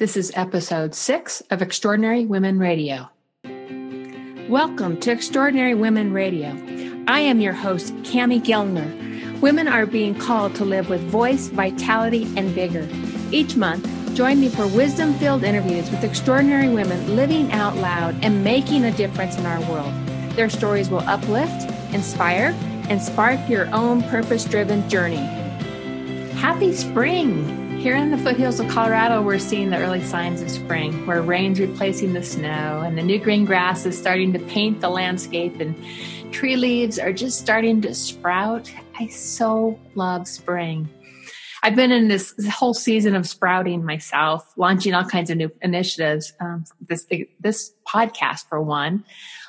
This 0.00 0.16
is 0.16 0.32
episode 0.34 0.94
six 0.94 1.42
of 1.50 1.60
Extraordinary 1.60 2.24
Women 2.24 2.58
Radio. 2.58 3.10
Welcome 4.48 4.98
to 5.00 5.12
Extraordinary 5.12 5.74
Women 5.74 6.14
Radio. 6.14 6.56
I 7.06 7.20
am 7.20 7.38
your 7.38 7.52
host, 7.52 7.92
Cami 7.96 8.40
Gellner. 8.42 9.40
Women 9.42 9.68
are 9.68 9.84
being 9.84 10.14
called 10.14 10.54
to 10.54 10.64
live 10.64 10.88
with 10.88 11.02
voice, 11.02 11.48
vitality, 11.48 12.22
and 12.34 12.48
vigor. 12.48 12.88
Each 13.30 13.56
month, 13.56 13.86
join 14.14 14.40
me 14.40 14.48
for 14.48 14.66
wisdom 14.68 15.12
filled 15.12 15.44
interviews 15.44 15.90
with 15.90 16.02
extraordinary 16.02 16.70
women 16.70 17.14
living 17.14 17.52
out 17.52 17.76
loud 17.76 18.16
and 18.24 18.42
making 18.42 18.84
a 18.84 18.96
difference 18.96 19.36
in 19.36 19.44
our 19.44 19.60
world. 19.70 19.92
Their 20.34 20.48
stories 20.48 20.88
will 20.88 21.00
uplift, 21.00 21.70
inspire, 21.92 22.56
and 22.88 23.02
spark 23.02 23.50
your 23.50 23.68
own 23.74 24.02
purpose 24.04 24.46
driven 24.46 24.88
journey. 24.88 25.28
Happy 26.36 26.72
spring! 26.72 27.69
Here 27.80 27.96
in 27.96 28.10
the 28.10 28.18
foothills 28.18 28.60
of 28.60 28.68
Colorado, 28.68 29.22
we're 29.22 29.38
seeing 29.38 29.70
the 29.70 29.78
early 29.78 30.04
signs 30.04 30.42
of 30.42 30.50
spring, 30.50 31.06
where 31.06 31.22
rain's 31.22 31.58
replacing 31.58 32.12
the 32.12 32.22
snow 32.22 32.82
and 32.84 32.98
the 32.98 33.02
new 33.02 33.18
green 33.18 33.46
grass 33.46 33.86
is 33.86 33.96
starting 33.96 34.34
to 34.34 34.38
paint 34.38 34.82
the 34.82 34.90
landscape 34.90 35.58
and 35.60 35.74
tree 36.30 36.56
leaves 36.56 36.98
are 36.98 37.10
just 37.10 37.40
starting 37.40 37.80
to 37.80 37.94
sprout. 37.94 38.70
I 38.98 39.06
so 39.06 39.80
love 39.94 40.28
spring. 40.28 40.90
I've 41.62 41.74
been 41.74 41.90
in 41.90 42.08
this, 42.08 42.34
whole 42.50 42.74
season 42.74 43.14
of 43.16 43.26
sprouting 43.26 43.82
myself, 43.82 44.52
launching 44.58 44.92
all 44.92 45.06
kinds 45.06 45.30
of 45.30 45.38
new 45.38 45.50
initiatives. 45.62 46.34
Um, 46.38 46.66
this 46.86 47.06
this 47.40 47.72
podcast, 47.88 48.46
for 48.50 48.60
one, 48.60 49.04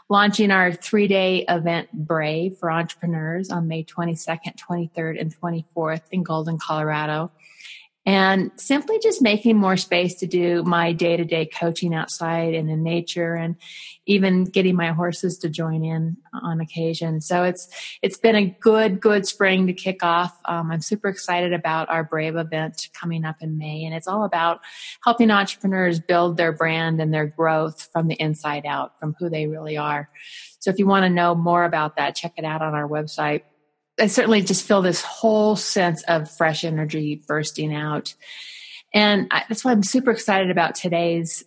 launching 0.08 0.52
our 0.52 0.72
three 0.72 1.10
day 1.10 1.44
event 1.50 1.92
Brave 1.92 2.58
for 2.60 2.72
entrepreneurs 2.72 3.50
on 3.50 3.68
May 3.68 3.84
22nd, 3.84 4.56
23rd, 4.56 5.20
and 5.20 5.36
24th 5.38 6.04
in 6.12 6.24
Golden, 6.24 6.58
Colorado 6.58 7.30
and 8.06 8.50
simply 8.56 8.98
just 9.00 9.22
making 9.22 9.58
more 9.58 9.78
space 9.78 10.16
to 10.16 10.26
do 10.26 10.64
my 10.64 10.92
day 10.92 11.18
to 11.18 11.24
day 11.24 11.46
coaching 11.46 11.94
outside 11.94 12.56
and 12.56 12.70
in 12.70 12.82
nature 12.82 13.36
and 13.36 13.56
even 14.08 14.44
getting 14.44 14.76
my 14.76 14.92
horses 14.92 15.38
to 15.38 15.50
join 15.50 15.84
in 15.84 16.18
on 16.34 16.60
occasion. 16.60 17.22
So 17.22 17.44
it's, 17.44 17.68
it's 18.02 18.18
been 18.18 18.36
a 18.36 18.46
good, 18.46 19.00
good 19.00 19.28
spring 19.28 19.68
to 19.68 19.74
kick 19.74 20.04
off. 20.04 20.36
Um, 20.46 20.72
I'm 20.72 20.82
super 20.82 21.10
excited 21.10 21.54
about 21.54 21.90
our 21.90 22.04
Brave 22.04 22.36
event 22.36 22.90
coming 22.94 23.24
up 23.24 23.36
in 23.42 23.60
May. 23.60 23.86
And 23.86 23.94
it's 23.94 24.08
all 24.08 24.24
about 24.24 24.62
helping 25.04 25.30
entrepreneurs 25.30 26.00
build 26.00 26.38
their 26.38 26.52
brand 26.52 27.00
and 27.00 27.14
their 27.14 27.28
growth 27.28 27.88
from 27.94 28.08
the 28.08 28.16
inside 28.16 28.66
out, 28.66 29.00
from 29.00 29.16
who 29.20 29.30
they 29.30 29.46
really 29.46 29.78
are. 29.78 30.10
So 30.58 30.72
if 30.72 30.80
you 30.80 30.88
want 30.88 31.04
to 31.04 31.10
know 31.10 31.36
more 31.36 31.66
about 31.66 31.98
that, 31.98 32.16
check 32.16 32.34
it 32.38 32.46
out 32.46 32.64
on 32.64 32.74
our 32.74 32.88
website. 32.88 33.44
I 34.02 34.08
certainly 34.08 34.42
just 34.42 34.68
feel 34.68 34.82
this 34.82 35.04
whole 35.04 35.56
sense 35.56 36.02
of 36.04 36.30
fresh 36.30 36.64
energy 36.64 37.22
bursting 37.28 37.74
out. 37.74 38.16
And 38.96 39.28
I, 39.30 39.44
that's 39.48 39.64
why 39.64 39.72
I'm 39.72 39.84
super 39.84 40.10
excited 40.10 40.50
about 40.50 40.74
today's 40.74 41.44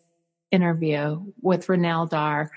interview 0.53 1.21
with 1.43 1.67
Renelle 1.67 2.09
Darr. 2.09 2.51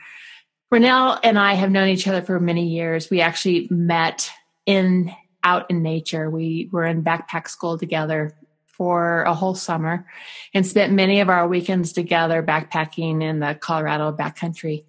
Renelle 0.71 1.19
and 1.23 1.39
I 1.39 1.55
have 1.55 1.71
known 1.71 1.87
each 1.87 2.07
other 2.07 2.21
for 2.21 2.39
many 2.39 2.67
years. 2.67 3.09
We 3.09 3.21
actually 3.21 3.67
met 3.71 4.29
in 4.67 5.11
out 5.43 5.65
in 5.71 5.81
nature. 5.81 6.29
We 6.29 6.69
were 6.71 6.85
in 6.85 7.03
backpack 7.03 7.47
school 7.47 7.79
together 7.79 8.37
for 8.65 9.23
a 9.23 9.33
whole 9.33 9.55
summer 9.55 10.05
and 10.53 10.67
spent 10.67 10.93
many 10.93 11.21
of 11.21 11.29
our 11.29 11.47
weekends 11.47 11.91
together 11.91 12.43
backpacking 12.43 13.23
in 13.23 13.39
the 13.39 13.55
Colorado 13.55 14.11
backcountry 14.11 14.83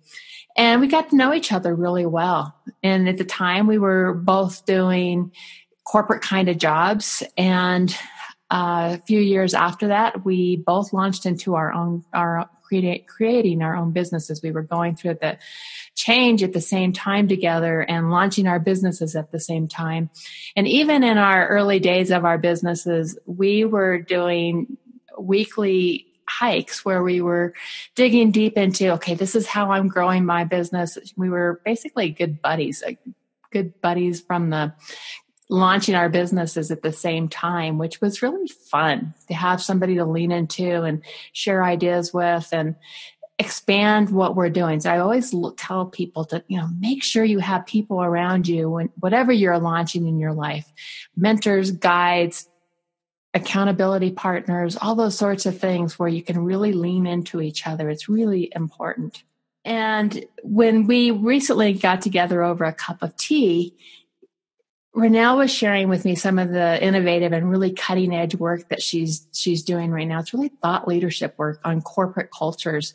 and 0.59 0.81
we 0.81 0.89
got 0.89 1.11
to 1.11 1.17
know 1.17 1.33
each 1.33 1.53
other 1.53 1.73
really 1.73 2.05
well. 2.05 2.55
And 2.83 3.09
at 3.09 3.17
the 3.17 3.25
time, 3.25 3.69
we 3.69 3.78
were 3.78 4.12
both 4.12 4.67
doing 4.67 5.31
corporate 5.84 6.20
kind 6.20 6.48
of 6.48 6.59
jobs. 6.59 7.23
And 7.37 7.97
uh, 8.50 8.97
a 8.98 9.03
few 9.06 9.20
years 9.20 9.55
after 9.55 9.89
that, 9.89 10.25
we 10.25 10.56
both 10.56 10.92
launched 10.92 11.27
into 11.27 11.55
our 11.55 11.73
own, 11.73 12.05
our 12.12 12.50
create, 12.65 13.06
creating 13.06 13.62
our 13.62 13.77
own 13.77 13.92
businesses. 13.92 14.42
We 14.42 14.50
were 14.50 14.65
going 14.65 14.97
through 14.97 15.19
the 15.20 15.39
change 15.95 16.42
at 16.42 16.53
the 16.53 16.61
same 16.61 16.93
time 16.93 17.28
together 17.28 17.81
and 17.81 18.11
launching 18.11 18.48
our 18.48 18.59
businesses 18.59 19.15
at 19.15 19.31
the 19.31 19.41
same 19.41 19.69
time. 19.69 20.11
And 20.56 20.66
even 20.66 21.05
in 21.05 21.19
our 21.19 21.47
early 21.47 21.78
days 21.78 22.11
of 22.11 22.25
our 22.25 22.37
businesses, 22.37 23.16
we 23.27 23.65
were 23.65 23.99
doing 24.00 24.77
weekly 25.19 26.07
hikes 26.28 26.84
where 26.84 27.03
we 27.03 27.21
were 27.21 27.55
digging 27.94 28.31
deep 28.31 28.56
into 28.56 28.91
okay 28.91 29.15
this 29.15 29.34
is 29.34 29.47
how 29.47 29.71
i'm 29.71 29.89
growing 29.89 30.25
my 30.25 30.44
business. 30.44 30.99
We 31.16 31.31
were 31.31 31.61
basically 31.65 32.11
good 32.11 32.43
buddies 32.43 32.83
like 32.84 32.99
good 33.50 33.81
buddies 33.81 34.21
from 34.21 34.50
the 34.50 34.75
launching 35.50 35.94
our 35.94 36.11
businesses 36.11 36.71
at 36.71 36.83
the 36.83 36.93
same 36.93 37.28
time 37.28 37.78
which 37.78 38.00
was 38.00 38.21
really 38.21 38.49
fun 38.49 39.15
to 39.28 39.34
have 39.34 39.62
somebody 39.62 39.94
to 39.97 40.05
lean 40.05 40.31
into 40.31 40.83
and 40.83 41.03
share 41.33 41.65
ideas 41.65 42.12
with 42.12 42.49
and 42.53 42.77
expand 43.38 44.11
what 44.11 44.34
we're 44.34 44.50
doing. 44.50 44.81
So 44.81 44.91
i 44.91 44.99
always 44.99 45.33
tell 45.56 45.87
people 45.87 46.25
to 46.27 46.43
you 46.49 46.59
know 46.59 46.69
make 46.78 47.03
sure 47.05 47.25
you 47.25 47.38
have 47.38 47.67
people 47.67 48.03
around 48.03 48.49
you 48.49 48.69
when 48.69 48.91
whatever 48.99 49.33
you're 49.33 49.59
launching 49.59 50.09
in 50.09 50.19
your 50.19 50.33
life 50.33 50.71
mentors 51.17 51.71
guides 51.71 52.49
accountability 53.34 54.11
partners, 54.11 54.77
all 54.81 54.94
those 54.94 55.16
sorts 55.16 55.47
of 55.47 55.59
things 55.59 55.99
where 55.99 56.09
you 56.09 56.22
can 56.22 56.39
really 56.39 56.72
lean 56.72 57.06
into 57.06 57.41
each 57.41 57.66
other. 57.66 57.91
It's 57.91 58.09
really 58.09 58.50
important. 58.55 59.22
And 59.65 60.25
when 60.43 60.87
we 60.87 61.11
recently 61.11 61.75
got 61.75 62.00
together 62.00 62.43
over 62.43 62.65
a 62.65 62.72
cup 62.72 63.03
of 63.03 63.17
tea, 63.17 63.75
Renelle 64.97 65.37
was 65.37 65.53
sharing 65.53 65.88
with 65.88 66.05
me 66.05 66.15
some 66.15 66.38
of 66.38 66.50
the 66.50 66.83
innovative 66.83 67.33
and 67.33 67.50
really 67.50 67.72
cutting 67.72 68.15
edge 68.15 68.34
work 68.34 68.69
that 68.71 68.83
she's 68.83 69.27
she's 69.33 69.62
doing 69.62 69.91
right 69.91 70.09
now. 70.09 70.19
It's 70.21 70.33
really 70.33 70.50
thought 70.62 70.88
leadership 70.88 71.34
work 71.37 71.61
on 71.65 71.83
corporate 71.83 72.31
cultures 72.37 72.94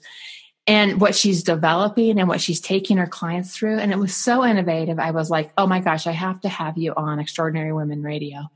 and 0.66 1.00
what 1.00 1.16
she's 1.16 1.44
developing 1.44 2.20
and 2.20 2.28
what 2.28 2.42
she's 2.42 2.60
taking 2.60 2.98
her 2.98 3.08
clients 3.08 3.56
through. 3.56 3.78
And 3.78 3.92
it 3.92 4.00
was 4.00 4.16
so 4.16 4.44
innovative. 4.44 4.98
I 5.00 5.12
was 5.12 5.30
like, 5.30 5.52
oh 5.58 5.68
my 5.68 5.80
gosh, 5.80 6.08
I 6.08 6.12
have 6.12 6.42
to 6.42 6.50
have 6.50 6.78
you 6.78 6.94
on 6.96 7.20
Extraordinary 7.20 7.72
Women 7.72 8.02
Radio. 8.02 8.50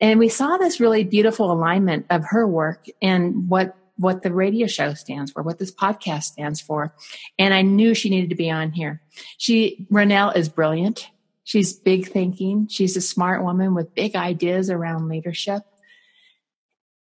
And 0.00 0.18
we 0.18 0.28
saw 0.28 0.56
this 0.56 0.80
really 0.80 1.04
beautiful 1.04 1.50
alignment 1.50 2.06
of 2.10 2.24
her 2.26 2.46
work 2.46 2.86
and 3.00 3.48
what 3.48 3.76
what 3.98 4.22
the 4.22 4.32
radio 4.32 4.66
show 4.66 4.94
stands 4.94 5.32
for, 5.32 5.42
what 5.42 5.58
this 5.58 5.72
podcast 5.72 6.24
stands 6.24 6.60
for. 6.60 6.94
And 7.38 7.54
I 7.54 7.62
knew 7.62 7.94
she 7.94 8.10
needed 8.10 8.30
to 8.30 8.36
be 8.36 8.50
on 8.50 8.72
here. 8.72 9.00
She, 9.38 9.86
Renelle 9.90 10.36
is 10.36 10.48
brilliant. 10.48 11.08
She's 11.44 11.72
big 11.72 12.08
thinking. 12.08 12.68
She's 12.68 12.96
a 12.96 13.00
smart 13.00 13.42
woman 13.42 13.74
with 13.74 13.94
big 13.94 14.14
ideas 14.14 14.68
around 14.68 15.08
leadership. 15.08 15.62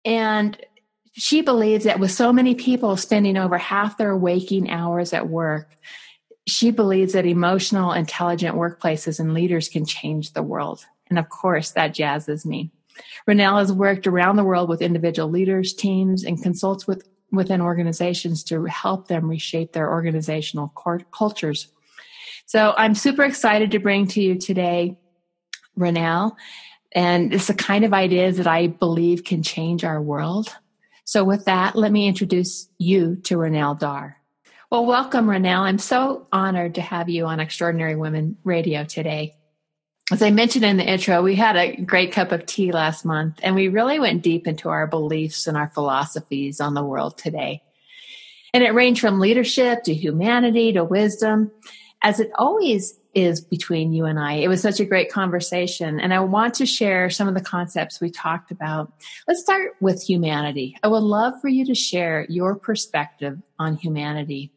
And 0.03 0.57
she 1.13 1.41
believes 1.41 1.83
that 1.83 2.00
with 2.00 2.11
so 2.11 2.31
many 2.31 2.56
people 2.56 2.95
spending 2.97 3.38
over 3.38 3.57
half 3.57 3.97
their 3.97 4.16
waking 4.16 4.69
hours 4.69 5.13
at 5.13 5.27
work, 5.27 5.75
she 6.47 6.71
believes 6.71 7.13
that 7.13 7.25
emotional, 7.25 7.91
intelligent 7.91 8.56
workplaces 8.56 9.19
and 9.19 9.33
leaders 9.33 9.69
can 9.69 9.85
change 9.85 10.33
the 10.33 10.41
world. 10.41 10.85
And 11.09 11.19
of 11.19 11.29
course, 11.29 11.71
that 11.71 11.94
jazzes 11.94 12.45
me. 12.45 12.71
Renelle 13.28 13.60
has 13.60 13.72
worked 13.72 14.08
around 14.08 14.36
the 14.36 14.44
world 14.44 14.70
with 14.70 14.82
individual 14.82 15.30
leaders, 15.30 15.74
teams, 15.74 16.24
and 16.24 16.42
consults 16.42 16.88
with, 16.88 17.08
within 17.32 17.62
organizations 17.62 18.44
to 18.46 18.66
help 18.66 19.08
them 19.08 19.30
reshape 19.30 19.74
their 19.74 19.92
organizational 19.92 20.70
cultures. 21.12 21.68
So 22.46 22.74
I'm 22.78 22.96
super 22.96 23.24
excited 23.24 23.72
to 23.72 23.80
bring 23.80 24.08
to 24.08 24.22
you 24.22 24.36
today, 24.36 24.98
Renelle. 25.78 26.36
And 26.92 27.34
it's 27.34 27.48
the 27.48 27.54
kind 27.54 27.86
of 27.86 27.94
ideas 27.94 28.38
that 28.38 28.48
I 28.48 28.68
believe 28.68 29.24
can 29.24 29.44
change 29.44 29.84
our 29.84 30.02
world. 30.02 30.56
So 31.06 31.24
with 31.24 31.46
that, 31.46 31.76
let 31.76 31.92
me 31.92 32.08
introduce 32.08 32.68
you 32.78 33.16
to 33.24 33.38
Renelle 33.38 33.80
Darr. 33.80 34.16
Well, 34.72 34.86
welcome, 34.86 35.26
Renelle. 35.28 35.62
I'm 35.62 35.80
so 35.80 36.28
honored 36.31 36.76
to 36.76 36.81
have 36.81 37.10
you 37.10 37.26
on 37.26 37.40
Extraordinary 37.40 37.96
Women 37.96 38.38
Radio 38.44 38.84
today 38.84 39.36
as 40.12 40.22
I 40.22 40.31
mentioned 40.31 40.66
in 40.66 40.78
the 40.78 40.90
intro, 40.90 41.22
we 41.22 41.36
had 41.36 41.56
a 41.56 41.75
great 41.81 42.12
cup 42.12 42.31
of 42.31 42.46
tea 42.46 42.72
last 42.72 43.06
month 43.06 43.40
and 43.44 43.56
we 43.56 43.68
really 43.68 44.00
went 44.00 44.24
deep 44.24 44.47
into 44.47 44.70
our 44.70 44.88
beliefs 44.88 45.46
and 45.46 45.56
our 45.56 45.70
philosophies 45.70 46.59
on 46.59 46.74
the 46.74 46.84
world 46.84 47.18
today. 47.18 47.62
And 48.54 48.63
it 48.63 48.74
ranged 48.74 49.01
from 49.01 49.19
leadership 49.19 49.83
to 49.83 49.94
humanity 49.94 50.74
to 50.74 50.83
wisdom, 50.83 51.51
as 52.01 52.19
it 52.19 52.31
always 52.36 53.00
is 53.13 53.42
between 53.42 53.94
you 53.94 54.06
and 54.06 54.19
I. 54.19 54.33
It 54.33 54.48
was 54.48 54.62
such 54.62 54.80
a 54.80 54.86
great 54.86 55.12
conversation. 55.12 56.00
And 56.00 56.13
I 56.13 56.19
want 56.19 56.56
to 56.56 56.66
share 56.66 57.10
some 57.10 57.28
of 57.28 57.33
the 57.33 57.42
concepts 57.42 58.01
we 58.01 58.10
talked 58.10 58.51
about. 58.51 58.92
Let's 59.28 59.42
start 59.42 59.75
with 59.80 60.01
humanity. 60.01 60.78
I 60.83 60.88
would 60.88 61.04
love 61.04 61.33
for 61.42 61.48
you 61.48 61.66
to 61.66 61.75
share 61.75 62.25
your 62.30 62.56
perspective 62.56 63.39
on 63.60 63.75
humanity. 63.75 64.51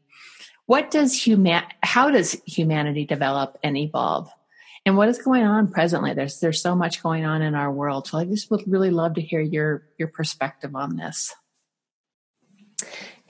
What 0.66 0.90
does 0.90 1.14
human, 1.14 1.64
how 1.82 2.10
does 2.10 2.40
humanity 2.46 3.04
develop 3.04 3.58
and 3.62 3.76
evolve? 3.76 4.30
And 4.84 4.96
what 4.96 5.08
is 5.08 5.18
going 5.18 5.44
on 5.44 5.68
presently 5.68 6.12
there's 6.14 6.40
there's 6.40 6.60
so 6.60 6.74
much 6.74 7.02
going 7.02 7.24
on 7.24 7.42
in 7.42 7.54
our 7.54 7.70
world 7.72 8.06
so 8.06 8.18
i 8.18 8.24
just 8.24 8.50
would 8.50 8.62
really 8.66 8.90
love 8.90 9.14
to 9.14 9.20
hear 9.20 9.40
your 9.40 9.84
your 9.98 10.08
perspective 10.08 10.74
on 10.74 10.96
this 10.96 11.34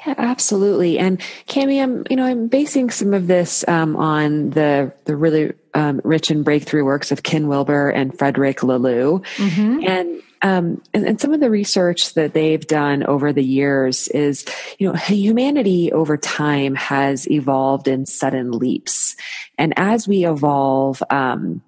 yeah, 0.06 0.14
absolutely. 0.19 0.99
And 0.99 1.20
Cami, 1.46 1.82
I'm 1.82 2.04
you 2.10 2.16
know 2.16 2.25
I'm 2.25 2.49
basing 2.49 2.90
some 2.90 3.14
of 3.14 3.26
this 3.26 3.66
um, 3.69 3.96
on 3.96 4.50
the 4.50 4.93
the 5.04 5.14
really 5.16 5.52
um, 5.75 6.00
rich 6.04 6.31
and 6.31 6.44
breakthrough 6.44 6.84
works 6.84 7.12
of 7.12 7.22
Ken 7.22 7.49
Wilber 7.49 7.90
and 7.90 8.16
Frederick 8.16 8.58
Laloux. 8.58 9.25
Mm-hmm. 9.37 9.84
And 9.87 10.22
um, 10.43 10.83
and, 10.93 11.06
and, 11.06 11.21
some 11.21 11.33
of 11.33 11.41
the 11.41 11.50
research 11.50 12.15
that 12.15 12.35
they've 12.35 12.67
done 12.67 13.05
over 13.05 13.33
the 13.33 13.44
years 13.44 14.09
is, 14.09 14.44
you 14.79 14.89
know, 14.89 14.94
humanity 14.94 15.93
over 15.93 16.17
time 16.17 16.75
has 16.75 17.31
evolved 17.31 17.87
in 17.87 18.06
sudden 18.06 18.50
leaps. 18.50 19.15
And 19.56 19.73
as 19.77 20.09
we 20.09 20.27
evolve, 20.27 21.00
um, 21.11 21.62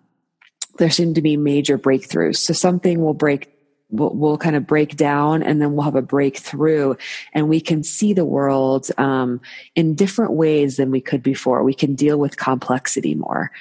there 0.79 0.91
seem 0.91 1.15
to 1.15 1.23
be 1.23 1.37
major 1.37 1.79
breakthroughs. 1.79 2.37
So 2.38 2.53
something 2.53 3.00
will 3.00 3.15
break 3.15 3.50
We'll, 3.91 4.11
we'll, 4.11 4.38
kind 4.38 4.56
of 4.56 4.67
break 4.67 4.97
down 4.97 5.44
and 5.44 5.61
then 5.61 5.75
we'll 5.75 5.85
have 5.85 5.94
a 5.94 6.03
breakthrough 6.03 6.94
and 7.32 7.49
we 7.49 7.61
can 7.61 7.85
see 7.85 8.12
the 8.12 8.25
world 8.25 8.88
um, 8.99 9.41
in 9.76 9.94
different 9.94 10.32
ways 10.32 10.79
than 10.79 10.91
we 10.91 11.00
could 11.00 11.23
before 11.23 11.62
we 11.62 11.75
can 11.75 11.94
deal 11.94 12.19
with 12.19 12.37
complexity 12.37 13.15
more 13.15 13.53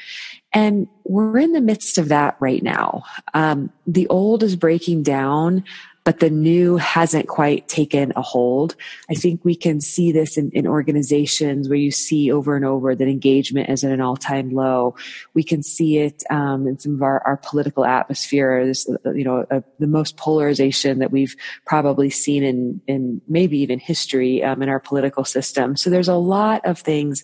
and 0.54 0.88
we're 1.04 1.40
in 1.40 1.54
the 1.54 1.62
midst 1.62 1.98
of 1.98 2.10
that 2.10 2.38
right 2.40 2.64
now. 2.64 3.04
Um, 3.34 3.72
the 3.88 4.08
old 4.08 4.44
is 4.44 4.56
breaking 4.56 5.04
down, 5.04 5.64
but 6.04 6.20
the 6.20 6.30
new 6.30 6.76
hasn't 6.78 7.28
quite 7.28 7.68
taken 7.68 8.12
a 8.16 8.22
hold. 8.22 8.76
I 9.10 9.14
think 9.14 9.44
we 9.46 9.56
can 9.56 9.80
see 9.80 10.12
this 10.12 10.38
in, 10.38 10.52
in 10.52 10.68
organizations 10.68 11.70
where 11.70 11.78
you 11.78 11.92
see 11.92 12.32
over 12.32 12.56
and 12.56 12.66
over 12.66 12.94
that 12.94 13.08
engagement 13.08 13.70
is 13.70 13.84
at 13.84 13.92
an 13.92 14.02
all-time 14.02 14.52
low. 14.52 14.96
We 15.34 15.44
can 15.44 15.64
see 15.64 16.00
it 16.00 16.24
um, 16.30 16.68
in 16.68 16.78
some 16.78 16.96
of 16.96 17.02
our, 17.02 17.26
our 17.26 17.38
political 17.38 17.86
atmospheres. 17.86 18.86
You 19.06 19.24
know, 19.24 19.46
uh, 19.50 19.62
the 19.80 19.88
most 19.88 20.18
polarization 20.18 21.00
that 21.00 21.12
we've 21.12 21.36
probably 21.66 22.10
seen 22.10 22.44
in 22.44 22.82
in 22.88 23.22
maybe 23.28 23.58
even 23.60 23.80
history 23.80 24.44
um, 24.44 24.62
in 24.62 24.70
our 24.70 24.80
political 24.80 25.24
system. 25.24 25.78
So 25.78 25.90
there's 25.90 26.10
a 26.10 26.16
lot 26.16 26.66
of 26.66 26.80
things 26.80 27.24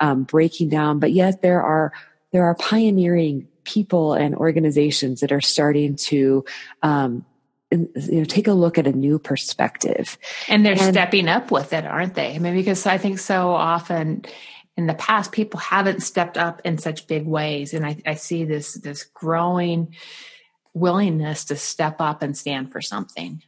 um, 0.00 0.24
breaking 0.24 0.70
down, 0.70 0.98
but 0.98 1.12
yet 1.12 1.42
there 1.42 1.62
are 1.62 1.92
there 2.34 2.44
are 2.44 2.56
pioneering 2.56 3.46
people 3.62 4.12
and 4.12 4.34
organizations 4.34 5.20
that 5.20 5.30
are 5.30 5.40
starting 5.40 5.94
to 5.94 6.44
um, 6.82 7.24
you 7.70 7.88
know 7.94 8.24
take 8.24 8.48
a 8.48 8.52
look 8.52 8.76
at 8.76 8.88
a 8.88 8.92
new 8.92 9.20
perspective. 9.20 10.18
And 10.48 10.66
they're 10.66 10.72
and, 10.72 10.92
stepping 10.92 11.28
up 11.28 11.52
with 11.52 11.72
it 11.72 11.86
aren't 11.86 12.14
they? 12.14 12.34
I 12.34 12.38
mean 12.38 12.56
because 12.56 12.86
i 12.86 12.98
think 12.98 13.20
so 13.20 13.52
often 13.52 14.24
in 14.76 14.86
the 14.86 14.94
past 14.94 15.30
people 15.30 15.60
haven't 15.60 16.02
stepped 16.02 16.36
up 16.36 16.60
in 16.64 16.76
such 16.76 17.06
big 17.06 17.24
ways. 17.24 17.72
And 17.72 17.86
i, 17.86 17.96
I 18.04 18.14
see 18.14 18.44
this 18.44 18.74
this 18.74 19.04
growing 19.04 19.94
willingness 20.74 21.44
to 21.46 21.56
step 21.56 22.00
up 22.00 22.20
and 22.20 22.36
stand 22.36 22.72
for 22.72 22.82
something 22.82 23.42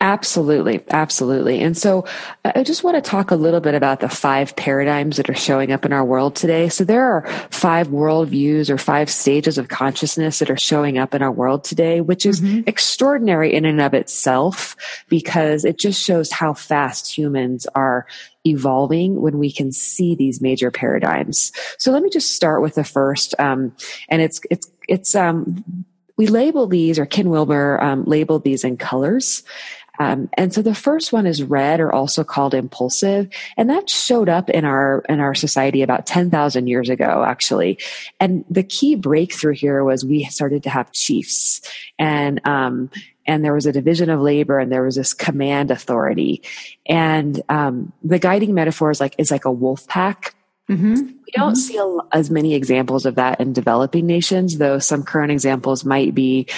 Absolutely, 0.00 0.84
absolutely. 0.90 1.60
And 1.60 1.76
so 1.76 2.04
I 2.44 2.62
just 2.62 2.84
want 2.84 3.02
to 3.02 3.10
talk 3.10 3.30
a 3.30 3.36
little 3.36 3.60
bit 3.60 3.74
about 3.74 4.00
the 4.00 4.10
five 4.10 4.54
paradigms 4.54 5.16
that 5.16 5.30
are 5.30 5.34
showing 5.34 5.72
up 5.72 5.86
in 5.86 5.92
our 5.92 6.04
world 6.04 6.36
today. 6.36 6.68
So 6.68 6.84
there 6.84 7.02
are 7.02 7.26
five 7.50 7.88
worldviews 7.88 8.68
or 8.68 8.76
five 8.76 9.08
stages 9.08 9.56
of 9.56 9.68
consciousness 9.68 10.38
that 10.40 10.50
are 10.50 10.58
showing 10.58 10.98
up 10.98 11.14
in 11.14 11.22
our 11.22 11.32
world 11.32 11.64
today, 11.64 12.02
which 12.02 12.26
is 12.26 12.42
mm-hmm. 12.42 12.68
extraordinary 12.68 13.54
in 13.54 13.64
and 13.64 13.80
of 13.80 13.94
itself 13.94 14.76
because 15.08 15.64
it 15.64 15.78
just 15.78 16.02
shows 16.02 16.30
how 16.30 16.52
fast 16.52 17.16
humans 17.16 17.66
are 17.74 18.06
evolving 18.46 19.20
when 19.20 19.38
we 19.38 19.50
can 19.50 19.72
see 19.72 20.14
these 20.14 20.42
major 20.42 20.70
paradigms. 20.70 21.52
So 21.78 21.90
let 21.90 22.02
me 22.02 22.10
just 22.10 22.34
start 22.34 22.62
with 22.62 22.74
the 22.74 22.84
first, 22.84 23.34
um, 23.38 23.74
and 24.08 24.22
it's 24.22 24.40
it's 24.50 24.70
it's 24.88 25.14
um, 25.14 25.64
we 26.16 26.26
label 26.26 26.66
these, 26.66 26.98
or 26.98 27.06
Ken 27.06 27.28
Wilber 27.28 27.82
um, 27.82 28.04
labeled 28.04 28.44
these 28.44 28.64
in 28.64 28.76
colors. 28.76 29.42
Um, 29.98 30.28
and 30.34 30.52
so 30.52 30.62
the 30.62 30.74
first 30.74 31.12
one 31.12 31.26
is 31.26 31.42
red 31.42 31.80
or 31.80 31.92
also 31.92 32.24
called 32.24 32.54
impulsive. 32.54 33.28
And 33.56 33.70
that 33.70 33.88
showed 33.88 34.28
up 34.28 34.50
in 34.50 34.64
our, 34.64 35.02
in 35.08 35.20
our 35.20 35.34
society 35.34 35.82
about 35.82 36.06
10,000 36.06 36.66
years 36.66 36.88
ago, 36.88 37.24
actually. 37.26 37.78
And 38.20 38.44
the 38.50 38.62
key 38.62 38.94
breakthrough 38.94 39.54
here 39.54 39.84
was 39.84 40.04
we 40.04 40.24
started 40.24 40.62
to 40.64 40.70
have 40.70 40.92
chiefs 40.92 41.60
and, 41.98 42.46
um, 42.46 42.90
and 43.28 43.44
there 43.44 43.54
was 43.54 43.66
a 43.66 43.72
division 43.72 44.08
of 44.08 44.20
labor 44.20 44.58
and 44.58 44.70
there 44.70 44.84
was 44.84 44.96
this 44.96 45.12
command 45.12 45.70
authority. 45.70 46.42
And, 46.86 47.40
um, 47.48 47.92
the 48.02 48.18
guiding 48.18 48.54
metaphor 48.54 48.90
is 48.90 49.00
like, 49.00 49.14
is 49.18 49.30
like 49.30 49.46
a 49.46 49.52
wolf 49.52 49.86
pack. 49.88 50.34
Mm-hmm. 50.68 50.94
We 50.94 51.32
don't 51.32 51.52
mm-hmm. 51.52 51.54
see 51.54 51.76
a, 51.76 52.16
as 52.16 52.28
many 52.28 52.54
examples 52.54 53.06
of 53.06 53.14
that 53.14 53.40
in 53.40 53.52
developing 53.52 54.04
nations, 54.04 54.58
though 54.58 54.80
some 54.80 55.04
current 55.04 55.30
examples 55.30 55.84
might 55.84 56.12
be, 56.12 56.48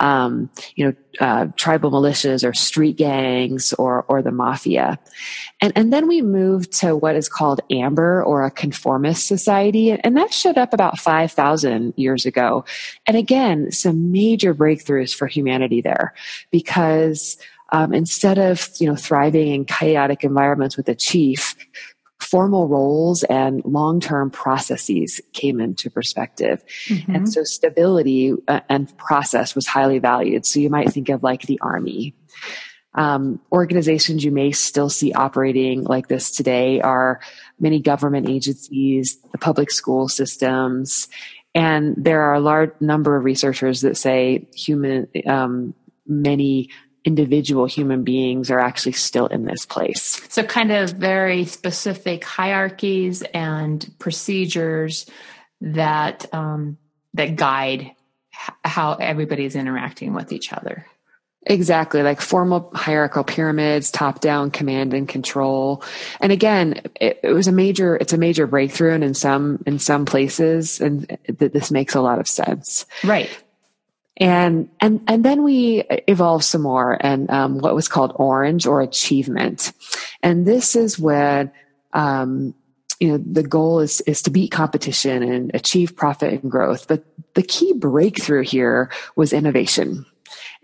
um, 0.00 0.48
you 0.74 0.86
know, 0.86 0.94
uh, 1.20 1.48
tribal 1.56 1.90
militias 1.90 2.48
or 2.48 2.54
street 2.54 2.96
gangs 2.96 3.74
or 3.74 4.04
or 4.08 4.22
the 4.22 4.30
mafia, 4.30 4.98
and 5.60 5.72
and 5.76 5.92
then 5.92 6.08
we 6.08 6.22
move 6.22 6.70
to 6.70 6.96
what 6.96 7.16
is 7.16 7.28
called 7.28 7.60
amber 7.70 8.22
or 8.22 8.44
a 8.44 8.50
conformist 8.50 9.26
society, 9.26 9.90
and 9.90 10.16
that 10.16 10.32
showed 10.32 10.56
up 10.56 10.72
about 10.72 10.98
five 10.98 11.30
thousand 11.32 11.92
years 11.96 12.24
ago, 12.24 12.64
and 13.06 13.18
again, 13.18 13.70
some 13.70 14.10
major 14.12 14.54
breakthroughs 14.54 15.14
for 15.14 15.26
humanity 15.26 15.80
there 15.80 16.14
because. 16.50 17.36
Um, 17.70 17.92
instead 17.92 18.38
of 18.38 18.70
you 18.78 18.86
know 18.86 18.96
thriving 18.96 19.48
in 19.48 19.66
chaotic 19.66 20.24
environments 20.24 20.78
with 20.78 20.88
a 20.88 20.94
chief, 20.94 21.54
formal 22.30 22.68
roles 22.68 23.22
and 23.24 23.62
long-term 23.64 24.30
processes 24.30 25.20
came 25.32 25.60
into 25.60 25.90
perspective. 25.90 26.62
Mm-hmm. 26.86 27.14
And 27.14 27.32
so 27.32 27.44
stability 27.44 28.34
uh, 28.46 28.60
and 28.68 28.96
process 28.98 29.54
was 29.54 29.66
highly 29.66 29.98
valued. 29.98 30.44
So 30.44 30.60
you 30.60 30.70
might 30.70 30.92
think 30.92 31.08
of 31.08 31.22
like 31.22 31.42
the 31.42 31.58
army. 31.60 32.14
Um, 32.94 33.40
organizations 33.52 34.24
you 34.24 34.32
may 34.32 34.50
still 34.52 34.90
see 34.90 35.12
operating 35.12 35.84
like 35.84 36.08
this 36.08 36.30
today 36.30 36.80
are 36.80 37.20
many 37.60 37.80
government 37.80 38.28
agencies, 38.28 39.18
the 39.30 39.38
public 39.38 39.70
school 39.70 40.08
systems, 40.08 41.08
and 41.54 41.94
there 41.96 42.22
are 42.22 42.34
a 42.34 42.40
large 42.40 42.72
number 42.80 43.16
of 43.16 43.24
researchers 43.24 43.80
that 43.82 43.96
say 43.96 44.48
human, 44.54 45.08
um, 45.26 45.74
many 46.06 46.70
individual 47.08 47.64
human 47.64 48.04
beings 48.04 48.50
are 48.50 48.60
actually 48.60 48.92
still 48.92 49.26
in 49.28 49.46
this 49.46 49.64
place. 49.64 50.20
So, 50.28 50.42
kind 50.42 50.70
of 50.70 50.90
very 50.90 51.46
specific 51.46 52.22
hierarchies 52.22 53.22
and 53.32 53.90
procedures 53.98 55.06
that 55.62 56.32
um, 56.34 56.76
that 57.14 57.36
guide 57.36 57.92
how 58.62 58.92
everybody 58.94 59.46
is 59.46 59.56
interacting 59.56 60.12
with 60.12 60.32
each 60.32 60.52
other. 60.52 60.86
Exactly, 61.46 62.02
like 62.02 62.20
formal 62.20 62.70
hierarchical 62.74 63.24
pyramids, 63.24 63.90
top 63.90 64.20
down 64.20 64.50
command 64.50 64.92
and 64.92 65.08
control. 65.08 65.82
And 66.20 66.30
again, 66.30 66.82
it, 67.00 67.20
it, 67.22 67.32
was 67.32 67.48
a 67.48 67.52
major, 67.52 67.96
it's 67.96 68.12
a 68.12 68.18
major 68.18 68.46
breakthrough 68.46 68.92
and 68.92 69.02
in 69.02 69.14
some, 69.14 69.62
in 69.64 69.78
some 69.78 70.04
places, 70.04 70.78
and 70.80 71.08
th- 71.38 71.52
this 71.52 71.70
makes 71.70 71.94
a 71.94 72.02
lot 72.02 72.18
of 72.18 72.26
sense. 72.28 72.84
Right 73.02 73.30
and 74.18 74.68
and 74.80 75.00
and 75.06 75.24
then 75.24 75.44
we 75.44 75.84
evolved 76.08 76.44
some 76.44 76.62
more 76.62 76.98
and 77.00 77.30
um, 77.30 77.58
what 77.58 77.74
was 77.74 77.88
called 77.88 78.12
orange 78.16 78.66
or 78.66 78.82
achievement. 78.82 79.72
And 80.22 80.44
this 80.44 80.74
is 80.74 80.98
when 80.98 81.52
um, 81.92 82.54
you 82.98 83.08
know 83.08 83.18
the 83.18 83.44
goal 83.44 83.78
is 83.78 84.00
is 84.02 84.22
to 84.22 84.30
beat 84.30 84.50
competition 84.50 85.22
and 85.22 85.52
achieve 85.54 85.96
profit 85.96 86.42
and 86.42 86.50
growth. 86.50 86.88
But 86.88 87.04
the 87.34 87.42
key 87.42 87.72
breakthrough 87.72 88.42
here 88.42 88.90
was 89.14 89.32
innovation 89.32 90.04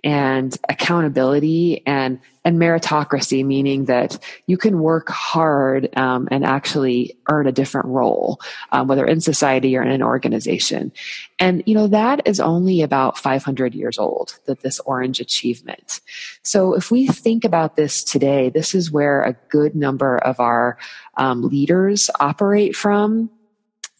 and 0.04 0.56
accountability 0.68 1.82
and 1.86 2.20
and 2.46 2.58
meritocracy, 2.58 3.42
meaning 3.42 3.86
that 3.86 4.18
you 4.46 4.58
can 4.58 4.80
work 4.80 5.08
hard 5.08 5.88
um, 5.96 6.28
and 6.30 6.44
actually 6.44 7.16
earn 7.30 7.46
a 7.46 7.52
different 7.52 7.86
role, 7.86 8.38
um, 8.70 8.86
whether 8.86 9.06
in 9.06 9.22
society 9.22 9.74
or 9.74 9.82
in 9.82 9.90
an 9.90 10.02
organization. 10.02 10.92
And 11.38 11.62
you 11.64 11.74
know 11.74 11.86
that 11.86 12.20
is 12.26 12.40
only 12.40 12.82
about 12.82 13.16
500 13.16 13.74
years 13.74 13.98
old. 13.98 14.38
That 14.44 14.60
this 14.60 14.78
orange 14.80 15.20
achievement. 15.20 16.02
So 16.42 16.74
if 16.74 16.90
we 16.90 17.06
think 17.06 17.44
about 17.44 17.76
this 17.76 18.04
today, 18.04 18.50
this 18.50 18.74
is 18.74 18.92
where 18.92 19.22
a 19.22 19.32
good 19.48 19.74
number 19.74 20.18
of 20.18 20.38
our 20.38 20.76
um, 21.16 21.42
leaders 21.42 22.10
operate 22.20 22.76
from 22.76 23.30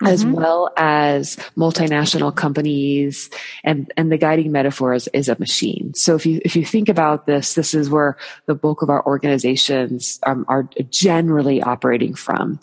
mm-hmm. 0.03 0.07
as 0.07 0.25
well 0.25 0.71
as 0.77 1.37
multinational 1.57 2.35
companies 2.35 3.31
and 3.63 3.93
and 3.97 4.11
the 4.11 4.19
guiding 4.19 4.53
metaphor 4.53 4.95
is, 4.95 5.09
is 5.13 5.29
a 5.29 5.39
machine 5.39 5.93
so 5.95 6.15
if 6.15 6.27
you 6.27 6.41
if 6.45 6.57
you 6.57 6.65
think 6.65 6.89
about 6.89 7.27
this 7.27 7.55
this 7.55 7.75
is 7.75 7.89
where 7.89 8.17
the 8.47 8.55
bulk 8.55 8.83
of 8.83 8.91
our 8.91 9.05
organizations 9.07 10.19
um, 10.27 10.45
are 10.49 10.69
generally 10.91 11.63
operating 11.63 12.15
from 12.15 12.59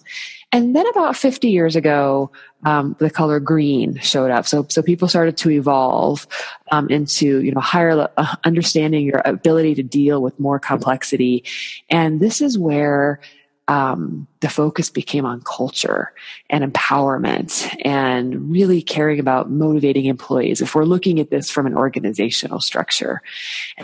and 0.53 0.75
then 0.75 0.85
about 0.87 1.15
50 1.15 1.49
years 1.49 1.77
ago, 1.77 2.29
um, 2.65 2.95
the 2.99 3.09
color 3.09 3.39
green 3.39 3.97
showed 3.99 4.31
up. 4.31 4.45
So, 4.45 4.65
so 4.69 4.81
people 4.81 5.07
started 5.07 5.37
to 5.37 5.51
evolve 5.51 6.27
um, 6.71 6.89
into, 6.89 7.41
you 7.41 7.53
know, 7.53 7.61
higher 7.61 8.09
uh, 8.17 8.35
understanding 8.43 9.05
your 9.05 9.21
ability 9.23 9.75
to 9.75 9.83
deal 9.83 10.21
with 10.21 10.37
more 10.39 10.59
complexity. 10.59 11.45
And 11.89 12.19
this 12.19 12.41
is 12.41 12.59
where 12.59 13.21
um, 13.67 14.27
the 14.41 14.49
focus 14.49 14.89
became 14.89 15.25
on 15.25 15.41
culture 15.41 16.13
and 16.49 16.63
empowerment 16.63 17.73
and 17.85 18.51
really 18.51 18.81
caring 18.81 19.19
about 19.19 19.49
motivating 19.49 20.05
employees 20.05 20.61
if 20.61 20.75
we're 20.75 20.83
looking 20.83 21.19
at 21.19 21.29
this 21.29 21.49
from 21.49 21.67
an 21.67 21.77
organizational 21.77 22.59
structure 22.59 23.21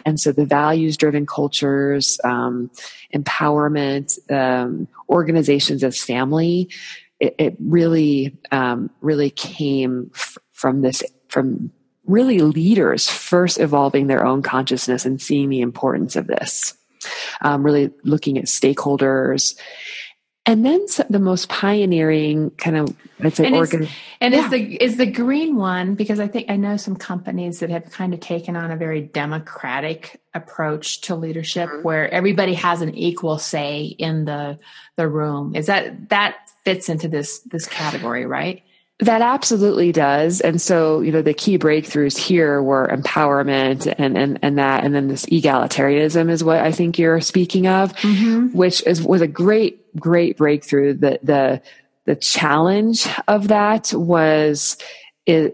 and 0.06 0.20
so 0.20 0.32
the 0.32 0.46
values 0.46 0.98
driven 0.98 1.26
cultures 1.26 2.20
um, 2.24 2.70
empowerment 3.14 4.20
um, 4.32 4.88
organizations 5.10 5.84
as 5.84 6.02
family 6.02 6.70
it, 7.20 7.36
it 7.38 7.58
really 7.60 8.38
um, 8.52 8.90
really 9.02 9.30
came 9.30 10.12
f- 10.14 10.38
from 10.52 10.82
this 10.82 11.04
from 11.30 11.72
really 12.08 12.40
leaders 12.40 13.10
first 13.10 13.60
evolving 13.60 14.08
their 14.08 14.26
own 14.26 14.42
consciousness 14.42 15.06
and 15.06 15.22
seeing 15.22 15.50
the 15.50 15.62
importance 15.62 16.16
of 16.16 16.26
this. 16.26 16.76
Um, 17.42 17.64
really 17.64 17.92
looking 18.04 18.38
at 18.38 18.46
stakeholders 18.46 19.56
and 20.48 20.66
then 20.66 20.86
the 21.10 21.20
most 21.20 21.50
pioneering 21.50 22.52
kind 22.52 22.78
of 22.78 22.96
I'd 23.20 23.36
say 23.36 23.48
and, 23.48 23.56
organ- 23.56 23.90
and 24.22 24.34
yeah. 24.34 24.46
is 24.46 24.50
the 24.50 24.84
is 24.84 24.98
the 24.98 25.06
green 25.06 25.58
one 25.58 25.96
because 25.96 26.22
I 26.22 26.28
think 26.28 26.50
I 26.50 26.56
know 26.56 26.78
some 26.78 26.96
companies 26.96 27.60
that 27.60 27.70
have 27.70 27.92
kind 27.92 28.14
of 28.14 28.22
taken 28.22 28.56
on 28.56 28.72
a 28.72 28.78
very 28.78 29.02
democratic 29.02 30.22
approach 30.34 31.02
to 31.02 31.16
leadership 31.16 31.70
mm-hmm. 31.70 31.82
where 31.82 32.10
everybody 32.14 32.54
has 32.54 32.82
an 32.82 32.96
equal 32.96 33.38
say 33.38 33.84
in 34.00 34.24
the 34.24 34.58
the 34.96 35.10
room. 35.10 35.54
Is 35.54 35.66
that 35.66 36.10
that 36.10 36.38
fits 36.64 36.88
into 36.88 37.10
this 37.10 37.40
this 37.40 37.68
category, 37.68 38.26
right? 38.26 38.64
That 39.00 39.22
absolutely 39.22 39.92
does. 39.92 40.42
And 40.42 40.60
so, 40.60 41.02
you 41.02 41.12
know, 41.12 41.22
the 41.22 41.34
key 41.34 41.60
breakthroughs 41.60 42.18
here 42.18 42.64
were 42.64 42.88
empowerment 42.88 43.94
and, 44.00 44.18
and, 44.18 44.40
and 44.42 44.58
that, 44.58 44.84
and 44.84 44.96
then 44.96 45.08
this 45.08 45.28
egalitarianism 45.28 46.32
is 46.32 46.44
what 46.44 46.58
I 46.58 46.72
think 46.72 46.98
you're 46.98 47.22
speaking 47.22 47.68
of, 47.68 47.94
mm-hmm. 47.98 48.58
which 48.58 48.82
is, 48.88 49.04
was 49.04 49.22
a 49.22 49.28
great, 49.28 49.96
great 50.00 50.38
breakthrough. 50.38 50.96
The, 50.96 51.20
the, 51.22 51.62
the 52.06 52.16
challenge 52.16 53.08
of 53.28 53.50
that 53.50 53.94
was, 53.94 54.78
is, 55.28 55.52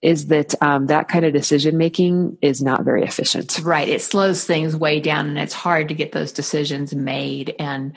is 0.00 0.28
that 0.28 0.54
um, 0.62 0.86
that 0.86 1.08
kind 1.08 1.26
of 1.26 1.34
decision 1.34 1.76
making 1.76 2.38
is 2.40 2.62
not 2.62 2.84
very 2.84 3.02
efficient. 3.02 3.60
Right. 3.62 3.88
It 3.88 4.00
slows 4.00 4.46
things 4.46 4.74
way 4.74 4.98
down 4.98 5.28
and 5.28 5.38
it's 5.38 5.52
hard 5.52 5.88
to 5.88 5.94
get 5.94 6.12
those 6.12 6.32
decisions 6.32 6.94
made 6.94 7.54
and 7.58 7.92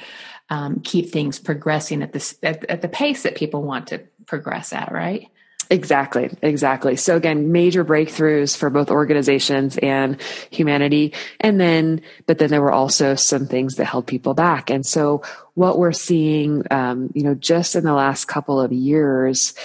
um, 0.49 0.79
keep 0.81 1.09
things 1.09 1.39
progressing 1.39 2.03
at, 2.03 2.13
this, 2.13 2.37
at, 2.43 2.63
at 2.65 2.81
the 2.81 2.87
pace 2.87 3.23
that 3.23 3.35
people 3.35 3.63
want 3.63 3.87
to 3.87 3.99
progress 4.25 4.73
at, 4.73 4.91
right? 4.91 5.29
Exactly, 5.71 6.29
exactly. 6.43 6.95
So 6.95 7.15
again, 7.15 7.51
major 7.51 7.83
breakthroughs 7.83 8.55
for 8.55 8.69
both 8.69 8.91
organizations 8.91 9.77
and 9.77 10.21
humanity. 10.51 11.13
And 11.39 11.59
then, 11.59 12.01
but 12.27 12.37
then 12.37 12.49
there 12.51 12.61
were 12.61 12.71
also 12.71 13.15
some 13.15 13.47
things 13.47 13.75
that 13.75 13.85
held 13.85 14.05
people 14.05 14.35
back. 14.35 14.69
And 14.69 14.85
so 14.85 15.23
what 15.55 15.79
we're 15.79 15.91
seeing, 15.91 16.63
um, 16.69 17.11
you 17.15 17.23
know, 17.23 17.33
just 17.33 17.75
in 17.75 17.83
the 17.83 17.93
last 17.93 18.25
couple 18.25 18.61
of 18.61 18.71
years 18.71 19.55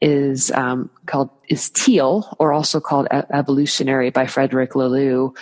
is 0.00 0.50
um, 0.52 0.90
called 1.06 1.30
is 1.48 1.70
teal, 1.70 2.34
or 2.38 2.52
also 2.52 2.80
called 2.80 3.06
evolutionary 3.10 4.10
by 4.10 4.26
Frederick 4.26 4.72
Laloux, 4.72 5.36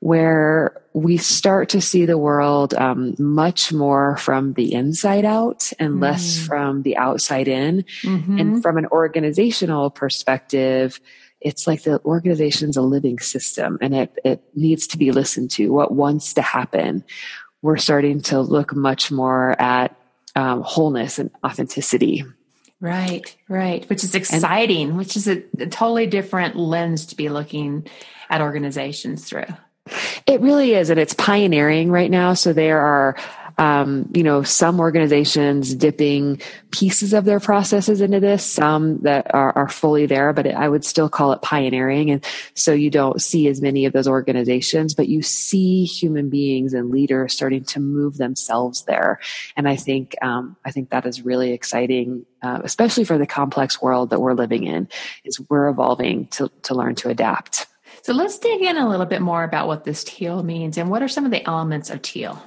where 0.00 0.82
we 0.92 1.16
start 1.16 1.70
to 1.70 1.80
see 1.80 2.04
the 2.06 2.18
world 2.18 2.74
um, 2.74 3.14
much 3.18 3.72
more 3.72 4.16
from 4.18 4.52
the 4.54 4.72
inside 4.72 5.24
out 5.24 5.72
and 5.78 5.94
mm 5.94 6.00
less 6.00 6.38
from 6.38 6.82
the 6.82 6.96
outside 6.96 7.48
in. 7.48 7.84
Mm-hmm. 8.02 8.38
And 8.38 8.62
from 8.62 8.76
an 8.76 8.86
organizational 8.86 9.90
perspective, 9.90 11.00
it's 11.40 11.66
like 11.66 11.82
the 11.82 12.00
organization's 12.04 12.76
a 12.76 12.82
living 12.82 13.18
system 13.18 13.78
and 13.80 13.94
it, 13.94 14.18
it 14.24 14.42
needs 14.54 14.86
to 14.88 14.98
be 14.98 15.10
listened 15.10 15.50
to. 15.52 15.72
What 15.72 15.92
wants 15.92 16.34
to 16.34 16.42
happen? 16.42 17.02
We're 17.62 17.78
starting 17.78 18.20
to 18.22 18.40
look 18.40 18.76
much 18.76 19.10
more 19.10 19.60
at 19.60 19.96
um, 20.36 20.62
wholeness 20.62 21.18
and 21.18 21.30
authenticity. 21.44 22.24
Right, 22.80 23.34
right. 23.48 23.88
Which 23.88 24.04
is 24.04 24.14
exciting, 24.14 24.90
and, 24.90 24.98
which 24.98 25.16
is 25.16 25.26
a, 25.26 25.42
a 25.58 25.66
totally 25.66 26.06
different 26.06 26.56
lens 26.56 27.06
to 27.06 27.16
be 27.16 27.30
looking 27.30 27.88
at 28.28 28.42
organizations 28.42 29.26
through. 29.26 29.46
It 30.26 30.40
really 30.40 30.74
is, 30.74 30.90
and 30.90 30.98
it's 30.98 31.14
pioneering 31.14 31.90
right 31.90 32.10
now. 32.10 32.34
So 32.34 32.52
there 32.52 32.80
are, 32.80 33.16
um, 33.58 34.10
you 34.12 34.22
know, 34.22 34.42
some 34.42 34.80
organizations 34.80 35.74
dipping 35.74 36.42
pieces 36.72 37.14
of 37.14 37.24
their 37.24 37.40
processes 37.40 38.00
into 38.02 38.20
this, 38.20 38.44
some 38.44 38.98
that 38.98 39.32
are, 39.32 39.56
are 39.56 39.68
fully 39.68 40.04
there, 40.04 40.32
but 40.32 40.46
it, 40.46 40.54
I 40.54 40.68
would 40.68 40.84
still 40.84 41.08
call 41.08 41.32
it 41.32 41.40
pioneering. 41.40 42.10
And 42.10 42.24
so 42.54 42.72
you 42.72 42.90
don't 42.90 43.22
see 43.22 43.48
as 43.48 43.62
many 43.62 43.86
of 43.86 43.94
those 43.94 44.08
organizations, 44.08 44.94
but 44.94 45.08
you 45.08 45.22
see 45.22 45.84
human 45.84 46.28
beings 46.28 46.74
and 46.74 46.90
leaders 46.90 47.32
starting 47.32 47.64
to 47.64 47.80
move 47.80 48.18
themselves 48.18 48.84
there. 48.84 49.20
And 49.56 49.66
I 49.66 49.76
think, 49.76 50.16
um, 50.20 50.56
I 50.64 50.70
think 50.70 50.90
that 50.90 51.06
is 51.06 51.22
really 51.22 51.52
exciting, 51.52 52.26
uh, 52.42 52.60
especially 52.62 53.04
for 53.04 53.16
the 53.16 53.26
complex 53.26 53.80
world 53.80 54.10
that 54.10 54.20
we're 54.20 54.34
living 54.34 54.64
in. 54.64 54.88
Is 55.24 55.40
we're 55.48 55.68
evolving 55.68 56.26
to 56.28 56.50
to 56.64 56.74
learn 56.74 56.94
to 56.96 57.08
adapt. 57.08 57.66
So 58.06 58.12
let's 58.12 58.38
dig 58.38 58.62
in 58.62 58.76
a 58.76 58.88
little 58.88 59.04
bit 59.04 59.20
more 59.20 59.42
about 59.42 59.66
what 59.66 59.82
this 59.82 60.04
teal 60.04 60.44
means 60.44 60.78
and 60.78 60.88
what 60.88 61.02
are 61.02 61.08
some 61.08 61.24
of 61.24 61.32
the 61.32 61.44
elements 61.44 61.90
of 61.90 62.02
teal. 62.02 62.40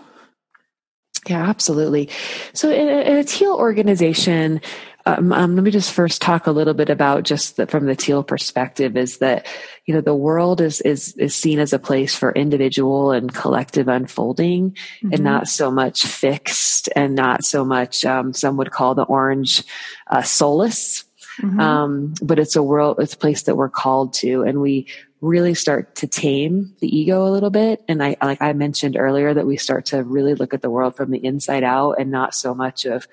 Yeah, 1.27 1.49
absolutely. 1.49 2.07
So, 2.53 2.69
in 2.69 2.87
a, 2.87 3.01
in 3.01 3.17
a 3.17 3.25
teal 3.25 3.55
organization, 3.55 4.61
um, 5.05 5.33
um, 5.33 5.55
let 5.55 5.65
me 5.65 5.71
just 5.71 5.91
first 5.91 6.21
talk 6.21 6.47
a 6.47 6.53
little 6.53 6.73
bit 6.73 6.89
about 6.89 7.23
just 7.23 7.57
the, 7.57 7.67
from 7.67 7.87
the 7.87 7.95
teal 7.97 8.23
perspective 8.23 8.95
is 8.95 9.17
that 9.17 9.47
you 9.85 9.93
know 9.93 9.99
the 9.99 10.15
world 10.15 10.61
is 10.61 10.79
is 10.79 11.13
is 11.17 11.35
seen 11.35 11.59
as 11.59 11.73
a 11.73 11.79
place 11.79 12.15
for 12.15 12.31
individual 12.31 13.11
and 13.11 13.33
collective 13.33 13.89
unfolding 13.89 14.71
mm-hmm. 14.71 15.11
and 15.11 15.21
not 15.25 15.49
so 15.49 15.69
much 15.69 16.05
fixed 16.05 16.87
and 16.95 17.15
not 17.15 17.43
so 17.43 17.65
much 17.65 18.05
um, 18.05 18.31
some 18.31 18.55
would 18.55 18.71
call 18.71 18.95
the 18.95 19.03
orange 19.03 19.63
uh, 20.07 20.21
soulless 20.21 21.03
mm-hmm. 21.41 21.59
um, 21.59 22.13
but 22.21 22.39
it's 22.39 22.55
a 22.55 22.63
world 22.63 22.97
it's 22.99 23.13
a 23.13 23.17
place 23.17 23.43
that 23.43 23.55
we're 23.55 23.69
called 23.69 24.13
to 24.13 24.43
and 24.43 24.61
we 24.61 24.87
really 25.21 25.53
start 25.53 25.95
to 25.95 26.07
tame 26.07 26.73
the 26.79 26.87
ego 26.87 27.27
a 27.27 27.29
little 27.29 27.49
bit. 27.49 27.83
And 27.87 28.01
I, 28.01 28.15
like 28.21 28.41
I 28.41 28.53
mentioned 28.53 28.95
earlier, 28.97 29.33
that 29.33 29.45
we 29.45 29.57
start 29.57 29.85
to 29.87 30.03
really 30.03 30.33
look 30.33 30.53
at 30.53 30.61
the 30.61 30.69
world 30.69 30.95
from 30.95 31.11
the 31.11 31.23
inside 31.23 31.63
out 31.63 31.93
and 31.99 32.09
not 32.09 32.33
so 32.33 32.55
much 32.55 32.85
of 32.85 33.07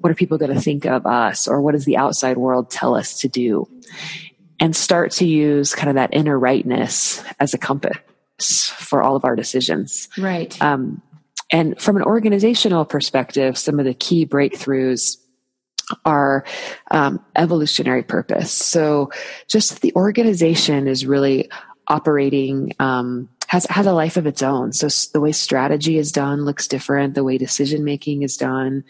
what 0.00 0.10
are 0.10 0.14
people 0.14 0.38
going 0.38 0.54
to 0.54 0.60
think 0.60 0.86
of 0.86 1.06
us 1.06 1.46
or 1.46 1.60
what 1.60 1.72
does 1.72 1.84
the 1.84 1.96
outside 1.96 2.38
world 2.38 2.70
tell 2.70 2.94
us 2.94 3.20
to 3.20 3.28
do 3.28 3.68
and 4.60 4.74
start 4.74 5.10
to 5.12 5.26
use 5.26 5.74
kind 5.74 5.90
of 5.90 5.96
that 5.96 6.14
inner 6.14 6.38
rightness 6.38 7.22
as 7.38 7.52
a 7.52 7.58
compass 7.58 7.98
for 8.76 9.02
all 9.02 9.16
of 9.16 9.24
our 9.24 9.36
decisions. 9.36 10.08
Right. 10.16 10.60
Um, 10.62 11.02
and 11.50 11.78
from 11.80 11.96
an 11.96 12.02
organizational 12.02 12.84
perspective, 12.86 13.58
some 13.58 13.78
of 13.78 13.84
the 13.84 13.92
key 13.92 14.24
breakthroughs 14.24 15.18
our 16.04 16.44
um, 16.90 17.24
evolutionary 17.36 18.02
purpose. 18.02 18.52
So 18.52 19.10
just 19.48 19.80
the 19.80 19.94
organization 19.94 20.88
is 20.88 21.06
really 21.06 21.50
operating 21.88 22.72
um, 22.78 23.28
has 23.48 23.66
has 23.66 23.86
a 23.86 23.92
life 23.92 24.16
of 24.16 24.26
its 24.26 24.42
own. 24.42 24.72
So 24.72 24.88
the 25.12 25.20
way 25.20 25.32
strategy 25.32 25.98
is 25.98 26.12
done 26.12 26.44
looks 26.44 26.66
different. 26.66 27.14
The 27.14 27.24
way 27.24 27.38
decision 27.38 27.84
making 27.84 28.22
is 28.22 28.36
done 28.36 28.84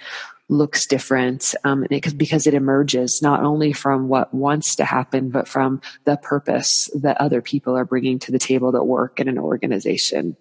looks 0.49 0.87
different 0.87 1.55
um, 1.65 1.87
it, 1.91 2.17
because 2.17 2.47
it 2.47 2.55
emerges 2.55 3.23
not 3.23 3.43
only 3.43 3.73
from 3.73 4.09
what 4.09 4.33
wants 4.35 4.77
to 4.77 4.85
happen, 4.85 5.31
but 5.31 5.49
from 5.49 5.81
the 6.05 6.17
purpose 6.17 6.91
that 6.95 7.21
other 7.21 7.41
people 7.41 7.77
are 7.77 7.85
bringing 7.85 8.19
to 8.21 8.31
the 8.31 8.39
table 8.39 8.73
that 8.73 8.85
work 8.85 9.19
in 9.19 9.29
an 9.29 9.39
organization. 9.39 10.37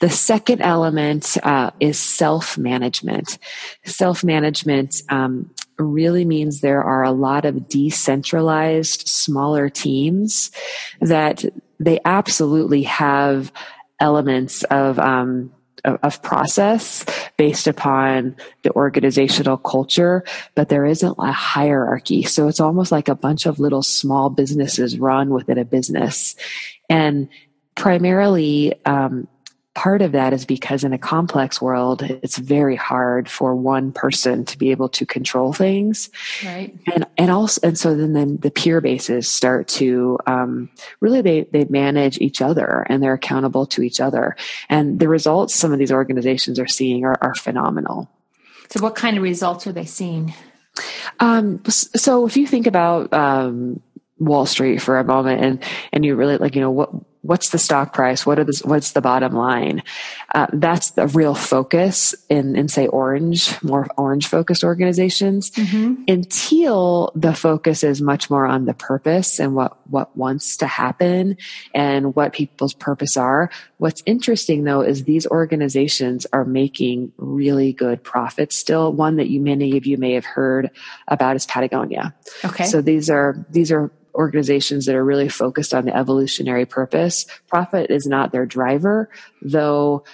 The 0.00 0.10
second 0.10 0.62
element 0.62 1.36
uh, 1.42 1.70
is 1.78 1.98
self 1.98 2.58
management. 2.58 3.38
Self 3.84 4.24
management 4.24 5.02
um, 5.10 5.50
really 5.78 6.24
means 6.24 6.60
there 6.60 6.82
are 6.82 7.04
a 7.04 7.12
lot 7.12 7.44
of 7.44 7.68
decentralized, 7.68 9.08
smaller 9.08 9.68
teams 9.68 10.50
that 11.00 11.44
they 11.78 12.00
absolutely 12.04 12.82
have 12.84 13.52
elements 14.00 14.62
of 14.64 14.98
um, 14.98 15.52
of, 15.84 16.22
process 16.22 17.04
based 17.36 17.66
upon 17.66 18.36
the 18.62 18.70
organizational 18.72 19.56
culture, 19.56 20.24
but 20.54 20.68
there 20.68 20.84
isn't 20.84 21.14
a 21.18 21.32
hierarchy. 21.32 22.22
So 22.22 22.48
it's 22.48 22.60
almost 22.60 22.92
like 22.92 23.08
a 23.08 23.14
bunch 23.14 23.46
of 23.46 23.58
little 23.58 23.82
small 23.82 24.30
businesses 24.30 24.98
run 24.98 25.30
within 25.30 25.58
a 25.58 25.64
business. 25.64 26.36
And 26.88 27.28
primarily, 27.74 28.74
um, 28.84 29.26
part 29.74 30.02
of 30.02 30.12
that 30.12 30.32
is 30.32 30.44
because 30.44 30.82
in 30.82 30.92
a 30.92 30.98
complex 30.98 31.62
world, 31.62 32.02
it's 32.02 32.38
very 32.38 32.74
hard 32.74 33.28
for 33.28 33.54
one 33.54 33.92
person 33.92 34.44
to 34.46 34.58
be 34.58 34.72
able 34.72 34.88
to 34.88 35.06
control 35.06 35.52
things. 35.52 36.10
Right. 36.44 36.76
And, 36.92 37.06
and 37.16 37.30
also, 37.30 37.60
and 37.62 37.78
so 37.78 37.94
then, 37.94 38.12
then 38.12 38.38
the 38.38 38.50
peer 38.50 38.80
bases 38.80 39.28
start 39.28 39.68
to, 39.68 40.18
um, 40.26 40.70
really 40.98 41.22
they, 41.22 41.42
they 41.44 41.64
manage 41.66 42.18
each 42.18 42.42
other 42.42 42.84
and 42.88 43.02
they're 43.02 43.14
accountable 43.14 43.64
to 43.66 43.82
each 43.82 44.00
other. 44.00 44.36
And 44.68 44.98
the 44.98 45.08
results 45.08 45.54
some 45.54 45.72
of 45.72 45.78
these 45.78 45.92
organizations 45.92 46.58
are 46.58 46.68
seeing 46.68 47.04
are, 47.04 47.16
are 47.20 47.34
phenomenal. 47.36 48.10
So 48.70 48.82
what 48.82 48.96
kind 48.96 49.16
of 49.16 49.22
results 49.22 49.66
are 49.66 49.72
they 49.72 49.84
seeing? 49.84 50.34
Um, 51.20 51.62
so 51.66 52.26
if 52.26 52.36
you 52.36 52.46
think 52.46 52.66
about, 52.66 53.12
um, 53.12 53.80
Wall 54.18 54.46
Street 54.46 54.82
for 54.82 54.98
a 54.98 55.04
moment 55.04 55.42
and, 55.42 55.64
and 55.92 56.04
you 56.04 56.14
really 56.14 56.36
like, 56.36 56.54
you 56.54 56.60
know, 56.60 56.70
what, 56.70 56.90
what's 57.22 57.50
the 57.50 57.58
stock 57.58 57.92
price? 57.92 58.24
What 58.24 58.38
are 58.38 58.44
the, 58.44 58.60
what's 58.64 58.92
the 58.92 59.00
bottom 59.00 59.34
line? 59.34 59.82
Uh, 60.34 60.46
that's 60.52 60.92
the 60.92 61.06
real 61.08 61.34
focus 61.34 62.14
in, 62.28 62.56
in 62.56 62.68
say 62.68 62.86
orange, 62.86 63.62
more 63.62 63.86
orange 63.96 64.26
focused 64.26 64.64
organizations. 64.64 65.50
Mm-hmm. 65.50 66.04
In 66.06 66.24
teal, 66.24 67.12
the 67.14 67.34
focus 67.34 67.84
is 67.84 68.00
much 68.00 68.30
more 68.30 68.46
on 68.46 68.64
the 68.64 68.74
purpose 68.74 69.38
and 69.38 69.54
what, 69.54 69.76
what 69.90 70.16
wants 70.16 70.56
to 70.58 70.66
happen 70.66 71.36
and 71.74 72.14
what 72.14 72.32
people's 72.32 72.74
purpose 72.74 73.16
are. 73.16 73.50
What's 73.76 74.02
interesting 74.06 74.64
though 74.64 74.80
is 74.80 75.04
these 75.04 75.26
organizations 75.26 76.26
are 76.32 76.44
making 76.44 77.12
really 77.18 77.72
good 77.72 78.02
profits 78.02 78.56
still. 78.56 78.92
One 78.92 79.16
that 79.16 79.28
you, 79.28 79.40
many 79.40 79.76
of 79.76 79.86
you 79.86 79.98
may 79.98 80.14
have 80.14 80.24
heard 80.24 80.70
about 81.06 81.36
is 81.36 81.44
Patagonia. 81.44 82.14
Okay. 82.44 82.64
So 82.64 82.80
these 82.80 83.10
are, 83.10 83.46
these 83.50 83.70
are 83.70 83.90
organizations 84.14 84.86
that 84.86 84.94
are 84.94 85.04
really 85.04 85.28
focused 85.28 85.74
on 85.74 85.84
the 85.84 85.96
evolutionary 85.96 86.66
purpose, 86.66 87.26
profit 87.48 87.90
is 87.90 88.06
not 88.06 88.32
their 88.32 88.46
driver, 88.46 89.08
though 89.42 90.04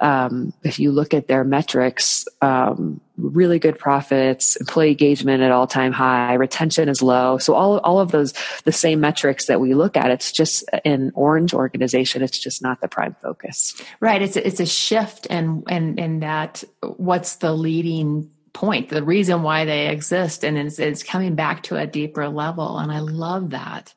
um, 0.00 0.52
if 0.62 0.78
you 0.78 0.92
look 0.92 1.14
at 1.14 1.28
their 1.28 1.44
metrics, 1.44 2.26
um, 2.40 3.00
really 3.16 3.58
good 3.58 3.78
profits, 3.78 4.56
employee 4.56 4.90
engagement 4.90 5.42
at 5.42 5.52
all 5.52 5.66
time 5.66 5.92
high, 5.92 6.34
retention 6.34 6.88
is 6.88 7.02
low. 7.02 7.38
So 7.38 7.54
all 7.54 7.78
all 7.80 8.00
of 8.00 8.10
those 8.10 8.32
the 8.64 8.72
same 8.72 9.00
metrics 9.00 9.46
that 9.46 9.60
we 9.60 9.74
look 9.74 9.96
at. 9.96 10.10
It's 10.10 10.32
just 10.32 10.64
an 10.84 11.12
orange 11.14 11.54
organization. 11.54 12.22
It's 12.22 12.38
just 12.38 12.62
not 12.62 12.80
the 12.80 12.88
prime 12.88 13.16
focus. 13.22 13.74
Right. 14.00 14.22
It's 14.22 14.36
a, 14.36 14.46
it's 14.46 14.60
a 14.60 14.66
shift 14.66 15.26
and 15.30 15.64
and 15.68 15.98
and 15.98 16.22
that 16.22 16.64
what's 16.82 17.36
the 17.36 17.52
leading 17.52 18.30
point, 18.52 18.88
the 18.88 19.02
reason 19.02 19.42
why 19.42 19.64
they 19.64 19.88
exist, 19.88 20.44
and 20.44 20.58
it's, 20.58 20.78
it's 20.78 21.02
coming 21.02 21.34
back 21.34 21.62
to 21.64 21.76
a 21.76 21.86
deeper 21.86 22.28
level. 22.28 22.78
And 22.78 22.92
I 22.92 23.00
love 23.00 23.50
that. 23.50 23.94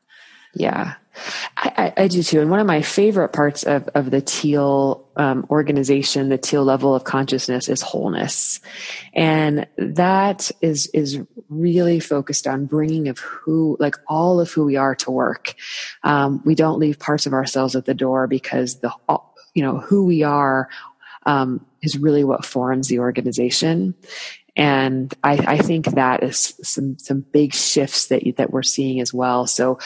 Yeah, 0.54 0.94
I, 1.58 1.94
I, 1.98 2.08
do 2.08 2.24
too. 2.24 2.40
And 2.40 2.50
one 2.50 2.62
of 2.62 2.68
my 2.68 2.82
favorite 2.82 3.30
parts 3.30 3.64
of, 3.64 3.90
of 3.90 4.10
the 4.10 4.22
teal 4.22 5.06
um, 5.18 5.46
organization, 5.50 6.30
the 6.30 6.38
teal 6.38 6.64
level 6.64 6.96
of 6.96 7.04
consciousness 7.04 7.68
is 7.68 7.82
wholeness. 7.82 8.62
And 9.14 9.68
that 9.78 10.52
is, 10.62 10.88
is 10.94 11.20
really 11.50 12.00
focused 12.00 12.48
on 12.48 12.68
bringing 12.68 13.10
of 13.10 13.20
who, 13.20 13.76
like 13.82 13.96
all 14.08 14.40
of 14.40 14.50
who 14.52 14.64
we 14.64 14.78
are 14.78 14.96
to 14.96 15.12
work. 15.12 15.56
Um, 16.04 16.42
we 16.46 16.56
don't 16.56 16.80
leave 16.80 17.00
parts 17.00 17.26
of 17.26 17.34
ourselves 17.34 17.76
at 17.76 17.86
the 17.86 17.94
door 17.94 18.28
because 18.28 18.80
the, 18.80 18.94
you 19.54 19.64
know, 19.64 19.80
who 19.80 20.06
we 20.06 20.24
are, 20.24 20.70
um, 21.26 21.66
is 21.82 21.98
really 21.98 22.24
what 22.24 22.46
forms 22.46 22.88
the 22.88 23.00
organization. 23.00 23.96
And 24.56 25.14
I, 25.24 25.34
I, 25.34 25.58
think 25.58 25.86
that 25.86 26.24
is 26.24 26.54
some 26.64 26.98
some 26.98 27.22
big 27.22 27.54
shifts 27.54 28.08
that 28.08 28.24
that 28.38 28.52
we're 28.52 28.64
seeing 28.64 29.02
as 29.02 29.14
well. 29.14 29.48
So 29.48 29.80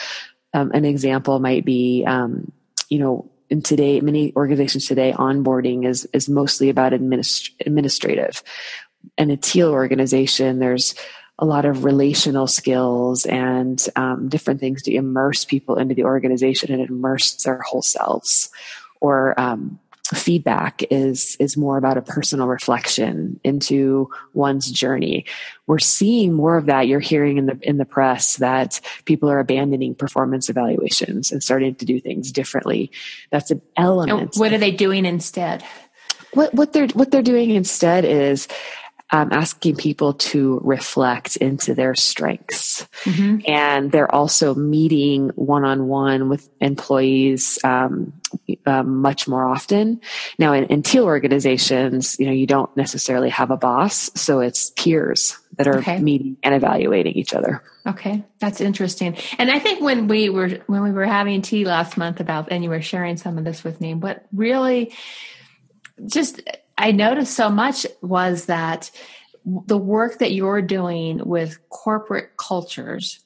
um, 0.54 0.70
an 0.72 0.84
example 0.84 1.40
might 1.40 1.64
be, 1.64 2.04
um, 2.06 2.52
you 2.88 2.98
know, 2.98 3.30
in 3.48 3.62
today, 3.62 4.00
many 4.00 4.32
organizations 4.36 4.86
today, 4.86 5.12
onboarding 5.12 5.86
is 5.86 6.06
is 6.12 6.28
mostly 6.28 6.68
about 6.68 6.92
administ- 6.92 7.50
administrative. 7.66 8.42
In 9.18 9.30
a 9.30 9.36
teal 9.36 9.70
organization, 9.70 10.60
there's 10.60 10.94
a 11.40 11.44
lot 11.44 11.64
of 11.64 11.84
relational 11.84 12.46
skills 12.46 13.24
and 13.26 13.84
um, 13.96 14.28
different 14.28 14.60
things 14.60 14.82
to 14.82 14.94
immerse 14.94 15.44
people 15.44 15.76
into 15.78 15.94
the 15.94 16.04
organization 16.04 16.70
and 16.70 16.88
immerse 16.88 17.34
their 17.42 17.60
whole 17.62 17.82
selves. 17.82 18.50
Or 19.00 19.38
um, 19.40 19.80
feedback 20.14 20.82
is 20.90 21.36
is 21.38 21.56
more 21.56 21.76
about 21.76 21.96
a 21.96 22.02
personal 22.02 22.46
reflection 22.48 23.38
into 23.44 24.10
one's 24.32 24.70
journey 24.70 25.24
we're 25.66 25.78
seeing 25.78 26.32
more 26.32 26.56
of 26.56 26.66
that 26.66 26.88
you're 26.88 27.00
hearing 27.00 27.38
in 27.38 27.46
the 27.46 27.58
in 27.62 27.78
the 27.78 27.84
press 27.84 28.36
that 28.36 28.80
people 29.04 29.30
are 29.30 29.38
abandoning 29.38 29.94
performance 29.94 30.48
evaluations 30.48 31.30
and 31.30 31.42
starting 31.42 31.74
to 31.74 31.84
do 31.84 32.00
things 32.00 32.32
differently 32.32 32.90
that's 33.30 33.50
an 33.50 33.62
element 33.76 34.34
what 34.36 34.52
are 34.52 34.58
they 34.58 34.72
doing 34.72 35.06
instead 35.06 35.64
what 36.34 36.52
what 36.54 36.72
they're 36.72 36.88
what 36.88 37.10
they're 37.10 37.22
doing 37.22 37.50
instead 37.50 38.04
is 38.04 38.48
um, 39.12 39.30
asking 39.32 39.76
people 39.76 40.14
to 40.14 40.60
reflect 40.62 41.36
into 41.36 41.74
their 41.74 41.94
strengths. 41.94 42.86
Mm-hmm. 43.04 43.40
And 43.46 43.90
they're 43.90 44.12
also 44.12 44.54
meeting 44.54 45.30
one 45.34 45.64
on 45.64 45.88
one 45.88 46.28
with 46.28 46.48
employees 46.60 47.58
um, 47.64 48.12
uh, 48.66 48.82
much 48.82 49.26
more 49.26 49.48
often. 49.48 50.00
Now, 50.38 50.52
in, 50.52 50.64
in, 50.66 50.82
teal 50.82 51.04
organizations, 51.04 52.18
you 52.18 52.26
know, 52.26 52.32
you 52.32 52.46
don't 52.46 52.74
necessarily 52.76 53.30
have 53.30 53.50
a 53.50 53.56
boss, 53.56 54.10
so 54.14 54.40
it's 54.40 54.70
peers 54.70 55.38
that 55.56 55.66
are 55.66 55.78
okay. 55.78 55.98
meeting 55.98 56.36
and 56.42 56.54
evaluating 56.54 57.14
each 57.14 57.34
other. 57.34 57.62
Okay, 57.86 58.24
that's 58.38 58.60
interesting. 58.60 59.16
And 59.38 59.50
I 59.50 59.58
think 59.58 59.80
when 59.80 60.08
we 60.08 60.28
were 60.28 60.48
when 60.66 60.82
we 60.82 60.92
were 60.92 61.06
having 61.06 61.42
tea 61.42 61.64
last 61.64 61.96
month 61.96 62.20
about, 62.20 62.50
and 62.50 62.62
you 62.62 62.70
were 62.70 62.82
sharing 62.82 63.16
some 63.16 63.38
of 63.38 63.44
this 63.44 63.64
with 63.64 63.80
me, 63.80 63.94
what 63.94 64.26
really 64.32 64.92
just 66.06 66.40
I 66.78 66.92
noticed 66.92 67.34
so 67.34 67.50
much 67.50 67.86
was 68.00 68.46
that 68.46 68.90
the 69.44 69.78
work 69.78 70.18
that 70.18 70.32
you're 70.32 70.62
doing 70.62 71.20
with 71.24 71.58
corporate 71.68 72.36
cultures 72.36 73.20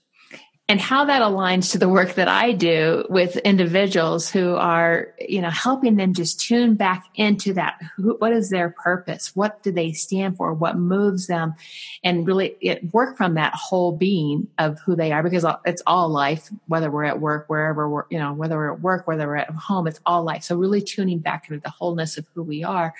and 0.67 0.81
how 0.81 1.05
that 1.05 1.21
aligns 1.21 1.73
to 1.73 1.79
the 1.79 1.91
work 1.91 2.15
that 2.15 2.27
I 2.27 2.53
do 2.53 3.05
with 3.11 3.37
individuals 3.39 4.31
who 4.31 4.55
are, 4.55 5.09
you 5.21 5.43
know, 5.43 5.51
helping 5.51 5.97
them 5.97 6.15
just 6.15 6.41
tune 6.41 6.75
back 6.75 7.05
into 7.15 7.53
that. 7.53 7.79
Who, 7.97 8.17
what 8.19 8.33
is 8.33 8.49
their 8.49 8.71
purpose? 8.71 9.37
What 9.37 9.63
do 9.63 9.71
they 9.71 9.93
stand 9.93 10.39
for? 10.39 10.55
What 10.55 10.79
moves 10.79 11.27
them? 11.27 11.55
And 12.03 12.27
really 12.27 12.57
it, 12.63 12.95
work 12.95 13.19
from 13.19 13.35
that 13.35 13.53
whole 13.55 13.93
being 13.93 14.49
of 14.57 14.81
who 14.81 14.97
they 14.97 15.13
are 15.13 15.23
because 15.23 15.45
it's 15.67 15.83
all 15.87 16.09
life, 16.09 16.49
whether 16.67 16.91
we're 16.91 17.05
at 17.05 17.21
work, 17.21 17.45
wherever 17.49 17.87
we're, 17.91 18.05
you 18.09 18.19
know, 18.19 18.33
whether 18.33 18.57
we're 18.57 18.73
at 18.73 18.81
work, 18.81 19.07
whether 19.07 19.27
we're 19.27 19.37
at 19.37 19.51
home, 19.51 19.87
it's 19.87 20.01
all 20.07 20.23
life. 20.23 20.45
So 20.45 20.57
really 20.57 20.81
tuning 20.81 21.19
back 21.19 21.51
into 21.51 21.61
the 21.61 21.71
wholeness 21.71 22.17
of 22.17 22.27
who 22.33 22.43
we 22.43 22.65
are 22.65 22.95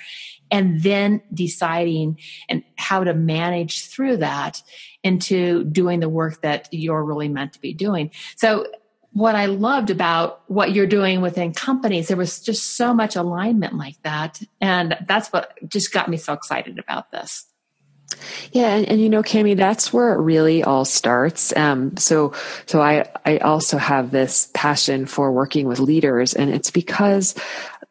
and 0.51 0.83
then 0.83 1.23
deciding 1.33 2.19
and 2.51 2.63
how 2.77 3.05
to 3.05 3.15
manage 3.15 3.87
through 3.87 4.19
that 4.19 4.63
into 5.03 5.65
doing 5.65 6.01
the 6.01 6.09
work 6.09 6.41
that 6.43 6.69
you're 6.73 7.05
really 7.05 7.29
meant 7.29 7.53
to 7.53 7.61
be 7.61 7.73
doing. 7.73 8.11
So 8.37 8.67
what 9.13 9.37
I 9.37 9.47
loved 9.47 9.91
about 9.91 10.43
what 10.49 10.73
you're 10.73 10.89
doing 10.89 11.21
within 11.21 11.53
companies, 11.53 12.09
there 12.09 12.17
was 12.17 12.41
just 12.41 12.77
so 12.77 12.93
much 12.93 13.15
alignment 13.15 13.75
like 13.75 14.01
that. 14.03 14.43
And 14.61 14.97
that's 15.07 15.29
what 15.29 15.53
just 15.69 15.93
got 15.93 16.09
me 16.09 16.17
so 16.17 16.33
excited 16.33 16.79
about 16.79 17.13
this. 17.13 17.47
Yeah, 18.53 18.75
and, 18.75 18.89
and, 18.89 19.01
you 19.01 19.09
know, 19.09 19.23
Cami, 19.23 19.57
that's 19.57 19.93
where 19.93 20.13
it 20.15 20.21
really 20.21 20.63
all 20.63 20.85
starts. 20.85 21.55
Um, 21.57 21.97
so, 21.97 22.33
so 22.67 22.81
I, 22.81 23.07
I 23.25 23.39
also 23.39 23.79
have 23.79 24.11
this 24.11 24.51
passion 24.55 25.07
for 25.07 25.33
working 25.33 25.67
with 25.67 25.79
leaders, 25.79 26.35
and 26.35 26.51
it's 26.51 26.71
because 26.71 27.35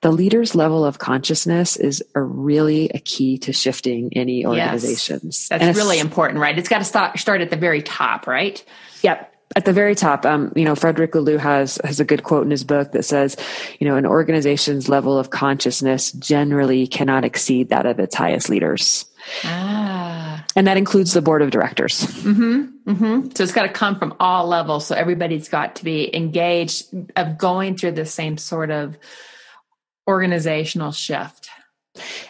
the 0.02 0.12
leader's 0.12 0.54
level 0.54 0.86
of 0.86 1.00
consciousness 1.00 1.78
is 1.78 2.04
a 2.14 2.22
really 2.22 2.90
a 2.90 3.00
key 3.00 3.38
to 3.40 3.54
shifting 3.54 4.10
any 4.14 4.46
organizations. 4.46 5.48
Yes, 5.50 5.60
that's 5.62 5.78
really 5.78 6.00
important, 6.00 6.40
right? 6.40 6.58
It's 6.60 6.70
got 6.70 6.80
to 6.80 6.84
start 6.84 7.18
start 7.18 7.42
at 7.42 7.50
the 7.50 7.56
very 7.56 7.82
top, 7.82 8.28
right? 8.28 8.64
Yep. 9.02 9.32
At 9.56 9.66
the 9.66 9.74
very 9.74 9.96
top, 9.96 10.26
um, 10.26 10.52
you 10.56 10.66
know, 10.66 10.76
Frederick 10.76 11.14
Laloux 11.14 11.40
has 11.40 11.80
has 11.86 12.00
a 12.00 12.06
good 12.06 12.24
quote 12.24 12.44
in 12.44 12.52
his 12.52 12.64
book 12.64 12.92
that 12.92 13.04
says, 13.04 13.38
you 13.80 13.88
know, 13.88 13.96
an 13.96 14.06
organization's 14.06 14.90
level 14.90 15.18
of 15.18 15.30
consciousness 15.30 16.12
generally 16.12 16.86
cannot 16.86 17.24
exceed 17.24 17.70
that 17.70 17.86
of 17.86 18.00
its 18.00 18.16
highest 18.16 18.50
leaders. 18.50 19.06
Ah. 19.46 19.83
And 20.56 20.68
that 20.68 20.78
includes 20.78 21.13
the 21.13 21.22
board 21.22 21.42
of 21.42 21.50
directors. 21.50 22.02
Mm-hmm, 22.02 22.92
mm-hmm. 22.92 23.30
So 23.34 23.44
it's 23.44 23.54
got 23.54 23.63
to 23.63 23.70
come 23.70 23.98
from 23.98 24.13
all 24.20 24.48
levels. 24.48 24.86
So 24.86 24.96
everybody's 24.96 25.50
got 25.50 25.78
to 25.78 25.84
be 25.84 26.16
engaged 26.16 26.94
of 27.16 27.38
going 27.38 27.78
through 27.78 27.94
the 27.94 28.06
same 28.06 28.38
sort 28.38 28.70
of 28.70 28.96
organizational 30.08 30.92
shift. 30.92 31.50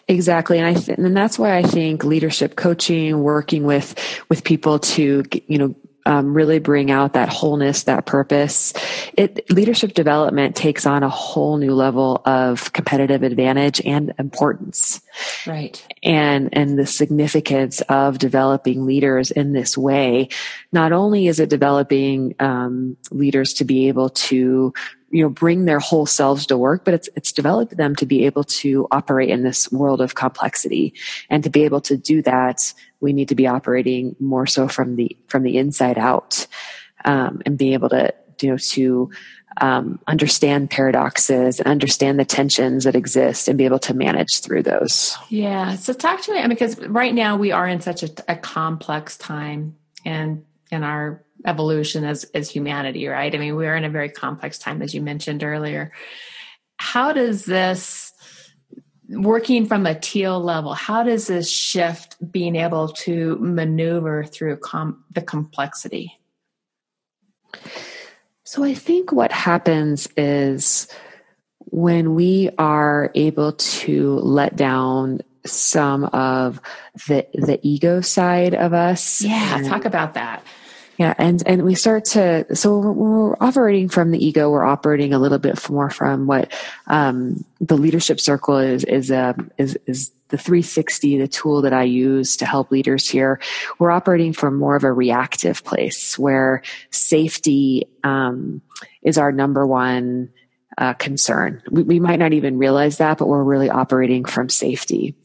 Exactly, 0.07 0.57
and 0.57 0.67
I 0.67 0.73
th- 0.73 0.97
and 0.97 1.15
that's 1.15 1.39
why 1.39 1.57
I 1.57 1.63
think 1.63 2.03
leadership 2.03 2.57
coaching, 2.57 3.23
working 3.23 3.63
with 3.63 3.95
with 4.29 4.43
people 4.43 4.79
to 4.79 5.23
you 5.47 5.57
know 5.57 5.75
um, 6.05 6.33
really 6.33 6.59
bring 6.59 6.91
out 6.91 7.13
that 7.13 7.29
wholeness, 7.29 7.83
that 7.83 8.05
purpose. 8.05 8.73
It 9.13 9.49
leadership 9.49 9.93
development 9.93 10.55
takes 10.55 10.85
on 10.85 11.03
a 11.03 11.09
whole 11.09 11.57
new 11.57 11.73
level 11.73 12.21
of 12.25 12.73
competitive 12.73 13.23
advantage 13.23 13.81
and 13.85 14.13
importance. 14.19 15.01
Right. 15.47 15.85
And 16.03 16.49
and 16.53 16.77
the 16.77 16.85
significance 16.85 17.81
of 17.81 18.17
developing 18.17 18.85
leaders 18.85 19.31
in 19.31 19.53
this 19.53 19.77
way. 19.77 20.29
Not 20.71 20.91
only 20.91 21.27
is 21.27 21.39
it 21.39 21.49
developing 21.49 22.35
um, 22.39 22.97
leaders 23.11 23.53
to 23.55 23.65
be 23.65 23.87
able 23.87 24.09
to 24.09 24.73
you 25.13 25.21
know 25.21 25.29
bring 25.29 25.65
their 25.65 25.79
whole 25.79 26.07
selves 26.07 26.47
to 26.47 26.57
work 26.57 26.83
but 26.83 26.93
it's 26.95 27.07
it's 27.15 27.31
developed 27.31 27.77
them 27.77 27.95
to 27.95 28.05
be 28.05 28.25
able 28.25 28.43
to 28.43 28.87
operate 28.91 29.29
in 29.29 29.43
this 29.43 29.71
world 29.71 30.01
of 30.01 30.15
complexity 30.15 30.93
and 31.29 31.43
to 31.43 31.51
be 31.51 31.63
able 31.63 31.79
to 31.79 31.95
do 31.95 32.21
that 32.23 32.73
we 33.03 33.13
need 33.13 33.27
to 33.27 33.35
be 33.35 33.45
operating 33.45 34.15
more 34.19 34.47
so 34.47 34.67
from 34.67 34.95
the 34.95 35.15
from 35.27 35.43
the 35.43 35.57
inside 35.57 35.97
out 35.99 36.47
um, 37.05 37.41
and 37.45 37.57
be 37.57 37.73
able 37.73 37.89
to 37.89 38.13
you 38.41 38.49
know 38.49 38.57
to 38.57 39.11
um, 39.57 39.99
understand 40.07 40.71
paradoxes 40.71 41.59
and 41.59 41.67
understand 41.67 42.19
the 42.19 42.25
tensions 42.25 42.85
that 42.85 42.95
exist 42.95 43.47
and 43.47 43.57
be 43.57 43.65
able 43.65 43.77
to 43.77 43.93
manage 43.93 44.39
through 44.39 44.63
those. 44.63 45.15
Yeah. 45.29 45.75
So 45.75 45.93
talk 45.93 46.21
to 46.23 46.31
me 46.31 46.39
I 46.39 46.41
mean, 46.41 46.49
because 46.49 46.79
right 46.79 47.13
now 47.13 47.37
we 47.37 47.51
are 47.51 47.67
in 47.67 47.79
such 47.81 48.01
a, 48.01 48.09
a 48.27 48.35
complex 48.35 49.15
time 49.17 49.75
and 50.05 50.43
in 50.71 50.83
our 50.83 51.23
evolution 51.45 52.05
as 52.05 52.23
as 52.33 52.49
humanity 52.49 53.05
right? 53.07 53.35
I 53.35 53.37
mean 53.37 53.55
we're 53.55 53.75
in 53.75 53.83
a 53.83 53.89
very 53.89 54.09
complex 54.09 54.57
time 54.57 54.81
as 54.81 54.95
you 54.95 55.01
mentioned 55.01 55.43
earlier. 55.43 55.91
How 56.77 57.13
does 57.13 57.45
this 57.45 58.12
working 59.09 59.65
from 59.65 59.85
a 59.85 59.99
teal 59.99 60.41
level 60.41 60.73
how 60.73 61.03
does 61.03 61.27
this 61.27 61.49
shift 61.49 62.15
being 62.31 62.55
able 62.55 62.87
to 62.87 63.37
maneuver 63.39 64.23
through 64.23 64.57
com- 64.57 65.03
the 65.11 65.21
complexity? 65.21 66.17
So 68.43 68.63
i 68.63 68.73
think 68.73 69.11
what 69.11 69.31
happens 69.31 70.07
is 70.17 70.87
when 71.71 72.13
we 72.13 72.49
are 72.57 73.11
able 73.15 73.53
to 73.53 74.15
let 74.19 74.55
down 74.55 75.21
some 75.45 76.05
of 76.05 76.61
the 77.07 77.27
the 77.33 77.59
ego 77.63 77.99
side 77.99 78.53
of 78.53 78.73
us 78.73 79.21
yeah 79.21 79.61
talk 79.67 79.85
about 79.85 80.13
that 80.13 80.43
Yeah, 80.97 81.13
and 81.17 81.41
and 81.47 81.63
we 81.63 81.73
start 81.73 82.05
to 82.05 82.55
so 82.55 82.77
when 82.77 82.95
we're 82.95 83.35
operating 83.41 83.89
from 83.89 84.11
the 84.11 84.23
ego, 84.23 84.49
we're 84.51 84.63
operating 84.63 85.13
a 85.13 85.19
little 85.19 85.39
bit 85.39 85.69
more 85.69 85.89
from 85.89 86.27
what 86.27 86.53
um, 86.87 87.43
the 87.59 87.77
leadership 87.77 88.19
circle 88.19 88.57
is 88.57 88.83
is 88.83 89.11
um, 89.11 89.49
is 89.57 89.77
is 89.87 90.11
the 90.33 90.37
360, 90.39 91.19
the 91.19 91.27
tool 91.27 91.61
that 91.61 91.73
I 91.73 91.83
use 91.83 92.37
to 92.37 92.45
help 92.47 92.71
leaders 92.71 93.07
here. 93.07 93.39
We're 93.77 93.91
operating 93.91 94.33
from 94.33 94.57
more 94.57 94.75
of 94.75 94.83
a 94.83 94.91
reactive 94.91 95.63
place 95.63 96.17
where 96.17 96.63
safety 96.89 97.87
um, 98.03 98.63
is 99.03 99.19
our 99.19 99.31
number 99.31 99.67
one 99.67 100.31
uh, 100.79 100.93
concern. 100.93 101.61
We, 101.69 101.83
we 101.83 101.99
might 101.99 102.17
not 102.17 102.33
even 102.33 102.57
realize 102.57 102.97
that, 102.97 103.19
but 103.19 103.27
we're 103.27 103.43
really 103.43 103.69
operating 103.69 104.25
from 104.25 104.49
safety. 104.49 105.15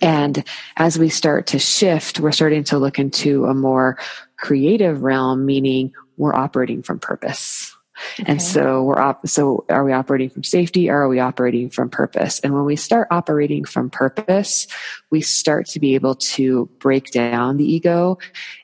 And 0.00 0.44
as 0.76 0.98
we 0.98 1.08
start 1.08 1.48
to 1.48 1.58
shift, 1.58 2.20
we're 2.20 2.32
starting 2.32 2.62
to 2.64 2.78
look 2.78 3.00
into 3.00 3.46
a 3.46 3.54
more 3.54 3.98
creative 4.42 5.02
realm, 5.02 5.46
meaning 5.46 5.94
we're 6.18 6.34
operating 6.34 6.82
from 6.82 6.98
purpose. 6.98 7.74
Okay. 8.18 8.32
And 8.32 8.42
so 8.42 8.82
we're 8.82 8.98
op- 8.98 9.26
so 9.28 9.64
are 9.68 9.84
we 9.84 9.92
operating 9.92 10.28
from 10.28 10.42
safety 10.42 10.90
or 10.90 11.02
are 11.02 11.08
we 11.08 11.20
operating 11.20 11.70
from 11.70 11.88
purpose? 11.88 12.40
And 12.40 12.52
when 12.52 12.64
we 12.64 12.74
start 12.74 13.06
operating 13.10 13.64
from 13.64 13.90
purpose, 13.90 14.66
we 15.10 15.20
start 15.20 15.66
to 15.68 15.80
be 15.80 15.94
able 15.94 16.16
to 16.16 16.68
break 16.80 17.12
down 17.12 17.58
the 17.58 17.64
ego 17.64 18.18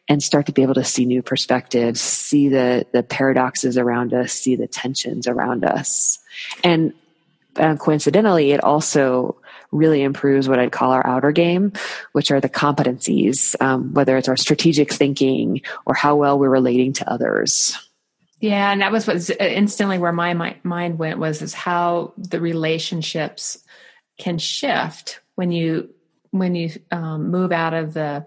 and 0.08 0.22
start 0.22 0.46
to 0.46 0.52
be 0.52 0.62
able 0.62 0.74
to 0.74 0.84
see 0.84 1.04
new 1.04 1.22
perspectives, 1.22 2.00
see 2.00 2.48
the 2.48 2.86
the 2.92 3.04
paradoxes 3.04 3.78
around 3.78 4.12
us, 4.12 4.32
see 4.32 4.56
the 4.56 4.66
tensions 4.66 5.28
around 5.28 5.64
us. 5.64 6.18
And 6.64 6.92
uh, 7.56 7.76
coincidentally, 7.76 8.50
it 8.50 8.64
also 8.64 9.37
really 9.70 10.02
improves 10.02 10.48
what 10.48 10.58
I'd 10.58 10.72
call 10.72 10.92
our 10.92 11.06
outer 11.06 11.32
game, 11.32 11.72
which 12.12 12.30
are 12.30 12.40
the 12.40 12.48
competencies, 12.48 13.54
um, 13.60 13.92
whether 13.92 14.16
it's 14.16 14.28
our 14.28 14.36
strategic 14.36 14.92
thinking 14.92 15.62
or 15.86 15.94
how 15.94 16.16
well 16.16 16.38
we're 16.38 16.48
relating 16.48 16.92
to 16.94 17.10
others. 17.10 17.76
Yeah, 18.40 18.70
and 18.70 18.80
that 18.82 18.92
was 18.92 19.06
what 19.06 19.28
instantly 19.40 19.98
where 19.98 20.12
my 20.12 20.58
mind 20.62 20.98
went 20.98 21.18
was 21.18 21.42
is 21.42 21.54
how 21.54 22.12
the 22.16 22.40
relationships 22.40 23.58
can 24.16 24.38
shift 24.38 25.20
when 25.34 25.50
you 25.50 25.90
when 26.30 26.54
you 26.54 26.70
um, 26.90 27.30
move 27.30 27.52
out 27.52 27.74
of 27.74 27.94
the 27.94 28.26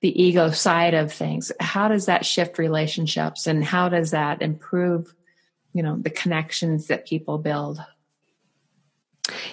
the 0.00 0.22
ego 0.22 0.50
side 0.50 0.94
of 0.94 1.12
things. 1.12 1.50
How 1.60 1.88
does 1.88 2.06
that 2.06 2.26
shift 2.26 2.58
relationships, 2.58 3.46
and 3.46 3.64
how 3.64 3.88
does 3.88 4.10
that 4.10 4.42
improve, 4.42 5.14
you 5.72 5.82
know, 5.82 5.96
the 5.96 6.10
connections 6.10 6.88
that 6.88 7.06
people 7.06 7.38
build? 7.38 7.80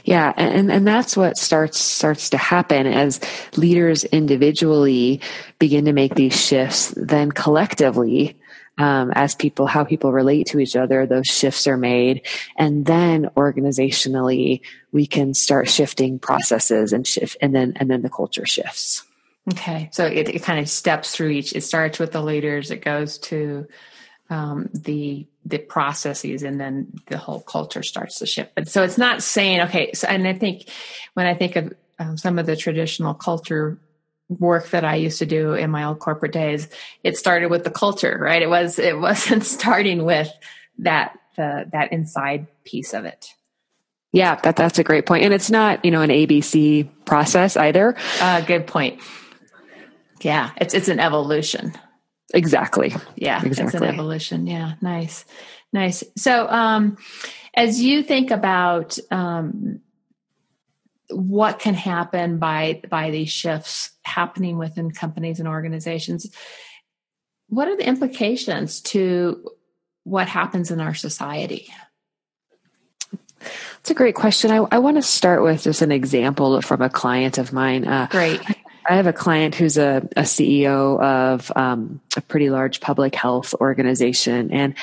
Yeah, 0.03 0.33
and 0.37 0.71
and 0.71 0.87
that's 0.87 1.17
what 1.17 1.37
starts 1.37 1.79
starts 1.79 2.29
to 2.31 2.37
happen 2.37 2.87
as 2.87 3.19
leaders 3.57 4.03
individually 4.05 5.21
begin 5.59 5.85
to 5.85 5.93
make 5.93 6.15
these 6.15 6.39
shifts. 6.39 6.93
Then 6.95 7.31
collectively, 7.31 8.37
um, 8.77 9.11
as 9.15 9.35
people 9.35 9.67
how 9.67 9.83
people 9.83 10.11
relate 10.11 10.47
to 10.47 10.59
each 10.59 10.75
other, 10.75 11.05
those 11.05 11.27
shifts 11.27 11.67
are 11.67 11.77
made, 11.77 12.25
and 12.57 12.85
then 12.85 13.29
organizationally 13.35 14.61
we 14.91 15.07
can 15.07 15.33
start 15.33 15.69
shifting 15.69 16.19
processes 16.19 16.93
and 16.93 17.05
shift, 17.05 17.37
and 17.41 17.55
then 17.55 17.73
and 17.77 17.89
then 17.89 18.01
the 18.01 18.09
culture 18.09 18.45
shifts. 18.45 19.03
Okay, 19.51 19.89
so 19.91 20.05
it, 20.05 20.29
it 20.29 20.43
kind 20.43 20.59
of 20.59 20.67
steps 20.67 21.15
through 21.15 21.29
each. 21.29 21.55
It 21.55 21.61
starts 21.61 21.99
with 21.99 22.11
the 22.11 22.21
leaders. 22.21 22.71
It 22.71 22.83
goes 22.83 23.19
to 23.19 23.67
um, 24.29 24.69
the 24.73 25.27
the 25.45 25.59
processes 25.59 26.41
and 26.41 26.59
then 26.59 26.91
the 27.07 27.17
whole 27.17 27.41
culture 27.41 27.83
starts 27.83 28.19
to 28.19 28.25
shift. 28.25 28.55
But 28.55 28.67
so 28.67 28.83
it's 28.83 28.97
not 28.97 29.21
saying 29.21 29.61
okay 29.61 29.91
so 29.93 30.07
and 30.07 30.27
i 30.27 30.33
think 30.33 30.69
when 31.13 31.25
i 31.27 31.33
think 31.33 31.55
of 31.55 31.73
um, 31.99 32.17
some 32.17 32.39
of 32.39 32.45
the 32.45 32.55
traditional 32.55 33.13
culture 33.13 33.79
work 34.27 34.69
that 34.71 34.83
i 34.83 34.95
used 34.95 35.19
to 35.19 35.25
do 35.25 35.53
in 35.53 35.69
my 35.69 35.83
old 35.83 35.99
corporate 35.99 36.33
days 36.33 36.67
it 37.03 37.15
started 37.17 37.51
with 37.51 37.63
the 37.63 37.69
culture 37.69 38.17
right? 38.19 38.41
It 38.41 38.49
was 38.49 38.79
it 38.79 38.99
wasn't 38.99 39.45
starting 39.45 40.03
with 40.03 40.31
that 40.79 41.17
the 41.37 41.65
that 41.71 41.91
inside 41.91 42.47
piece 42.63 42.93
of 42.93 43.05
it. 43.05 43.27
Yeah 44.11 44.35
that 44.41 44.55
that's 44.55 44.79
a 44.79 44.83
great 44.83 45.05
point. 45.05 45.23
And 45.23 45.33
it's 45.33 45.51
not 45.51 45.85
you 45.85 45.91
know 45.91 46.01
an 46.01 46.09
abc 46.09 46.89
process 47.05 47.55
either. 47.55 47.95
Uh, 48.19 48.41
good 48.41 48.65
point. 48.65 49.01
Yeah 50.21 50.49
it's 50.57 50.73
it's 50.73 50.87
an 50.87 50.99
evolution 50.99 51.75
Exactly. 52.35 52.93
Yeah, 53.15 53.43
exactly. 53.43 53.77
it's 53.77 53.81
an 53.81 53.83
evolution. 53.85 54.45
Yeah, 54.45 54.73
nice, 54.81 55.25
nice. 55.71 56.03
So, 56.17 56.47
um, 56.49 56.97
as 57.55 57.81
you 57.81 58.03
think 58.03 58.29
about 58.29 58.99
um, 59.09 59.79
what 61.09 61.59
can 61.59 61.73
happen 61.73 62.37
by 62.37 62.81
by 62.89 63.09
these 63.09 63.29
shifts 63.29 63.91
happening 64.03 64.57
within 64.57 64.91
companies 64.91 65.39
and 65.39 65.47
organizations, 65.47 66.29
what 67.47 67.69
are 67.69 67.77
the 67.77 67.87
implications 67.87 68.81
to 68.81 69.49
what 70.03 70.27
happens 70.27 70.71
in 70.71 70.81
our 70.81 70.93
society? 70.93 71.73
That's 73.39 73.91
a 73.91 73.93
great 73.93 74.15
question. 74.15 74.51
I, 74.51 74.57
I 74.71 74.79
want 74.79 74.97
to 74.97 75.03
start 75.03 75.41
with 75.41 75.63
just 75.63 75.81
an 75.81 75.91
example 75.91 76.61
from 76.61 76.81
a 76.81 76.89
client 76.89 77.37
of 77.37 77.53
mine. 77.53 77.87
Uh, 77.87 78.07
great. 78.09 78.41
I 78.87 78.95
have 78.95 79.07
a 79.07 79.13
client 79.13 79.55
who's 79.55 79.77
a, 79.77 80.07
a 80.15 80.21
CEO 80.21 81.01
of 81.01 81.51
um, 81.55 82.01
a 82.15 82.21
pretty 82.21 82.49
large 82.49 82.81
public 82.81 83.15
health 83.15 83.53
organization. 83.55 84.51
And 84.51 84.75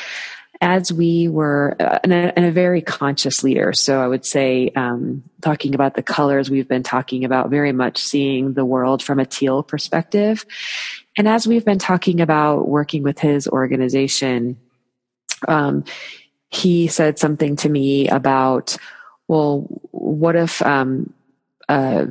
as 0.61 0.93
we 0.93 1.29
were 1.29 1.77
uh, 1.81 1.99
and, 2.05 2.13
a, 2.13 2.33
and 2.37 2.47
a, 2.47 2.53
very 2.53 2.81
conscious 2.83 3.43
leader, 3.43 3.73
so 3.73 4.01
I 4.01 4.07
would 4.07 4.25
say, 4.25 4.71
um, 4.77 5.25
talking 5.41 5.75
about 5.75 5.95
the 5.95 6.03
colors, 6.03 6.51
we've 6.51 6.69
been 6.69 6.85
talking 6.85 7.25
about 7.25 7.51
very 7.51 7.73
much 7.73 7.99
seeing 7.99 8.55
the 8.55 8.65
world 8.65 9.03
from 9.03 9.19
a 9.19 9.27
teal 9.27 9.63
perspective. 9.63 10.47
And 11.17 11.29
as 11.29 11.47
we've 11.47 11.65
been 11.65 11.81
talking 11.81 12.21
about 12.21 12.69
working 12.69 13.03
with 13.03 13.19
his 13.19 13.49
organization, 13.49 14.57
um, 15.49 15.85
he 16.49 16.87
said 16.87 17.19
something 17.19 17.57
to 17.57 17.69
me 17.69 18.09
about, 18.09 18.77
well, 19.27 19.67
what 19.91 20.37
if 20.37 20.63
um, 20.63 21.13
uh, 21.69 22.07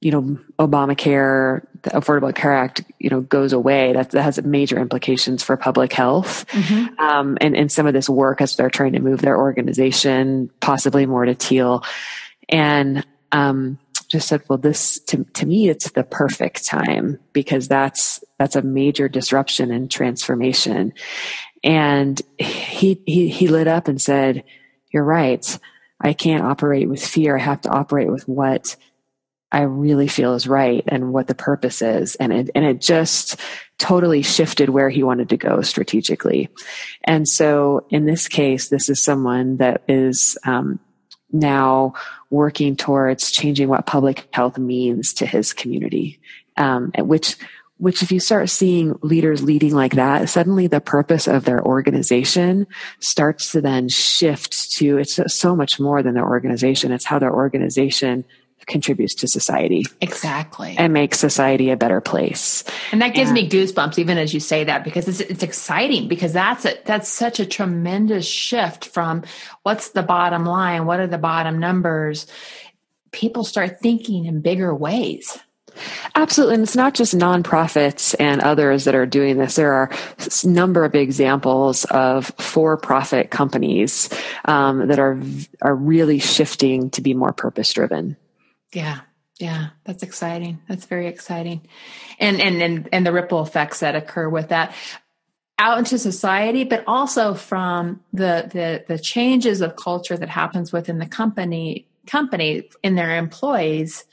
you 0.00 0.12
know, 0.12 0.38
Obamacare, 0.58 1.66
the 1.82 1.90
Affordable 1.90 2.34
Care 2.34 2.54
Act, 2.54 2.82
you 3.00 3.10
know, 3.10 3.20
goes 3.20 3.52
away, 3.52 3.92
that, 3.94 4.10
that 4.10 4.22
has 4.22 4.40
major 4.42 4.78
implications 4.78 5.42
for 5.42 5.56
public 5.56 5.92
health. 5.92 6.46
Mm-hmm. 6.52 7.00
Um, 7.00 7.38
and, 7.40 7.56
and 7.56 7.70
some 7.72 7.86
of 7.86 7.94
this 7.94 8.08
work 8.08 8.40
as 8.40 8.54
they're 8.54 8.70
trying 8.70 8.92
to 8.92 9.00
move 9.00 9.20
their 9.20 9.36
organization 9.36 10.50
possibly 10.60 11.04
more 11.06 11.24
to 11.24 11.34
teal. 11.34 11.82
And, 12.48 13.04
um, 13.32 13.78
just 14.08 14.28
said, 14.28 14.42
well, 14.48 14.56
this, 14.56 15.00
to, 15.00 15.24
to 15.34 15.44
me, 15.44 15.68
it's 15.68 15.90
the 15.90 16.04
perfect 16.04 16.64
time 16.64 17.18
because 17.34 17.68
that's, 17.68 18.24
that's 18.38 18.56
a 18.56 18.62
major 18.62 19.06
disruption 19.06 19.70
and 19.70 19.90
transformation. 19.90 20.94
And 21.62 22.22
he, 22.38 23.02
he, 23.04 23.28
he 23.28 23.48
lit 23.48 23.68
up 23.68 23.86
and 23.86 24.00
said, 24.00 24.44
you're 24.90 25.04
right. 25.04 25.58
I 26.00 26.14
can't 26.14 26.44
operate 26.44 26.88
with 26.88 27.04
fear. 27.04 27.36
I 27.36 27.42
have 27.42 27.60
to 27.62 27.70
operate 27.70 28.08
with 28.08 28.26
what 28.26 28.76
I 29.50 29.62
really 29.62 30.08
feel 30.08 30.34
is 30.34 30.46
right 30.46 30.84
and 30.88 31.12
what 31.12 31.26
the 31.26 31.34
purpose 31.34 31.80
is. 31.80 32.16
And 32.16 32.32
it, 32.32 32.50
and 32.54 32.64
it 32.64 32.80
just 32.80 33.40
totally 33.78 34.22
shifted 34.22 34.68
where 34.68 34.90
he 34.90 35.02
wanted 35.02 35.30
to 35.30 35.36
go 35.36 35.62
strategically. 35.62 36.50
And 37.04 37.26
so 37.26 37.86
in 37.90 38.04
this 38.04 38.28
case, 38.28 38.68
this 38.68 38.88
is 38.88 39.02
someone 39.02 39.56
that 39.56 39.82
is, 39.88 40.36
um, 40.44 40.80
now 41.30 41.92
working 42.30 42.76
towards 42.76 43.30
changing 43.30 43.68
what 43.68 43.86
public 43.86 44.28
health 44.32 44.58
means 44.58 45.12
to 45.14 45.26
his 45.26 45.52
community. 45.52 46.20
Um, 46.56 46.90
which, 46.98 47.36
which 47.76 48.02
if 48.02 48.10
you 48.10 48.18
start 48.18 48.50
seeing 48.50 48.98
leaders 49.02 49.42
leading 49.42 49.74
like 49.74 49.94
that, 49.94 50.28
suddenly 50.28 50.66
the 50.66 50.80
purpose 50.80 51.28
of 51.28 51.44
their 51.44 51.62
organization 51.64 52.66
starts 52.98 53.52
to 53.52 53.60
then 53.60 53.88
shift 53.88 54.72
to, 54.72 54.98
it's 54.98 55.20
so 55.32 55.54
much 55.54 55.78
more 55.78 56.02
than 56.02 56.14
their 56.14 56.26
organization. 56.26 56.92
It's 56.92 57.04
how 57.04 57.18
their 57.18 57.32
organization 57.32 58.24
contributes 58.68 59.14
to 59.16 59.26
society. 59.26 59.84
Exactly. 60.00 60.76
And 60.78 60.92
makes 60.92 61.18
society 61.18 61.70
a 61.70 61.76
better 61.76 62.00
place. 62.00 62.62
And 62.92 63.02
that 63.02 63.14
gives 63.14 63.30
and, 63.30 63.34
me 63.34 63.48
goosebumps 63.48 63.98
even 63.98 64.18
as 64.18 64.32
you 64.32 64.40
say 64.40 64.64
that 64.64 64.84
because 64.84 65.08
it's, 65.08 65.20
it's 65.20 65.42
exciting 65.42 66.06
because 66.06 66.32
that's 66.32 66.64
a, 66.64 66.76
that's 66.84 67.08
such 67.08 67.40
a 67.40 67.46
tremendous 67.46 68.26
shift 68.26 68.84
from 68.84 69.24
what's 69.62 69.90
the 69.90 70.02
bottom 70.02 70.44
line? 70.44 70.86
What 70.86 71.00
are 71.00 71.06
the 71.06 71.18
bottom 71.18 71.58
numbers? 71.58 72.26
People 73.10 73.42
start 73.42 73.80
thinking 73.80 74.26
in 74.26 74.40
bigger 74.40 74.74
ways. 74.74 75.38
Absolutely. 76.14 76.54
And 76.54 76.62
it's 76.64 76.76
not 76.76 76.94
just 76.94 77.16
nonprofits 77.16 78.14
and 78.18 78.40
others 78.40 78.84
that 78.84 78.94
are 78.94 79.06
doing 79.06 79.38
this. 79.38 79.56
There 79.56 79.72
are 79.72 79.90
a 80.18 80.46
number 80.46 80.84
of 80.84 80.94
examples 80.94 81.84
of 81.86 82.26
for 82.38 82.76
profit 82.76 83.30
companies 83.30 84.08
um, 84.44 84.88
that 84.88 84.98
are, 84.98 85.20
are 85.62 85.74
really 85.74 86.18
shifting 86.18 86.90
to 86.90 87.00
be 87.00 87.14
more 87.14 87.32
purpose 87.32 87.72
driven. 87.72 88.16
Yeah. 88.72 89.00
Yeah, 89.38 89.68
that's 89.84 90.02
exciting. 90.02 90.60
That's 90.68 90.86
very 90.86 91.06
exciting. 91.06 91.68
And 92.18 92.40
and 92.40 92.60
and 92.60 92.88
and 92.92 93.06
the 93.06 93.12
ripple 93.12 93.40
effects 93.40 93.80
that 93.80 93.94
occur 93.94 94.28
with 94.28 94.48
that 94.48 94.74
out 95.60 95.78
into 95.78 95.96
society, 95.96 96.64
but 96.64 96.82
also 96.88 97.34
from 97.34 98.00
the 98.12 98.48
the 98.52 98.84
the 98.88 98.98
changes 98.98 99.60
of 99.60 99.76
culture 99.76 100.16
that 100.16 100.28
happens 100.28 100.72
within 100.72 100.98
the 100.98 101.06
company 101.06 101.86
company 102.06 102.68
in 102.82 102.96
their 102.96 103.16
employees, 103.16 104.04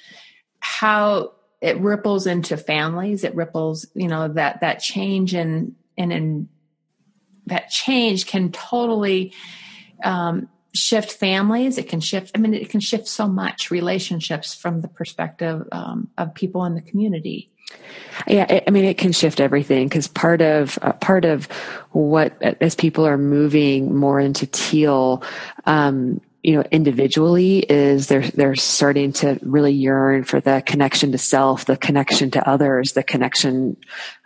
how 0.60 1.32
it 1.60 1.80
ripples 1.80 2.28
into 2.28 2.56
families, 2.56 3.24
it 3.24 3.34
ripples, 3.34 3.88
you 3.96 4.08
know, 4.08 4.28
that 4.28 4.62
that 4.62 4.76
change 4.76 5.34
in 5.34 5.76
and 5.98 6.14
in 6.14 6.50
that 7.48 7.70
change 7.72 8.28
can 8.28 8.52
totally 8.52 9.34
um, 10.04 10.50
shift 10.76 11.12
families. 11.14 11.78
It 11.78 11.90
can 11.90 12.02
shift. 12.02 12.32
I 12.36 12.38
mean, 12.40 12.54
it 12.54 12.70
can 12.70 12.80
shift 12.80 13.08
so 13.08 13.28
much 13.28 13.72
relationships 13.72 14.54
from 14.54 14.82
the 14.82 14.88
perspective 14.88 15.68
um, 15.72 16.10
of 16.18 16.34
people 16.36 16.66
in 16.66 16.76
the 16.76 16.82
community. 16.82 17.50
Yeah, 18.28 18.62
I 18.68 18.70
mean, 18.70 18.86
it 18.86 18.98
can 18.98 19.12
shift 19.12 19.40
everything 19.40 19.88
because 19.88 20.08
part 20.08 20.42
of 20.42 20.78
uh, 20.82 20.94
part 20.94 21.26
of 21.26 21.46
what 21.92 22.40
as 22.62 22.76
people 22.76 23.06
are 23.06 23.18
moving 23.18 23.96
more 23.96 24.20
into 24.20 24.46
teal, 24.46 25.24
um, 25.66 26.22
you 26.46 26.56
know, 26.56 26.64
individually 26.70 27.58
is 27.58 28.06
they're 28.06 28.22
they're 28.22 28.54
starting 28.54 29.12
to 29.12 29.40
really 29.42 29.74
yearn 29.74 30.24
for 30.24 30.40
the 30.40 30.62
connection 30.64 31.12
to 31.12 31.18
self, 31.18 31.66
the 31.66 31.76
connection 31.76 32.30
to 32.30 32.48
others, 32.48 32.94
the 32.94 33.02
connection 33.02 33.76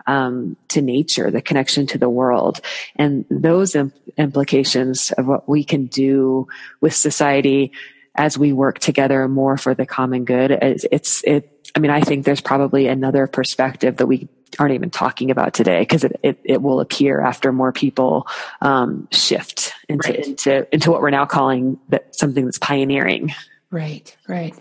um, 0.06 0.58
to 0.68 0.82
nature, 0.82 1.32
the 1.32 1.42
connection 1.42 1.88
to 1.88 1.98
the 1.98 2.10
world, 2.10 2.60
and 2.98 3.24
those 3.30 3.74
imp- 3.74 3.94
implications 4.18 5.14
of 5.14 5.28
what 5.28 5.48
we 5.48 5.64
can 5.64 5.86
do 5.86 6.46
with 6.82 6.94
society 6.94 7.72
as 8.16 8.38
we 8.38 8.52
work 8.52 8.80
together 8.80 9.26
more 9.30 9.56
for 9.56 9.74
the 9.74 9.86
common 9.86 10.26
good. 10.26 10.52
It's, 10.52 10.86
it's 10.92 11.24
it. 11.24 11.72
I 11.74 11.80
mean, 11.80 11.92
I 11.92 12.02
think 12.02 12.26
there's 12.26 12.42
probably 12.42 12.88
another 12.88 13.28
perspective 13.28 13.96
that 13.96 14.08
we 14.08 14.28
aren't 14.58 14.74
even 14.74 14.90
talking 14.90 15.30
about 15.30 15.54
today 15.54 15.82
because 15.82 16.04
it, 16.04 16.20
it, 16.24 16.40
it, 16.44 16.62
will 16.62 16.80
appear 16.80 17.22
after 17.22 17.52
more 17.52 17.72
people 17.72 18.28
um, 18.62 19.08
shift 19.12 19.74
into, 19.88 20.10
right. 20.10 20.28
into 20.28 20.74
into 20.74 20.92
what 20.92 21.02
we're 21.02 21.10
now 21.10 21.26
calling 21.26 21.78
that 21.90 22.16
something 22.16 22.46
that's 22.46 22.58
pioneering. 22.58 23.34
Right, 23.72 24.16
right. 24.28 24.56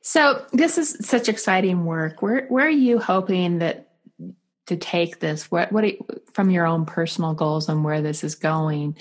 So 0.00 0.44
this 0.52 0.76
is 0.76 0.98
such 1.00 1.28
exciting 1.28 1.84
work. 1.84 2.20
Where 2.22 2.46
where 2.48 2.66
are 2.66 2.70
you 2.70 2.98
hoping 2.98 3.58
that 3.58 3.88
to 4.66 4.76
take 4.76 5.20
this? 5.20 5.50
What 5.50 5.72
what 5.72 5.84
you, 5.84 6.04
from 6.32 6.50
your 6.50 6.66
own 6.66 6.84
personal 6.84 7.34
goals 7.34 7.68
and 7.68 7.84
where 7.84 8.02
this 8.02 8.24
is 8.24 8.34
going? 8.34 8.96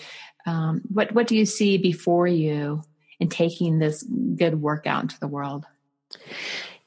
Um, 0.45 0.82
what 0.89 1.12
what 1.13 1.28
do 1.28 1.36
you 1.36 1.45
see 1.45 1.78
before 1.78 2.28
you 2.28 2.84
in 3.19 3.30
taking 3.30 3.80
this 3.80 4.04
good 4.04 4.62
work 4.62 4.86
out 4.86 5.04
into 5.04 5.19
the 5.19 5.28
world? 5.28 5.65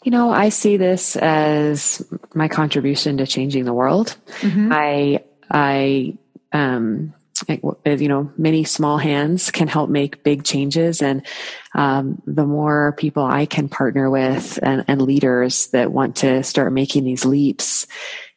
You 0.07 0.13
know, 0.13 0.31
I 0.31 0.51
see 0.51 0.77
this 0.77 1.17
as 1.17 2.01
my 2.33 2.47
contribution 2.47 3.17
to 3.17 3.27
changing 3.27 3.65
the 3.65 3.75
world. 3.75 4.17
Mm-hmm. 4.39 4.71
I, 4.73 5.25
I, 5.51 6.17
um, 6.53 7.13
you 7.49 8.07
know, 8.07 8.31
many 8.39 8.63
small 8.63 8.99
hands 8.99 9.51
can 9.51 9.67
help 9.67 9.91
make 9.91 10.23
big 10.23 10.45
changes. 10.45 11.03
And 11.03 11.27
um, 11.75 12.23
the 12.25 12.47
more 12.47 12.95
people 12.97 13.25
I 13.25 13.47
can 13.47 13.69
partner 13.69 14.09
with 14.09 14.61
and, 14.63 14.85
and, 14.87 15.03
leaders 15.03 15.67
that 15.73 15.91
want 15.91 16.19
to 16.19 16.45
start 16.45 16.73
making 16.73 17.03
these 17.03 17.25
leaps 17.25 17.89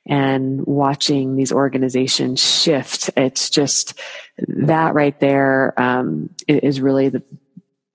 and 0.08 0.65
watching 0.65 1.36
these 1.36 1.51
organizations 1.51 2.41
shift, 2.41 3.12
it's 3.15 3.51
just 3.51 3.93
that 4.39 4.95
right 4.95 5.19
there 5.19 5.79
um, 5.79 6.32
is 6.47 6.82
really 6.82 7.10
the, 7.10 7.21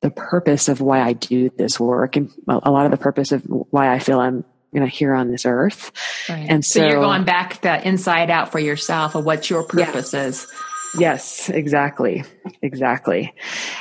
the 0.05 0.11
purpose 0.11 0.69
of 0.69 0.83
why 0.83 1.01
I 1.01 1.15
do 1.15 1.49
this 1.49 1.81
work 1.81 2.17
and 2.17 2.31
a 2.47 2.71
lot 2.71 2.85
of 2.85 2.91
the 2.91 2.99
purpose 2.99 3.33
of 3.33 3.43
why 3.45 3.91
I 3.91 3.99
feel 3.99 4.21
I'm 4.21 4.45
you 4.71 4.81
know 4.81 4.87
here 4.87 5.15
on 5.15 5.31
this 5.31 5.47
earth. 5.47 5.93
Right. 6.29 6.45
And 6.47 6.63
so, 6.63 6.81
so, 6.81 6.87
you're 6.87 7.01
going 7.01 7.25
back 7.25 7.63
the 7.63 7.89
inside 7.89 8.29
out 8.29 8.53
for 8.53 8.59
yourself 8.59 9.15
of 9.15 9.25
what 9.25 9.49
your 9.49 9.63
purpose 9.63 10.13
yes. 10.13 10.45
is. 10.45 10.53
Yes, 10.99 11.49
exactly. 11.49 12.25
Exactly. 12.61 13.33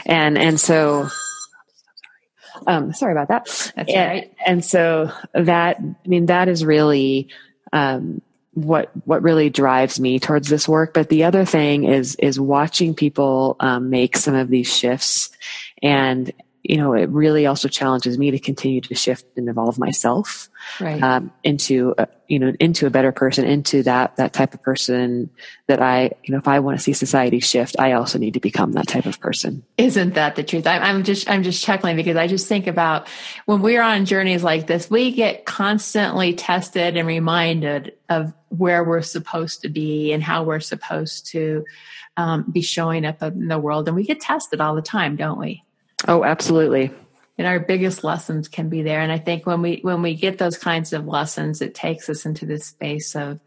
And 0.06 0.38
and 0.38 0.58
so 0.58 1.10
um 2.68 2.94
sorry 2.94 3.12
about 3.12 3.28
that. 3.28 3.72
That's 3.76 3.92
and, 3.92 4.10
right. 4.10 4.34
And 4.46 4.64
so 4.64 5.12
that 5.34 5.78
I 5.82 6.08
mean 6.08 6.28
that 6.28 6.48
is 6.48 6.64
really 6.64 7.28
um 7.74 8.22
what 8.54 8.92
what 9.04 9.24
really 9.24 9.50
drives 9.50 10.00
me 10.00 10.20
towards 10.20 10.48
this 10.48 10.70
work 10.70 10.94
but 10.94 11.10
the 11.10 11.24
other 11.24 11.44
thing 11.44 11.86
is 11.86 12.16
is 12.18 12.40
watching 12.40 12.94
people 12.94 13.56
um, 13.60 13.90
make 13.90 14.16
some 14.16 14.36
of 14.36 14.48
these 14.48 14.72
shifts 14.72 15.32
and 15.84 16.32
you 16.64 16.78
know 16.78 16.94
it 16.94 17.10
really 17.10 17.46
also 17.46 17.68
challenges 17.68 18.18
me 18.18 18.32
to 18.32 18.40
continue 18.40 18.80
to 18.80 18.96
shift 18.96 19.26
and 19.36 19.50
evolve 19.50 19.78
myself 19.78 20.50
right. 20.80 21.04
um, 21.04 21.32
into 21.44 21.94
a, 21.98 22.08
you 22.28 22.40
know 22.40 22.54
into 22.60 22.88
a 22.88 22.90
better 22.90 23.12
person 23.12 23.46
into 23.46 23.84
that 23.84 24.16
that 24.16 24.32
type 24.32 24.54
of 24.54 24.64
person 24.64 25.30
that 25.68 25.82
i 25.82 26.10
you 26.24 26.32
know 26.32 26.38
if 26.38 26.48
i 26.48 26.60
want 26.60 26.78
to 26.78 26.82
see 26.82 26.94
society 26.94 27.40
shift 27.40 27.76
i 27.80 27.92
also 27.92 28.18
need 28.18 28.34
to 28.34 28.40
become 28.40 28.72
that 28.72 28.88
type 28.88 29.06
of 29.06 29.20
person. 29.20 29.64
Isn't 29.78 30.14
that 30.14 30.36
the 30.36 30.44
truth? 30.44 30.66
I'm, 30.66 30.82
I'm 30.82 31.04
just 31.04 31.30
i'm 31.30 31.44
just 31.44 31.64
chuckling 31.64 31.98
because 31.98 32.16
i 32.16 32.28
just 32.28 32.48
think 32.48 32.66
about 32.66 33.08
when 33.46 33.62
we're 33.62 33.84
on 33.84 34.06
journeys 34.06 34.44
like 34.44 34.66
this 34.66 34.90
we 34.90 35.12
get 35.12 35.46
constantly 35.46 36.34
tested 36.34 36.96
and 36.96 37.08
reminded 37.08 37.94
of 38.10 38.34
where 38.50 38.84
we're 38.84 39.02
supposed 39.02 39.62
to 39.64 39.70
be 39.70 40.14
and 40.14 40.24
how 40.24 40.44
we're 40.44 40.60
supposed 40.60 41.26
to 41.28 41.66
um, 42.16 42.46
be 42.52 42.62
showing 42.62 43.06
up 43.06 43.24
in 43.24 43.48
the 43.48 43.58
world. 43.58 43.88
And 43.88 43.96
we 43.96 44.04
get 44.04 44.20
tested 44.20 44.62
all 44.62 44.76
the 44.76 44.84
time 44.84 45.16
don't 45.16 45.40
we 45.40 45.64
Oh, 46.08 46.24
absolutely. 46.24 46.92
And 47.38 47.48
our 47.48 47.60
biggest 47.60 48.04
lessons 48.04 48.48
can 48.48 48.70
be 48.70 48.84
there. 48.84 49.02
And 49.02 49.12
I 49.12 49.18
think 49.18 49.46
when 49.46 49.62
we 49.62 49.80
when 49.82 50.02
we 50.02 50.16
get 50.16 50.38
those 50.38 50.58
kinds 50.58 50.94
of 50.94 51.08
lessons, 51.08 51.62
it 51.62 51.74
takes 51.74 52.10
us 52.10 52.26
into 52.26 52.46
this 52.46 52.66
space 52.66 53.16
of 53.16 53.40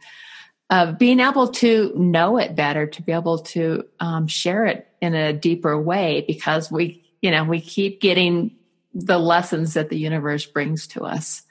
of 0.69 0.99
being 0.99 1.21
able 1.21 1.49
to 1.49 1.93
know 1.95 2.39
it 2.39 2.57
better, 2.57 2.87
to 2.89 3.03
be 3.03 3.13
able 3.13 3.39
to 3.39 3.85
um, 4.01 4.27
share 4.27 4.67
it 4.67 4.89
in 5.01 5.15
a 5.15 5.33
deeper 5.33 5.81
way, 5.81 6.25
because 6.27 6.71
we 6.71 7.05
you 7.23 7.31
know 7.31 7.45
we 7.45 7.61
keep 7.61 8.01
getting 8.01 8.57
the 8.93 9.19
lessons 9.19 9.75
that 9.75 9.89
the 9.89 9.99
universe 9.99 10.47
brings 10.47 10.89
to 10.89 11.05
us. 11.05 11.43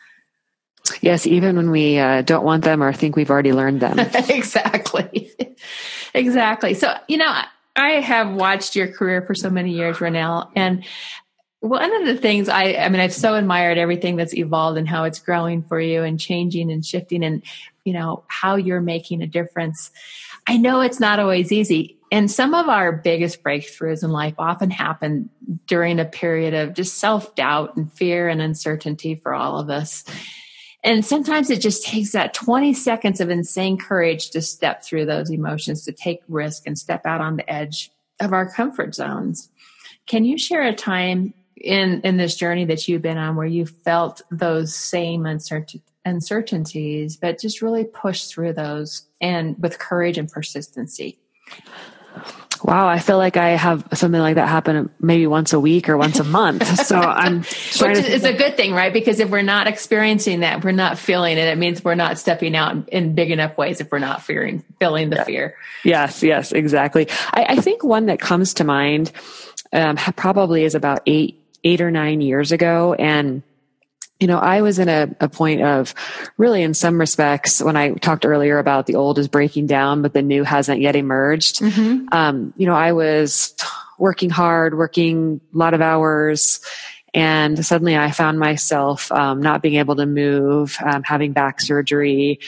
Yes, 1.02 1.26
even 1.26 1.56
when 1.56 1.72
we 1.72 1.98
uh, 1.98 2.22
don't 2.22 2.44
want 2.44 2.64
them 2.64 2.84
or 2.84 2.94
think 2.94 3.16
we've 3.16 3.30
already 3.30 3.54
learned 3.54 3.82
them. 3.82 4.00
exactly. 4.30 5.32
exactly. 6.14 6.74
So, 6.74 6.96
you 7.08 7.18
know, 7.18 7.42
I 7.76 8.02
have 8.02 8.34
watched 8.34 8.76
your 8.76 8.88
career 8.88 9.22
for 9.22 9.36
so 9.36 9.50
many 9.50 9.72
years, 9.72 9.98
Renelle, 9.98 10.50
and 10.56 10.86
one 11.60 11.94
of 12.02 12.06
the 12.06 12.16
things 12.16 12.48
I, 12.48 12.76
I 12.76 12.90
mean, 12.90 13.02
I've 13.02 13.14
so 13.14 13.36
admired 13.36 13.78
everything 13.78 14.16
that's 14.16 14.36
evolved 14.36 14.78
and 14.78 14.88
how 14.88 15.04
it's 15.06 15.20
growing 15.20 15.64
for 15.64 15.80
you 15.80 16.04
and 16.04 16.20
changing 16.20 16.72
and 16.72 16.86
shifting 16.86 17.24
and, 17.24 17.44
you 17.84 17.94
know, 17.94 18.24
how 18.28 18.56
you're 18.56 18.82
making 18.82 19.24
a 19.24 19.28
difference. 19.28 19.90
I 20.46 20.58
know 20.58 20.82
it's 20.82 21.00
not 21.00 21.20
always 21.20 21.52
easy. 21.52 21.98
And 22.12 22.30
some 22.30 22.54
of 22.54 22.70
our 22.70 22.92
biggest 22.92 23.44
breakthroughs 23.44 24.04
in 24.04 24.12
life 24.12 24.36
often 24.38 24.70
happen 24.70 25.30
during 25.66 26.00
a 26.00 26.06
period 26.06 26.54
of 26.54 26.76
just 26.76 27.00
self 27.00 27.34
doubt 27.36 27.76
and 27.76 27.92
fear 27.92 28.30
and 28.30 28.42
uncertainty 28.42 29.16
for 29.16 29.34
all 29.34 29.58
of 29.60 29.70
us. 29.72 30.04
And 30.86 31.04
sometimes 31.04 31.50
it 31.50 31.62
just 31.62 31.84
takes 31.84 32.12
that 32.12 32.36
20 32.36 32.72
seconds 32.76 33.20
of 33.20 33.32
insane 33.32 33.76
courage 33.76 34.30
to 34.30 34.42
step 34.42 34.84
through 34.84 35.08
those 35.08 35.32
emotions, 35.32 35.84
to 35.86 35.92
take 35.92 36.22
risk 36.30 36.68
and 36.68 36.78
step 36.78 37.08
out 37.08 37.22
on 37.22 37.38
the 37.38 37.52
edge 37.52 37.92
of 38.20 38.34
our 38.34 38.48
comfort 38.48 38.94
zones. 38.94 39.50
Can 40.06 40.26
you 40.26 40.38
share 40.38 40.62
a 40.62 40.76
time 40.76 41.34
in, 41.58 42.02
in 42.02 42.18
this 42.18 42.36
journey 42.36 42.66
that 42.66 42.88
you've 42.88 43.02
been 43.02 43.18
on 43.18 43.36
where 43.36 43.48
you 43.48 43.66
felt 43.66 44.22
those 44.30 44.76
same 44.76 45.26
uncertain, 45.26 45.82
uncertainties, 46.06 47.18
but 47.18 47.40
just 47.40 47.64
really 47.64 47.86
pushed 47.86 48.32
through 48.32 48.54
those 48.54 49.08
and 49.20 49.58
with 49.58 49.80
courage 49.80 50.20
and 50.20 50.30
persistency? 50.30 51.18
Wow, 52.66 52.88
I 52.88 52.98
feel 52.98 53.18
like 53.18 53.38
I 53.38 53.50
have 53.50 53.88
something 53.94 54.20
like 54.20 54.36
that 54.36 54.48
happen 54.48 54.90
maybe 55.00 55.28
once 55.28 55.54
a 55.54 55.60
week 55.60 55.88
or 55.88 55.98
once 55.98 56.20
a 56.20 56.24
month. 56.24 56.64
So 56.86 56.98
I'm 56.98 57.40
Which 57.40 57.98
is 57.98 58.24
a 58.26 58.34
good 58.34 58.58
thing, 58.58 58.74
right? 58.74 58.92
Because 58.92 59.20
if 59.20 59.30
we're 59.30 59.42
not 59.42 59.68
experiencing 59.68 60.42
that, 60.42 60.64
we're 60.64 60.72
not 60.72 61.00
feeling 61.00 61.38
it. 61.38 61.48
It 61.48 61.58
means 61.58 61.84
we're 61.84 61.96
not 61.96 62.20
stepping 62.20 62.56
out 62.56 62.90
in 62.90 63.16
big 63.16 63.32
enough 63.32 63.58
ways 63.58 63.82
if 63.82 63.92
we're 63.92 64.00
not 64.00 64.22
fearing, 64.22 64.64
feeling 64.80 65.10
the 65.10 65.18
yeah. 65.18 65.24
fear. 65.24 65.56
Yes, 65.84 66.22
yes, 66.22 66.52
exactly. 66.52 67.08
I, 67.32 67.46
I, 67.50 67.56
think 67.58 67.84
one 67.84 68.08
that 68.08 68.20
comes 68.20 68.56
to 68.56 68.64
mind 68.64 69.12
um, 69.74 69.96
probably 69.96 70.64
is 70.64 70.76
about 70.76 71.02
eight, 71.06 71.42
eight 71.64 71.82
or 71.82 71.90
nine 71.92 72.22
years 72.22 72.52
ago. 72.52 72.94
And 72.94 73.42
you 74.20 74.28
know, 74.28 74.38
I 74.38 74.62
was 74.62 74.80
in 74.80 74.88
a, 74.88 75.14
a 75.20 75.28
point 75.28 75.62
of 75.62 75.94
really, 76.38 76.64
in 76.64 76.74
some 76.74 77.00
respects, 77.00 77.62
when 77.62 77.76
I 77.76 77.94
talked 77.96 78.26
earlier 78.26 78.60
about 78.60 78.86
the 78.86 78.96
old 78.96 79.20
is 79.20 79.28
breaking 79.28 79.68
down, 79.68 80.02
but 80.02 80.14
the 80.14 80.22
new 80.22 80.44
hasn't 80.44 80.80
yet 80.80 80.96
emerged. 80.96 81.60
Mm-hmm. 81.60 82.08
Um, 82.14 82.54
you 82.56 82.66
know, 82.66 82.76
I 82.76 82.94
was 82.94 83.56
working 83.98 84.30
hard, 84.30 84.78
working 84.78 85.42
a 85.54 85.58
lot 85.58 85.74
of 85.74 85.82
hours, 85.82 86.62
and 87.14 87.66
suddenly 87.66 87.98
I 87.98 88.12
found 88.12 88.40
myself 88.40 89.12
um, 89.12 89.42
not 89.42 89.62
being 89.62 89.76
able 89.76 89.98
to 89.98 90.06
move, 90.06 90.78
um, 90.84 91.04
having 91.04 91.34
back 91.34 91.60
surgery, 91.60 92.40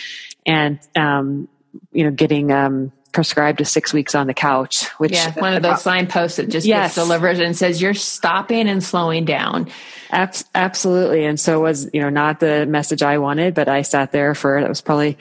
and 0.45 0.79
um, 0.95 1.49
you 1.91 2.05
know, 2.05 2.11
getting 2.11 2.51
um, 2.51 2.91
prescribed 3.11 3.57
to 3.59 3.65
six 3.65 3.93
weeks 3.93 4.15
on 4.15 4.27
the 4.27 4.33
couch, 4.33 4.87
which 4.99 5.13
yeah, 5.13 5.33
one 5.39 5.53
of 5.53 5.63
those 5.63 5.81
signposts 5.81 6.37
that 6.37 6.49
just 6.49 6.67
yes. 6.67 6.95
gets 6.95 7.07
delivered 7.07 7.39
and 7.39 7.55
says 7.55 7.81
you're 7.81 7.93
stopping 7.93 8.67
and 8.67 8.83
slowing 8.83 9.25
down. 9.25 9.69
absolutely. 10.55 11.25
And 11.25 11.39
so 11.39 11.59
was, 11.59 11.89
you 11.93 12.01
know, 12.01 12.09
not 12.09 12.39
the 12.39 12.65
message 12.65 13.03
I 13.03 13.17
wanted, 13.17 13.53
but 13.53 13.67
I 13.67 13.81
sat 13.81 14.11
there 14.11 14.35
for, 14.35 14.61
that 14.61 14.69
was 14.69 14.81
probably 14.81 15.17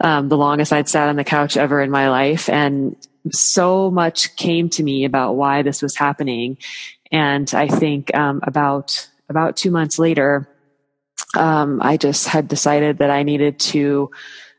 um, 0.00 0.28
the 0.28 0.36
longest 0.36 0.72
I'd 0.72 0.88
sat 0.88 1.08
on 1.08 1.16
the 1.16 1.24
couch 1.24 1.56
ever 1.56 1.80
in 1.80 1.90
my 1.90 2.10
life. 2.10 2.48
And 2.48 2.96
so 3.30 3.90
much 3.90 4.34
came 4.36 4.68
to 4.70 4.82
me 4.82 5.04
about 5.04 5.36
why 5.36 5.62
this 5.62 5.82
was 5.82 5.96
happening. 5.96 6.58
And 7.12 7.52
I 7.54 7.68
think 7.68 8.14
um, 8.14 8.40
about, 8.42 9.08
about 9.28 9.56
two 9.56 9.70
months 9.70 9.98
later, 9.98 10.48
um, 11.36 11.80
I 11.82 11.96
just 11.96 12.26
had 12.26 12.48
decided 12.48 12.98
that 12.98 13.10
I 13.10 13.22
needed 13.22 13.58
to 13.60 14.10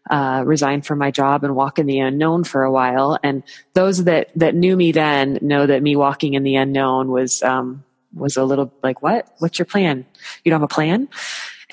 uh, 0.10 0.44
resign 0.46 0.82
from 0.82 1.00
my 1.00 1.12
job 1.12 1.44
and 1.44 1.56
walk 1.56 1.80
in 1.80 1.86
the 1.86 2.00
unknown 2.00 2.44
for 2.44 2.64
a 2.64 2.72
while. 2.72 3.18
And 3.24 3.44
those 3.74 4.06
that 4.06 4.30
that 4.36 4.56
knew 4.56 4.76
me 4.76 4.92
then 4.92 5.40
know 5.42 5.66
that 5.66 5.84
me 5.84 5.96
walking 5.96 6.34
in 6.34 6.44
the 6.44 6.56
unknown 6.56 7.10
was 7.12 7.44
um, 7.44 7.84
was 8.14 8.38
a 8.38 8.44
little 8.44 8.74
like, 8.84 9.02
what? 9.02 9.34
What's 9.40 9.60
your 9.60 9.66
plan? 9.66 10.06
You 10.44 10.50
don't 10.50 10.62
have 10.62 10.70
a 10.70 10.74
plan? 10.74 11.08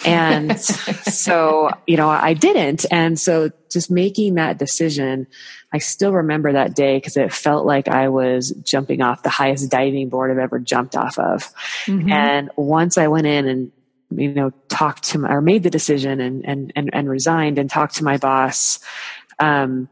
And 0.04 0.58
so, 0.60 1.70
you 1.86 1.96
know, 1.96 2.08
I 2.08 2.34
didn't. 2.34 2.86
And 2.90 3.18
so 3.18 3.50
just 3.70 3.90
making 3.90 4.34
that 4.34 4.58
decision, 4.58 5.26
I 5.72 5.78
still 5.78 6.12
remember 6.12 6.52
that 6.52 6.74
day 6.74 6.96
because 6.98 7.16
it 7.16 7.32
felt 7.32 7.66
like 7.66 7.88
I 7.88 8.08
was 8.08 8.50
jumping 8.62 9.02
off 9.02 9.22
the 9.22 9.28
highest 9.28 9.70
diving 9.70 10.08
board 10.08 10.30
I've 10.30 10.38
ever 10.38 10.58
jumped 10.58 10.96
off 10.96 11.18
of. 11.18 11.52
Mm-hmm. 11.86 12.12
And 12.12 12.50
once 12.56 12.96
I 12.96 13.08
went 13.08 13.26
in 13.26 13.46
and, 13.46 13.72
you 14.10 14.32
know, 14.32 14.50
talked 14.68 15.04
to 15.04 15.18
my, 15.18 15.30
or 15.30 15.40
made 15.40 15.62
the 15.62 15.70
decision 15.70 16.20
and, 16.20 16.44
and, 16.44 16.72
and, 16.74 16.90
and 16.92 17.08
resigned 17.08 17.58
and 17.58 17.68
talked 17.68 17.96
to 17.96 18.04
my 18.04 18.16
boss, 18.16 18.80
um, 19.38 19.88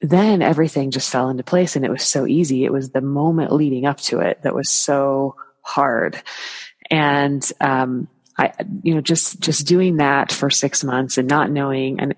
then 0.00 0.42
everything 0.42 0.90
just 0.90 1.10
fell 1.10 1.28
into 1.28 1.42
place 1.42 1.74
and 1.74 1.84
it 1.84 1.90
was 1.90 2.04
so 2.04 2.26
easy. 2.26 2.64
It 2.64 2.72
was 2.72 2.90
the 2.90 3.00
moment 3.00 3.52
leading 3.52 3.86
up 3.86 3.98
to 4.02 4.20
it 4.20 4.42
that 4.42 4.54
was 4.54 4.70
so 4.70 5.34
hard. 5.62 6.22
And, 6.90 7.50
um, 7.60 8.08
I, 8.38 8.52
you 8.82 8.94
know, 8.94 9.00
just, 9.00 9.40
just 9.40 9.66
doing 9.66 9.96
that 9.96 10.30
for 10.30 10.50
six 10.50 10.84
months 10.84 11.16
and 11.18 11.26
not 11.26 11.50
knowing 11.50 11.98
and 12.00 12.14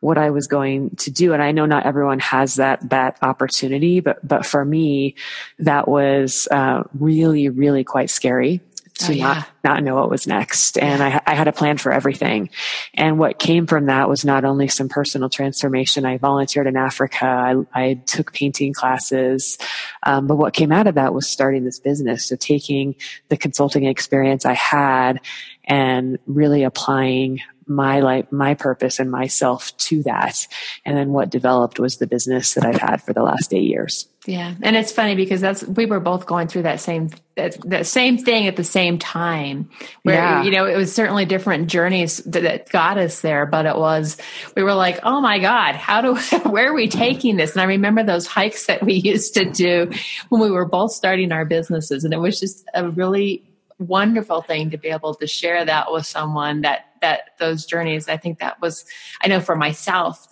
what 0.00 0.16
I 0.16 0.30
was 0.30 0.46
going 0.46 0.90
to 0.96 1.10
do. 1.10 1.32
And 1.32 1.42
I 1.42 1.50
know 1.50 1.66
not 1.66 1.84
everyone 1.84 2.20
has 2.20 2.54
that, 2.54 2.88
that 2.90 3.18
opportunity, 3.20 4.00
but, 4.00 4.26
but 4.26 4.46
for 4.46 4.64
me, 4.64 5.16
that 5.58 5.88
was, 5.88 6.46
uh, 6.50 6.84
really, 6.94 7.48
really 7.48 7.82
quite 7.82 8.10
scary 8.10 8.60
to 8.98 9.12
oh, 9.12 9.14
yeah. 9.14 9.24
not 9.24 9.48
not 9.64 9.84
know 9.84 9.96
what 9.96 10.10
was 10.10 10.26
next. 10.26 10.78
And 10.78 11.02
I, 11.02 11.20
I 11.26 11.34
had 11.34 11.48
a 11.48 11.52
plan 11.52 11.76
for 11.76 11.92
everything. 11.92 12.50
And 12.94 13.18
what 13.18 13.38
came 13.38 13.66
from 13.66 13.86
that 13.86 14.08
was 14.08 14.24
not 14.24 14.44
only 14.44 14.68
some 14.68 14.88
personal 14.88 15.28
transformation. 15.28 16.06
I 16.06 16.18
volunteered 16.18 16.66
in 16.66 16.76
africa. 16.76 17.26
I, 17.26 17.56
I 17.74 17.94
took 18.06 18.32
painting 18.32 18.72
classes. 18.72 19.58
Um, 20.04 20.26
but 20.26 20.36
what 20.36 20.54
came 20.54 20.72
out 20.72 20.86
of 20.86 20.94
that 20.94 21.12
was 21.12 21.28
starting 21.28 21.64
this 21.64 21.80
business. 21.80 22.26
So 22.26 22.36
taking 22.36 22.94
the 23.28 23.36
consulting 23.36 23.84
experience 23.84 24.46
i 24.46 24.54
had 24.54 25.20
and 25.64 26.18
really 26.26 26.62
applying 26.62 27.40
my 27.66 28.00
life, 28.00 28.30
my 28.30 28.54
purpose 28.54 29.00
and 29.00 29.10
myself 29.10 29.76
to 29.76 30.02
that. 30.04 30.46
And 30.84 30.96
then 30.96 31.10
what 31.10 31.30
developed 31.30 31.80
was 31.80 31.96
the 31.96 32.06
business 32.06 32.54
that 32.54 32.64
I've 32.64 32.80
had 32.80 33.02
for 33.02 33.12
the 33.12 33.22
last 33.22 33.52
eight 33.52 33.64
years. 33.64 34.08
Yeah. 34.26 34.54
And 34.60 34.74
it's 34.74 34.90
funny 34.90 35.14
because 35.14 35.40
that's, 35.40 35.62
we 35.62 35.86
were 35.86 36.00
both 36.00 36.26
going 36.26 36.48
through 36.48 36.62
that 36.62 36.80
same, 36.80 37.10
that, 37.36 37.56
that 37.68 37.86
same 37.86 38.18
thing 38.18 38.48
at 38.48 38.56
the 38.56 38.64
same 38.64 38.98
time 38.98 39.70
where, 40.02 40.16
yeah. 40.16 40.42
you 40.42 40.50
know, 40.50 40.66
it 40.66 40.76
was 40.76 40.92
certainly 40.92 41.24
different 41.24 41.68
journeys 41.68 42.18
that, 42.24 42.42
that 42.42 42.70
got 42.70 42.98
us 42.98 43.20
there, 43.20 43.46
but 43.46 43.66
it 43.66 43.76
was, 43.76 44.16
we 44.56 44.64
were 44.64 44.74
like, 44.74 44.98
oh 45.04 45.20
my 45.20 45.38
God, 45.38 45.76
how 45.76 46.00
do, 46.00 46.14
where 46.50 46.70
are 46.70 46.74
we 46.74 46.88
taking 46.88 47.36
this? 47.36 47.52
And 47.52 47.60
I 47.60 47.64
remember 47.64 48.02
those 48.02 48.26
hikes 48.26 48.66
that 48.66 48.82
we 48.82 48.94
used 49.04 49.34
to 49.34 49.44
do 49.44 49.90
when 50.28 50.40
we 50.40 50.50
were 50.50 50.66
both 50.66 50.90
starting 50.92 51.30
our 51.30 51.44
businesses. 51.44 52.04
And 52.04 52.12
it 52.12 52.18
was 52.18 52.40
just 52.40 52.68
a 52.74 52.88
really 52.90 53.44
wonderful 53.78 54.42
thing 54.42 54.70
to 54.70 54.78
be 54.78 54.88
able 54.88 55.14
to 55.14 55.26
share 55.26 55.64
that 55.64 55.92
with 55.92 56.06
someone 56.06 56.62
that 56.62 56.86
that 57.02 57.36
those 57.38 57.66
journeys 57.66 58.08
i 58.08 58.16
think 58.16 58.38
that 58.38 58.58
was 58.62 58.86
i 59.20 59.28
know 59.28 59.38
for 59.38 59.54
myself 59.54 60.26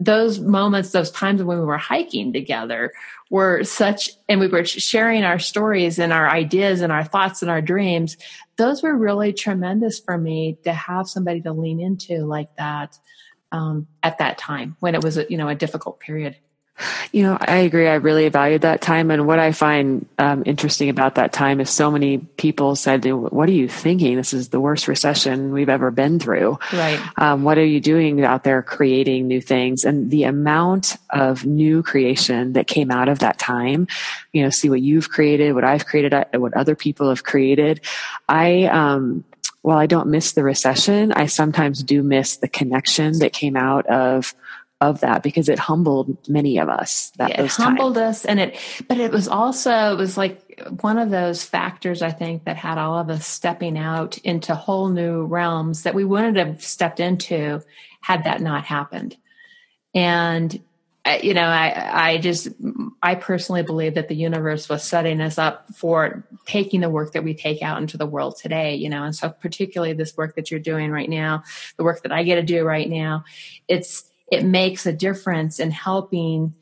those 0.00 0.40
moments 0.40 0.92
those 0.92 1.10
times 1.10 1.42
when 1.42 1.58
we 1.58 1.64
were 1.64 1.76
hiking 1.76 2.32
together 2.32 2.92
were 3.30 3.62
such 3.64 4.10
and 4.28 4.40
we 4.40 4.48
were 4.48 4.64
sharing 4.64 5.24
our 5.24 5.38
stories 5.38 5.98
and 5.98 6.12
our 6.12 6.28
ideas 6.28 6.80
and 6.80 6.90
our 6.90 7.04
thoughts 7.04 7.42
and 7.42 7.50
our 7.50 7.60
dreams. 7.60 8.16
Those 8.56 8.82
were 8.82 8.96
really 8.96 9.32
tremendous 9.32 10.00
for 10.00 10.16
me 10.16 10.56
to 10.64 10.72
have 10.72 11.06
somebody 11.06 11.42
to 11.42 11.52
lean 11.52 11.80
into 11.80 12.24
like 12.24 12.54
that 12.56 12.98
um, 13.52 13.86
at 14.02 14.18
that 14.18 14.38
time 14.38 14.76
when 14.80 14.94
it 14.94 15.02
was 15.02 15.18
you 15.28 15.36
know 15.36 15.48
a 15.48 15.54
difficult 15.54 16.00
period 16.00 16.36
you 17.12 17.22
know, 17.22 17.36
I 17.40 17.58
agree. 17.58 17.88
I 17.88 17.94
really 17.94 18.28
valued 18.28 18.62
that 18.62 18.80
time. 18.80 19.10
And 19.10 19.26
what 19.26 19.38
I 19.38 19.52
find 19.52 20.06
um, 20.18 20.42
interesting 20.46 20.88
about 20.88 21.16
that 21.16 21.32
time 21.32 21.60
is 21.60 21.70
so 21.70 21.90
many 21.90 22.18
people 22.18 22.76
said, 22.76 23.04
What 23.04 23.48
are 23.48 23.52
you 23.52 23.68
thinking? 23.68 24.16
This 24.16 24.32
is 24.32 24.48
the 24.48 24.60
worst 24.60 24.88
recession 24.88 25.52
we've 25.52 25.68
ever 25.68 25.90
been 25.90 26.18
through. 26.18 26.58
Right. 26.72 27.00
Um, 27.16 27.44
what 27.44 27.58
are 27.58 27.64
you 27.64 27.80
doing 27.80 28.24
out 28.24 28.44
there 28.44 28.62
creating 28.62 29.26
new 29.26 29.40
things? 29.40 29.84
And 29.84 30.10
the 30.10 30.24
amount 30.24 30.96
of 31.10 31.44
new 31.44 31.82
creation 31.82 32.52
that 32.54 32.66
came 32.66 32.90
out 32.90 33.08
of 33.08 33.20
that 33.20 33.38
time, 33.38 33.86
you 34.32 34.42
know, 34.42 34.50
see 34.50 34.70
what 34.70 34.80
you've 34.80 35.10
created, 35.10 35.54
what 35.54 35.64
I've 35.64 35.86
created, 35.86 36.14
what 36.34 36.54
other 36.54 36.74
people 36.74 37.08
have 37.08 37.24
created. 37.24 37.80
I, 38.28 38.64
um, 38.64 39.24
while 39.62 39.78
I 39.78 39.86
don't 39.86 40.08
miss 40.08 40.32
the 40.32 40.42
recession, 40.42 41.12
I 41.12 41.26
sometimes 41.26 41.82
do 41.82 42.02
miss 42.02 42.36
the 42.36 42.48
connection 42.48 43.18
that 43.18 43.32
came 43.32 43.56
out 43.56 43.86
of 43.86 44.34
of 44.80 45.00
that 45.00 45.22
because 45.22 45.48
it 45.48 45.58
humbled 45.58 46.16
many 46.28 46.58
of 46.58 46.68
us 46.68 47.10
that 47.16 47.30
yeah, 47.30 47.42
it 47.42 47.50
humbled 47.50 47.96
times. 47.96 48.18
us 48.18 48.24
and 48.24 48.38
it 48.38 48.56
but 48.86 48.98
it 48.98 49.10
was 49.10 49.26
also 49.26 49.92
it 49.92 49.98
was 49.98 50.16
like 50.16 50.62
one 50.80 50.98
of 50.98 51.10
those 51.10 51.44
factors 51.44 52.00
i 52.00 52.10
think 52.10 52.44
that 52.44 52.56
had 52.56 52.78
all 52.78 52.96
of 52.96 53.10
us 53.10 53.26
stepping 53.26 53.76
out 53.76 54.18
into 54.18 54.54
whole 54.54 54.88
new 54.88 55.24
realms 55.24 55.82
that 55.82 55.94
we 55.94 56.04
wouldn't 56.04 56.36
have 56.36 56.62
stepped 56.62 57.00
into 57.00 57.60
had 58.00 58.22
that 58.22 58.40
not 58.40 58.64
happened 58.64 59.16
and 59.94 60.62
uh, 61.04 61.18
you 61.24 61.34
know 61.34 61.42
i 61.42 62.10
i 62.10 62.18
just 62.18 62.46
i 63.02 63.16
personally 63.16 63.64
believe 63.64 63.94
that 63.94 64.06
the 64.06 64.14
universe 64.14 64.68
was 64.68 64.84
setting 64.84 65.20
us 65.20 65.38
up 65.38 65.66
for 65.74 66.24
taking 66.46 66.80
the 66.80 66.90
work 66.90 67.12
that 67.12 67.24
we 67.24 67.34
take 67.34 67.62
out 67.62 67.82
into 67.82 67.96
the 67.96 68.06
world 68.06 68.36
today 68.36 68.76
you 68.76 68.88
know 68.88 69.02
and 69.02 69.16
so 69.16 69.28
particularly 69.28 69.92
this 69.92 70.16
work 70.16 70.36
that 70.36 70.52
you're 70.52 70.60
doing 70.60 70.92
right 70.92 71.10
now 71.10 71.42
the 71.78 71.84
work 71.84 72.00
that 72.02 72.12
i 72.12 72.22
get 72.22 72.36
to 72.36 72.42
do 72.42 72.64
right 72.64 72.88
now 72.88 73.24
it's 73.66 74.07
it 74.30 74.44
makes 74.44 74.86
a 74.86 74.92
difference 74.92 75.58
in 75.58 75.70
helping 75.70 76.54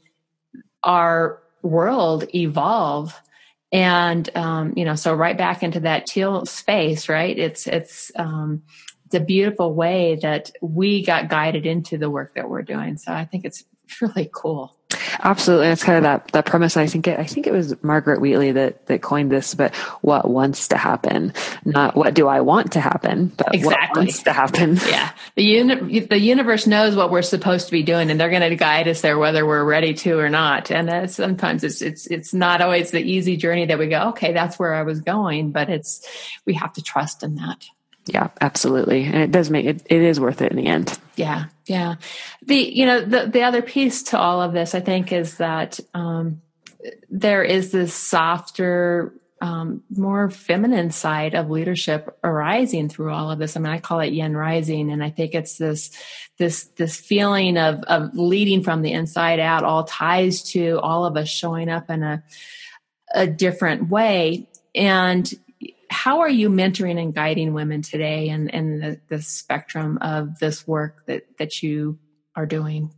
our 0.83 1.43
world 1.63 2.25
evolve. 2.35 3.21
And 3.73 4.29
um, 4.37 4.73
you 4.77 4.85
know 4.85 4.95
so 4.95 5.13
right 5.15 5.37
back 5.37 5.63
into 5.63 5.81
that 5.81 6.07
teal 6.07 6.47
space 6.47 7.09
right? 7.09 7.37
It's 7.37 7.67
it's 7.67 8.13
um, 8.17 8.63
it's 9.07 9.15
a 9.15 9.21
beautiful 9.21 9.75
way 9.75 10.19
that 10.23 10.51
we 10.61 11.05
got 11.05 11.29
guided 11.29 11.67
into 11.67 11.99
the 11.99 12.11
work 12.11 12.35
that 12.35 12.49
we're 12.49 12.63
doing. 12.63 12.97
So 12.97 13.13
i 13.13 13.25
think 13.25 13.45
it's 13.45 13.65
really 14.01 14.31
cool 14.33 14.77
Absolutely, 15.23 15.69
it's 15.69 15.83
kind 15.83 15.99
of 15.99 16.03
that 16.05 16.29
that 16.29 16.47
premise. 16.47 16.77
I 16.77 16.87
think 16.87 17.07
it, 17.07 17.19
I 17.19 17.25
think 17.25 17.47
it 17.47 17.53
was 17.53 17.83
Margaret 17.83 18.21
Wheatley 18.21 18.53
that 18.53 18.87
that 18.87 19.03
coined 19.03 19.31
this. 19.31 19.55
But 19.55 19.75
what 20.03 20.29
wants 20.29 20.69
to 20.69 20.77
happen, 20.77 21.33
not 21.65 21.97
what 21.97 22.15
do 22.15 22.29
I 22.29 22.41
want 22.41 22.73
to 22.73 22.81
happen, 22.81 23.33
but 23.37 23.55
exactly. 23.55 23.89
what 23.89 23.97
wants 23.97 24.23
to 24.25 24.33
happen. 24.33 24.79
Yeah, 24.87 25.11
the 25.35 25.43
uni- 25.43 26.01
the 26.01 26.19
universe 26.19 26.67
knows 26.67 26.95
what 26.95 27.11
we're 27.11 27.23
supposed 27.23 27.67
to 27.67 27.73
be 27.73 27.83
doing, 27.83 28.11
and 28.11 28.21
they're 28.21 28.31
going 28.31 28.49
to 28.49 28.55
guide 28.55 28.87
us 28.87 29.01
there 29.01 29.19
whether 29.19 29.45
we're 29.45 29.65
ready 29.65 29.95
to 29.95 30.19
or 30.19 30.29
not. 30.29 30.71
And 30.71 30.89
uh, 30.89 31.07
sometimes 31.09 31.65
it's 31.65 31.83
it's 31.83 32.07
it's 32.07 32.33
not 32.33 32.63
always 32.63 32.93
the 32.93 33.01
easy 33.01 33.37
journey 33.37 33.67
that 33.67 33.79
we 33.79 33.89
go. 33.89 34.11
Okay, 34.11 34.33
that's 34.33 34.59
where 34.59 34.75
I 34.75 34.83
was 34.83 35.01
going, 35.01 35.51
but 35.51 35.69
it's 35.69 36.07
we 36.45 36.55
have 36.55 36.73
to 36.75 36.83
trust 36.83 37.23
in 37.23 37.37
that. 37.37 37.67
Yeah, 38.07 38.29
absolutely. 38.41 39.05
And 39.05 39.17
it 39.17 39.33
does 39.33 39.51
make 39.51 39.67
it, 39.67 39.83
it 39.87 40.01
is 40.01 40.21
worth 40.21 40.41
it 40.41 40.53
in 40.53 40.57
the 40.57 40.67
end. 40.67 40.97
Yeah. 41.17 41.47
Yeah. 41.67 41.97
The, 42.43 42.57
you 42.57 42.87
know, 42.87 43.01
the, 43.01 43.27
the 43.27 43.43
other 43.43 43.63
piece 43.63 44.05
to 44.05 44.19
all 44.19 44.41
of 44.41 44.53
this, 44.53 44.75
I 44.77 44.81
think, 44.81 45.13
is 45.13 45.39
that, 45.39 45.81
um, 45.93 46.41
there 47.11 47.43
is 47.43 47.73
this 47.73 47.93
softer, 47.93 49.13
um, 49.41 49.83
more 49.91 50.31
feminine 50.31 50.93
side 50.93 51.35
of 51.35 51.51
leadership 51.51 52.17
arising 52.23 52.89
through 52.89 53.13
all 53.13 53.33
of 53.33 53.41
this. 53.41 53.57
I 53.57 53.61
mean, 53.61 53.73
I 53.73 53.81
call 53.81 53.99
it 53.99 54.13
yin 54.13 54.37
rising. 54.37 54.93
And 54.93 55.03
I 55.03 55.11
think 55.11 55.35
it's 55.35 55.59
this, 55.59 55.91
this, 56.39 56.65
this 56.77 56.97
feeling 56.97 57.59
of, 57.59 57.83
of 57.83 58.15
leading 58.15 58.63
from 58.63 58.83
the 58.83 58.93
inside 58.93 59.41
out 59.41 59.65
all 59.65 59.83
ties 59.83 60.45
to 60.53 60.79
all 60.79 61.05
of 61.05 61.17
us 61.17 61.29
showing 61.29 61.69
up 61.69 61.91
in 61.91 62.05
a, 62.05 62.23
a 63.13 63.27
different 63.27 63.91
way. 63.91 64.47
And 64.77 65.29
how 66.07 66.21
are 66.21 66.31
you 66.31 66.49
mentoring 66.49 67.03
and 67.03 67.13
guiding 67.13 67.53
women 67.53 67.83
today 67.83 68.29
and 68.29 68.49
in, 68.51 68.65
in 68.65 68.79
the, 68.79 69.01
the 69.09 69.21
spectrum 69.21 69.99
of 70.01 70.39
this 70.39 70.65
work 70.65 71.05
that, 71.07 71.27
that 71.41 71.65
you 71.65 71.99
are 72.37 72.47
doing? 72.47 72.93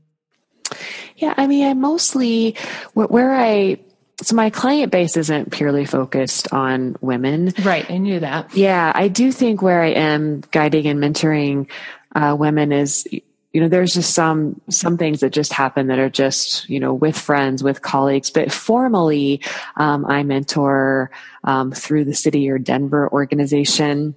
Yeah, 1.16 1.32
I 1.34 1.46
mean, 1.46 1.66
I 1.66 1.72
mostly, 1.72 2.54
where 2.92 3.34
I, 3.34 3.78
so 4.20 4.36
my 4.36 4.50
client 4.50 4.92
base 4.92 5.16
isn't 5.16 5.52
purely 5.52 5.86
focused 5.86 6.52
on 6.52 6.96
women. 7.00 7.54
Right, 7.64 7.90
I 7.90 7.96
knew 7.96 8.20
that. 8.20 8.54
Yeah, 8.54 8.92
I 8.94 9.08
do 9.08 9.32
think 9.32 9.62
where 9.62 9.80
I 9.80 9.92
am 9.92 10.42
guiding 10.50 10.86
and 10.86 11.00
mentoring 11.00 11.70
uh, 12.14 12.36
women 12.38 12.72
is 12.72 13.08
you 13.52 13.60
know 13.60 13.68
there's 13.68 13.94
just 13.94 14.14
some 14.14 14.60
some 14.68 14.96
things 14.98 15.20
that 15.20 15.30
just 15.30 15.52
happen 15.52 15.86
that 15.86 15.98
are 15.98 16.10
just 16.10 16.68
you 16.68 16.78
know 16.78 16.92
with 16.92 17.18
friends 17.18 17.62
with 17.62 17.82
colleagues. 17.82 18.30
But 18.30 18.52
formally 18.52 19.40
um, 19.76 20.04
i 20.06 20.22
mentor 20.22 21.10
um, 21.44 21.72
through 21.72 22.04
the 22.04 22.14
city 22.14 22.48
or 22.48 22.58
denver 22.58 23.10
organization 23.10 24.14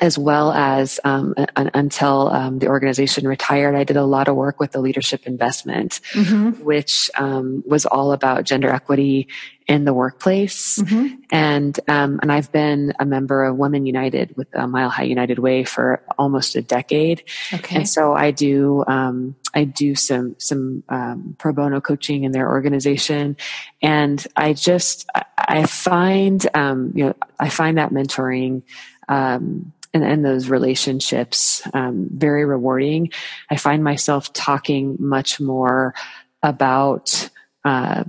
as 0.00 0.18
well 0.18 0.52
as 0.52 0.98
um, 1.04 1.34
until 1.56 2.28
um, 2.30 2.58
the 2.58 2.68
organization 2.68 3.28
retired, 3.28 3.74
I 3.74 3.84
did 3.84 3.96
a 3.96 4.04
lot 4.04 4.28
of 4.28 4.36
work 4.36 4.58
with 4.58 4.72
the 4.72 4.80
leadership 4.80 5.26
investment, 5.26 6.00
mm-hmm. 6.12 6.62
which 6.64 7.10
um, 7.16 7.62
was 7.66 7.84
all 7.84 8.12
about 8.12 8.44
gender 8.44 8.70
equity 8.70 9.28
in 9.68 9.84
the 9.84 9.92
workplace. 9.92 10.78
Mm-hmm. 10.78 11.14
And 11.30 11.78
um, 11.88 12.20
and 12.22 12.32
I've 12.32 12.50
been 12.52 12.94
a 12.98 13.04
member 13.04 13.44
of 13.44 13.56
Women 13.56 13.84
United 13.84 14.34
with 14.36 14.54
uh, 14.56 14.66
Mile 14.66 14.88
High 14.88 15.04
United 15.04 15.38
Way 15.38 15.64
for 15.64 16.02
almost 16.18 16.56
a 16.56 16.62
decade. 16.62 17.24
Okay. 17.52 17.76
And 17.76 17.88
so 17.88 18.14
I 18.14 18.30
do 18.30 18.84
um, 18.86 19.36
I 19.54 19.64
do 19.64 19.94
some 19.94 20.36
some 20.38 20.82
um, 20.88 21.36
pro 21.38 21.52
bono 21.52 21.80
coaching 21.80 22.24
in 22.24 22.32
their 22.32 22.48
organization, 22.48 23.36
and 23.82 24.26
I 24.36 24.54
just 24.54 25.08
I 25.14 25.66
find 25.66 26.42
you 26.44 27.04
know 27.04 27.14
I 27.38 27.50
find 27.50 27.76
that 27.76 27.90
mentoring. 27.90 28.62
Um, 29.08 29.72
and, 29.94 30.04
and 30.04 30.24
those 30.24 30.48
relationships 30.48 31.62
um, 31.74 32.08
very 32.10 32.44
rewarding. 32.44 33.10
I 33.50 33.56
find 33.56 33.84
myself 33.84 34.32
talking 34.32 34.96
much 34.98 35.40
more 35.40 35.94
about 36.42 37.28
uh, 37.64 38.04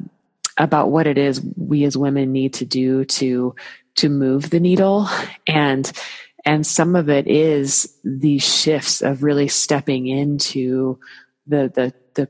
about 0.58 0.90
what 0.90 1.08
it 1.08 1.18
is 1.18 1.42
we 1.58 1.84
as 1.84 1.98
women 1.98 2.32
need 2.32 2.54
to 2.56 2.66
do 2.66 3.06
to 3.06 3.56
to 3.96 4.10
move 4.10 4.50
the 4.50 4.60
needle 4.60 5.08
and 5.48 5.92
and 6.46 6.68
some 6.68 6.96
of 6.96 7.10
it 7.10 7.28
is 7.28 7.98
these 8.04 8.44
shifts 8.44 9.02
of 9.02 9.24
really 9.24 9.48
stepping 9.48 10.08
into 10.08 11.00
the 11.48 11.72
the 11.74 11.94
the 12.14 12.30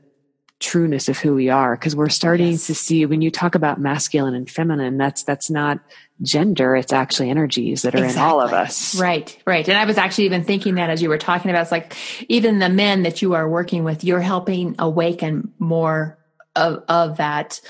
trueness 0.60 1.08
of 1.08 1.18
who 1.18 1.34
we 1.34 1.50
are 1.50 1.76
because 1.76 1.96
we're 1.96 2.08
starting 2.08 2.52
yes. 2.52 2.66
to 2.68 2.74
see 2.74 3.04
when 3.06 3.20
you 3.20 3.30
talk 3.30 3.54
about 3.54 3.80
masculine 3.80 4.34
and 4.34 4.48
feminine 4.48 4.96
that's 4.96 5.24
that's 5.24 5.50
not 5.50 5.80
gender 6.22 6.76
it's 6.76 6.92
actually 6.92 7.28
energies 7.28 7.82
that 7.82 7.94
are 7.94 8.04
exactly. 8.04 8.22
in 8.22 8.28
all 8.28 8.40
of 8.40 8.52
us 8.52 8.98
right 8.98 9.36
right 9.46 9.68
and 9.68 9.76
i 9.76 9.84
was 9.84 9.98
actually 9.98 10.24
even 10.24 10.44
thinking 10.44 10.76
that 10.76 10.90
as 10.90 11.02
you 11.02 11.08
were 11.08 11.18
talking 11.18 11.50
about 11.50 11.62
it's 11.62 11.72
like 11.72 11.96
even 12.30 12.60
the 12.60 12.68
men 12.68 13.02
that 13.02 13.20
you 13.20 13.34
are 13.34 13.48
working 13.48 13.82
with 13.82 14.04
you're 14.04 14.20
helping 14.20 14.76
awaken 14.78 15.52
more 15.58 16.18
of 16.54 16.84
of 16.88 17.16
that 17.16 17.60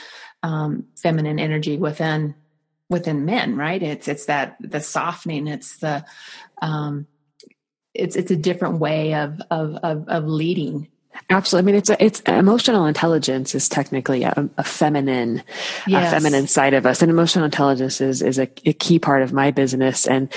um, 0.43 0.85
feminine 0.95 1.39
energy 1.39 1.78
within 1.78 2.35
within 2.91 3.24
men 3.24 3.57
right 3.57 3.82
it's 3.82 4.09
it's 4.09 4.26
that 4.26 4.57
the 4.61 4.80
softening 4.80 5.47
it's 5.47 5.78
the 5.78 6.05
um 6.61 7.07
it's 7.95 8.14
it's 8.14 8.30
a 8.30 8.37
different 8.37 8.78
way 8.78 9.14
of 9.14 9.41
of 9.51 9.76
of, 9.76 10.09
of 10.09 10.24
leading 10.26 10.89
Absolutely. 11.30 11.64
I 11.64 11.72
mean, 11.72 11.78
it's 11.78 11.90
a, 11.90 12.04
it's 12.04 12.20
emotional 12.20 12.86
intelligence 12.86 13.54
is 13.54 13.68
technically 13.68 14.24
a, 14.24 14.48
a 14.58 14.64
feminine, 14.64 15.42
yes. 15.86 16.12
a 16.12 16.16
feminine 16.16 16.46
side 16.46 16.74
of 16.74 16.86
us, 16.86 17.02
and 17.02 17.10
emotional 17.10 17.44
intelligence 17.44 18.00
is 18.00 18.20
is 18.20 18.38
a, 18.38 18.48
a, 18.66 18.72
key 18.72 18.98
part 18.98 19.22
of 19.22 19.32
my 19.32 19.50
business, 19.50 20.06
and 20.06 20.32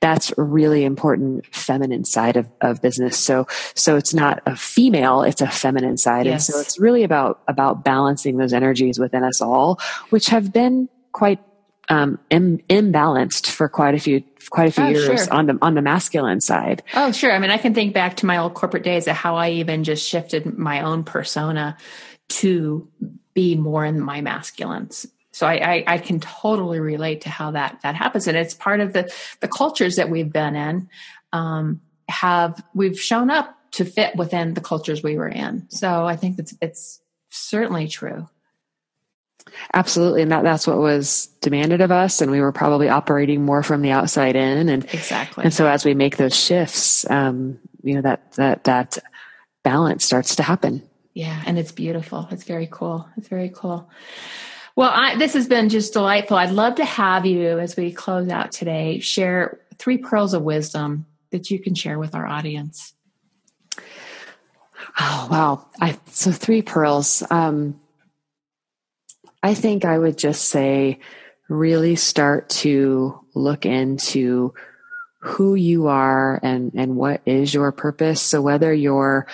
that's 0.00 0.32
a 0.36 0.42
really 0.42 0.84
important 0.84 1.46
feminine 1.54 2.04
side 2.04 2.36
of, 2.36 2.48
of 2.60 2.82
business. 2.82 3.18
So 3.18 3.46
so 3.74 3.96
it's 3.96 4.14
not 4.14 4.42
a 4.46 4.56
female; 4.56 5.22
it's 5.22 5.42
a 5.42 5.48
feminine 5.48 5.96
side, 5.96 6.26
yes. 6.26 6.48
and 6.48 6.54
so 6.54 6.60
it's 6.60 6.78
really 6.80 7.04
about 7.04 7.42
about 7.46 7.84
balancing 7.84 8.38
those 8.38 8.52
energies 8.52 8.98
within 8.98 9.22
us 9.22 9.40
all, 9.40 9.78
which 10.10 10.28
have 10.28 10.52
been 10.52 10.88
quite 11.12 11.40
um, 11.88 12.18
Im- 12.30 12.58
imbalanced 12.70 13.48
for 13.48 13.68
quite 13.68 13.94
a 13.94 13.98
few 13.98 14.22
quite 14.50 14.68
a 14.68 14.72
few 14.72 14.84
oh, 14.84 14.88
years 14.88 15.24
sure. 15.24 15.32
on 15.32 15.46
the 15.46 15.58
on 15.62 15.74
the 15.74 15.82
masculine 15.82 16.40
side. 16.40 16.82
Oh, 16.94 17.12
sure. 17.12 17.32
I 17.32 17.38
mean, 17.38 17.50
I 17.50 17.58
can 17.58 17.74
think 17.74 17.94
back 17.94 18.16
to 18.18 18.26
my 18.26 18.38
old 18.38 18.54
corporate 18.54 18.84
days 18.84 19.06
of 19.08 19.16
how 19.16 19.36
I 19.36 19.50
even 19.50 19.84
just 19.84 20.08
shifted 20.08 20.58
my 20.58 20.82
own 20.82 21.04
persona 21.04 21.76
to 22.28 22.88
be 23.34 23.56
more 23.56 23.84
in 23.84 24.00
my 24.00 24.20
masculines. 24.20 25.06
So 25.32 25.46
I, 25.46 25.54
I, 25.54 25.84
I 25.86 25.98
can 25.98 26.20
totally 26.20 26.78
relate 26.78 27.22
to 27.22 27.30
how 27.30 27.52
that 27.52 27.80
that 27.82 27.94
happens, 27.94 28.26
and 28.26 28.36
it's 28.36 28.54
part 28.54 28.80
of 28.80 28.92
the 28.92 29.12
the 29.40 29.48
cultures 29.48 29.96
that 29.96 30.10
we've 30.10 30.32
been 30.32 30.54
in. 30.54 30.88
Um, 31.32 31.80
have 32.08 32.62
we've 32.74 33.00
shown 33.00 33.30
up 33.30 33.56
to 33.72 33.84
fit 33.84 34.14
within 34.16 34.54
the 34.54 34.60
cultures 34.60 35.02
we 35.02 35.16
were 35.16 35.28
in. 35.28 35.66
So 35.70 36.04
I 36.04 36.16
think 36.16 36.38
it's 36.38 36.54
it's 36.60 37.00
certainly 37.30 37.88
true. 37.88 38.28
Absolutely. 39.74 40.22
And 40.22 40.32
that, 40.32 40.42
that's 40.42 40.66
what 40.66 40.78
was 40.78 41.26
demanded 41.40 41.80
of 41.80 41.90
us. 41.90 42.20
And 42.20 42.30
we 42.30 42.40
were 42.40 42.52
probably 42.52 42.88
operating 42.88 43.44
more 43.44 43.62
from 43.62 43.82
the 43.82 43.90
outside 43.90 44.36
in. 44.36 44.68
And 44.68 44.84
exactly. 44.94 45.44
And 45.44 45.52
so 45.52 45.66
as 45.66 45.84
we 45.84 45.94
make 45.94 46.16
those 46.16 46.34
shifts, 46.34 47.08
um, 47.10 47.58
you 47.82 47.94
know, 47.94 48.02
that, 48.02 48.32
that, 48.32 48.64
that 48.64 48.98
balance 49.62 50.04
starts 50.04 50.36
to 50.36 50.42
happen. 50.42 50.82
Yeah. 51.14 51.42
And 51.46 51.58
it's 51.58 51.72
beautiful. 51.72 52.28
It's 52.30 52.44
very 52.44 52.68
cool. 52.70 53.08
It's 53.16 53.28
very 53.28 53.50
cool. 53.54 53.90
Well, 54.74 54.90
I, 54.92 55.16
this 55.16 55.34
has 55.34 55.46
been 55.46 55.68
just 55.68 55.92
delightful. 55.92 56.36
I'd 56.36 56.50
love 56.50 56.76
to 56.76 56.84
have 56.84 57.26
you 57.26 57.58
as 57.58 57.76
we 57.76 57.92
close 57.92 58.30
out 58.30 58.52
today, 58.52 59.00
share 59.00 59.60
three 59.76 59.98
pearls 59.98 60.32
of 60.32 60.42
wisdom 60.42 61.04
that 61.30 61.50
you 61.50 61.58
can 61.58 61.74
share 61.74 61.98
with 61.98 62.14
our 62.14 62.26
audience. 62.26 62.94
Oh, 64.98 65.28
wow. 65.30 65.66
I, 65.80 65.98
so 66.10 66.32
three 66.32 66.62
pearls. 66.62 67.22
Um, 67.30 67.80
I 69.42 69.54
think 69.54 69.84
I 69.84 69.98
would 69.98 70.18
just 70.18 70.44
say 70.44 71.00
really 71.48 71.96
start 71.96 72.48
to 72.48 73.20
look 73.34 73.66
into 73.66 74.54
who 75.20 75.54
you 75.54 75.86
are 75.88 76.40
and, 76.42 76.72
and 76.74 76.96
what 76.96 77.22
is 77.26 77.52
your 77.52 77.72
purpose. 77.72 78.20
So 78.20 78.40
whether 78.40 78.72
you're 78.72 79.26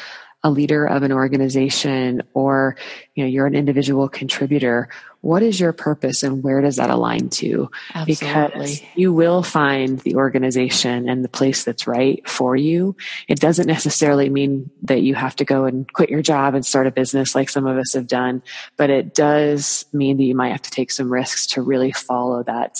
a 0.45 0.51
leader 0.51 0.86
of 0.86 1.03
an 1.03 1.12
organization 1.12 2.22
or 2.32 2.76
you 3.14 3.24
know 3.24 3.28
you're 3.28 3.47
an 3.47 3.57
individual 3.57 4.09
contributor 4.09 4.89
what 5.20 5.43
is 5.43 5.59
your 5.59 5.72
purpose 5.72 6.22
and 6.22 6.45
where 6.45 6.61
does 6.61 6.76
that 6.76 6.91
align 6.91 7.28
to 7.28 7.68
Absolutely. 7.93 8.26
because 8.26 8.82
you 8.95 9.12
will 9.12 9.43
find 9.43 9.99
the 10.01 10.14
organization 10.14 11.09
and 11.09 11.24
the 11.24 11.28
place 11.28 11.64
that's 11.64 11.89
right 11.89 12.26
for 12.28 12.55
you 12.55 12.97
it 13.26 13.41
doesn't 13.41 13.66
necessarily 13.66 14.28
mean 14.28 14.70
that 14.82 15.03
you 15.03 15.16
have 15.16 15.34
to 15.36 15.45
go 15.45 15.64
and 15.64 15.93
quit 15.93 16.09
your 16.09 16.22
job 16.22 16.55
and 16.55 16.64
start 16.64 16.86
a 16.86 16.93
business 16.93 17.34
like 17.34 17.49
some 17.49 17.66
of 17.66 17.76
us 17.76 17.95
have 17.95 18.07
done 18.07 18.41
but 18.76 18.91
it 18.91 19.14
does 19.14 19.86
mean 19.93 20.18
that 20.18 20.24
you 20.24 20.36
might 20.36 20.53
have 20.53 20.62
to 20.62 20.70
take 20.70 20.93
some 20.93 21.12
risks 21.12 21.47
to 21.49 21.62
really 21.62 21.91
follow 21.91 22.45
that 22.45 22.78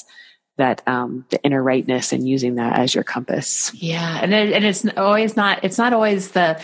that 0.59 0.83
um, 0.87 1.25
the 1.31 1.41
inner 1.45 1.63
rightness 1.63 2.13
and 2.13 2.29
using 2.29 2.57
that 2.57 2.79
as 2.81 2.93
your 2.93 3.05
compass. 3.05 3.73
Yeah, 3.75 4.19
and 4.21 4.35
it, 4.35 4.53
and 4.53 4.65
it's 4.65 4.85
always 4.97 5.37
not 5.37 5.61
it's 5.63 5.79
not 5.79 5.93
always 5.93 6.33
the 6.33 6.61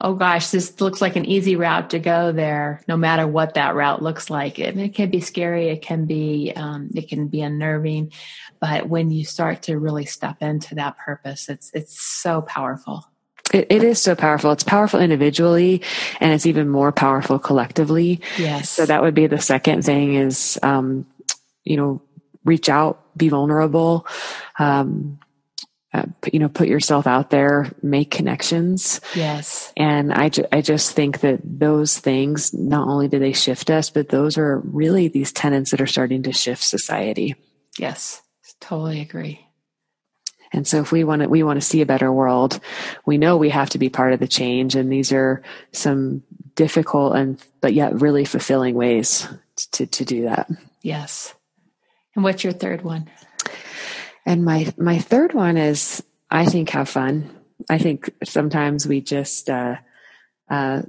oh 0.00 0.14
gosh, 0.14 0.48
this 0.48 0.80
looks 0.80 1.00
like 1.00 1.16
an 1.16 1.26
easy 1.26 1.56
route 1.56 1.90
to 1.90 1.98
go 1.98 2.32
there, 2.32 2.82
no 2.88 2.96
matter 2.96 3.26
what 3.26 3.54
that 3.54 3.74
route 3.74 4.02
looks 4.02 4.30
like. 4.30 4.58
It, 4.58 4.76
it 4.76 4.94
can 4.94 5.10
be 5.10 5.20
scary, 5.20 5.68
it 5.68 5.82
can 5.82 6.06
be 6.06 6.52
um, 6.56 6.90
it 6.94 7.08
can 7.08 7.28
be 7.28 7.42
unnerving, 7.42 8.12
but 8.60 8.88
when 8.88 9.10
you 9.10 9.24
start 9.24 9.62
to 9.62 9.78
really 9.78 10.06
step 10.06 10.42
into 10.42 10.76
that 10.76 10.98
purpose, 10.98 11.48
it's 11.48 11.70
it's 11.74 12.00
so 12.00 12.42
powerful. 12.42 13.06
It, 13.52 13.66
it 13.70 13.82
is 13.82 14.00
so 14.00 14.14
powerful. 14.14 14.52
It's 14.52 14.64
powerful 14.64 15.00
individually, 15.00 15.82
and 16.20 16.32
it's 16.32 16.46
even 16.46 16.68
more 16.68 16.92
powerful 16.92 17.38
collectively. 17.38 18.20
Yes. 18.38 18.70
So 18.70 18.86
that 18.86 19.02
would 19.02 19.14
be 19.14 19.26
the 19.26 19.40
second 19.40 19.84
thing 19.84 20.14
is, 20.14 20.58
um, 20.62 21.06
you 21.64 21.76
know, 21.76 22.00
reach 22.44 22.68
out, 22.68 23.02
be 23.16 23.28
vulnerable. 23.28 24.06
Um, 24.58 25.18
uh, 25.92 26.04
you 26.32 26.38
know, 26.38 26.48
put 26.48 26.68
yourself 26.68 27.06
out 27.06 27.30
there, 27.30 27.70
make 27.82 28.10
connections. 28.10 29.00
Yes. 29.14 29.72
And 29.76 30.12
I, 30.12 30.28
ju- 30.28 30.46
I 30.52 30.60
just 30.60 30.92
think 30.92 31.20
that 31.20 31.40
those 31.42 31.98
things, 31.98 32.54
not 32.54 32.86
only 32.86 33.08
do 33.08 33.18
they 33.18 33.32
shift 33.32 33.70
us, 33.70 33.90
but 33.90 34.08
those 34.08 34.38
are 34.38 34.58
really 34.58 35.08
these 35.08 35.32
tenets 35.32 35.72
that 35.72 35.80
are 35.80 35.86
starting 35.86 36.22
to 36.24 36.32
shift 36.32 36.62
society. 36.62 37.34
Yes. 37.78 38.22
Totally 38.60 39.00
agree. 39.00 39.46
And 40.52 40.66
so 40.66 40.80
if 40.80 40.92
we 40.92 41.02
want 41.02 41.22
to, 41.22 41.28
we 41.28 41.42
want 41.42 41.60
to 41.60 41.66
see 41.66 41.80
a 41.80 41.86
better 41.86 42.12
world, 42.12 42.60
we 43.06 43.18
know 43.18 43.36
we 43.36 43.50
have 43.50 43.70
to 43.70 43.78
be 43.78 43.88
part 43.88 44.12
of 44.12 44.20
the 44.20 44.28
change. 44.28 44.74
And 44.74 44.92
these 44.92 45.12
are 45.12 45.42
some 45.72 46.22
difficult 46.54 47.16
and, 47.16 47.42
but 47.60 47.72
yet 47.72 48.00
really 48.00 48.24
fulfilling 48.24 48.74
ways 48.74 49.26
to, 49.72 49.86
to 49.86 50.04
do 50.04 50.24
that. 50.24 50.48
Yes. 50.82 51.34
And 52.14 52.24
what's 52.24 52.44
your 52.44 52.52
third 52.52 52.82
one? 52.82 53.08
And 54.26 54.44
my 54.44 54.72
my 54.76 54.98
third 54.98 55.34
one 55.34 55.56
is 55.56 56.02
I 56.30 56.44
think 56.46 56.70
have 56.70 56.88
fun. 56.88 57.30
I 57.68 57.78
think 57.78 58.10
sometimes 58.24 58.86
we 58.86 59.00
just 59.00 59.50
uh, 59.50 59.76
uh, 60.50 60.82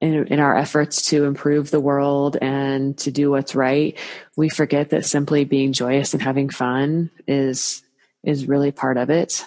in, 0.00 0.26
in 0.26 0.40
our 0.40 0.56
efforts 0.56 1.10
to 1.10 1.24
improve 1.24 1.70
the 1.70 1.80
world 1.80 2.36
and 2.40 2.96
to 2.98 3.10
do 3.10 3.30
what's 3.30 3.54
right, 3.54 3.98
we 4.36 4.48
forget 4.48 4.90
that 4.90 5.06
simply 5.06 5.44
being 5.44 5.72
joyous 5.72 6.12
and 6.12 6.22
having 6.22 6.50
fun 6.50 7.10
is 7.26 7.82
is 8.22 8.46
really 8.46 8.72
part 8.72 8.96
of 8.96 9.10
it. 9.10 9.46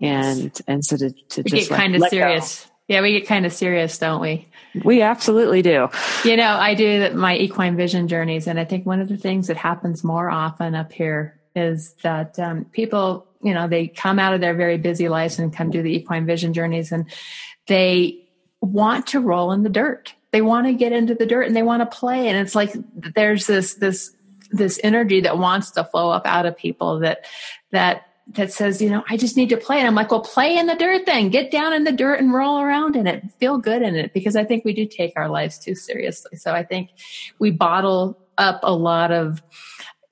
And 0.00 0.52
and 0.66 0.84
so 0.84 0.96
to, 0.96 1.10
to 1.10 1.42
we 1.42 1.50
just 1.50 1.70
get 1.70 1.76
kind 1.76 1.94
of 1.94 2.02
serious. 2.08 2.64
Go. 2.64 2.70
Yeah, 2.86 3.00
we 3.00 3.12
get 3.12 3.26
kind 3.26 3.46
of 3.46 3.52
serious, 3.52 3.96
don't 3.96 4.20
we? 4.20 4.46
We 4.84 5.00
absolutely 5.00 5.62
do. 5.62 5.88
You 6.24 6.36
know, 6.36 6.56
I 6.58 6.74
do 6.74 7.14
my 7.14 7.36
equine 7.36 7.76
vision 7.76 8.08
journeys, 8.08 8.46
and 8.46 8.60
I 8.60 8.64
think 8.64 8.84
one 8.84 9.00
of 9.00 9.08
the 9.08 9.16
things 9.16 9.46
that 9.46 9.56
happens 9.56 10.04
more 10.04 10.28
often 10.28 10.74
up 10.74 10.92
here 10.92 11.40
is 11.54 11.94
that 12.02 12.38
um, 12.38 12.64
people, 12.66 13.26
you 13.42 13.54
know, 13.54 13.68
they 13.68 13.88
come 13.88 14.18
out 14.18 14.34
of 14.34 14.40
their 14.40 14.54
very 14.54 14.78
busy 14.78 15.08
lives 15.08 15.38
and 15.38 15.54
come 15.54 15.70
do 15.70 15.82
the 15.82 15.94
equine 15.94 16.26
vision 16.26 16.52
journeys 16.52 16.92
and 16.92 17.06
they 17.66 18.20
want 18.60 19.06
to 19.08 19.20
roll 19.20 19.52
in 19.52 19.62
the 19.62 19.68
dirt. 19.68 20.14
They 20.32 20.42
want 20.42 20.66
to 20.66 20.72
get 20.72 20.92
into 20.92 21.14
the 21.14 21.26
dirt 21.26 21.46
and 21.46 21.54
they 21.54 21.62
want 21.62 21.88
to 21.88 21.96
play. 21.96 22.28
And 22.28 22.36
it's 22.38 22.54
like 22.54 22.72
there's 23.14 23.46
this, 23.46 23.74
this, 23.74 24.14
this 24.50 24.80
energy 24.82 25.20
that 25.20 25.38
wants 25.38 25.70
to 25.72 25.84
flow 25.84 26.10
up 26.10 26.26
out 26.26 26.46
of 26.46 26.56
people 26.56 27.00
that, 27.00 27.24
that 27.70 28.06
that 28.28 28.52
says, 28.52 28.80
you 28.80 28.88
know, 28.88 29.04
I 29.08 29.16
just 29.16 29.36
need 29.36 29.50
to 29.50 29.56
play. 29.56 29.78
And 29.78 29.86
I'm 29.86 29.94
like, 29.94 30.10
well, 30.10 30.20
play 30.20 30.56
in 30.56 30.66
the 30.66 30.74
dirt 30.74 31.04
then. 31.06 31.28
Get 31.28 31.50
down 31.50 31.72
in 31.74 31.84
the 31.84 31.92
dirt 31.92 32.20
and 32.20 32.32
roll 32.32 32.58
around 32.58 32.96
in 32.96 33.06
it. 33.06 33.22
Feel 33.38 33.58
good 33.58 33.82
in 33.82 33.94
it 33.94 34.14
because 34.14 34.34
I 34.34 34.44
think 34.44 34.64
we 34.64 34.72
do 34.72 34.86
take 34.86 35.12
our 35.16 35.28
lives 35.28 35.58
too 35.58 35.74
seriously. 35.74 36.36
So 36.36 36.52
I 36.52 36.62
think 36.62 36.90
we 37.38 37.50
bottle 37.50 38.18
up 38.38 38.60
a 38.62 38.72
lot 38.72 39.12
of 39.12 39.42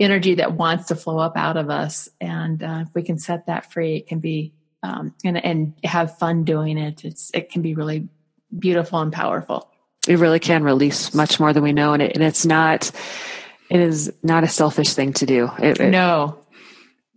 energy 0.03 0.34
that 0.36 0.53
wants 0.53 0.88
to 0.88 0.96
flow 0.96 1.18
up 1.18 1.36
out 1.36 1.57
of 1.57 1.70
us. 1.70 2.09
And 2.20 2.62
uh, 2.62 2.84
if 2.86 2.94
we 2.94 3.03
can 3.03 3.18
set 3.18 3.46
that 3.46 3.72
free, 3.72 3.96
it 3.96 4.07
can 4.07 4.18
be, 4.18 4.53
um, 4.82 5.14
and, 5.24 5.42
and 5.44 5.74
have 5.84 6.18
fun 6.18 6.44
doing 6.44 6.78
it. 6.78 7.05
It's, 7.05 7.30
it 7.34 7.50
can 7.50 7.62
be 7.62 7.74
really 7.74 8.09
beautiful 8.59 9.00
and 9.00 9.12
powerful. 9.12 9.70
It 10.09 10.18
really 10.18 10.40
can 10.40 10.64
release 10.64 11.14
much 11.14 11.38
more 11.38 11.53
than 11.53 11.62
we 11.62 11.72
know. 11.72 11.92
And, 11.92 12.03
it, 12.03 12.14
and 12.14 12.24
it's 12.24 12.44
not, 12.44 12.90
it 13.70 13.80
is 13.80 14.12
not 14.22 14.44
a 14.44 14.48
selfish 14.48 14.94
thing 14.94 15.12
to 15.14 15.26
do. 15.26 15.50
It, 15.59 15.80
it, 15.80 15.90
no, 15.90 16.41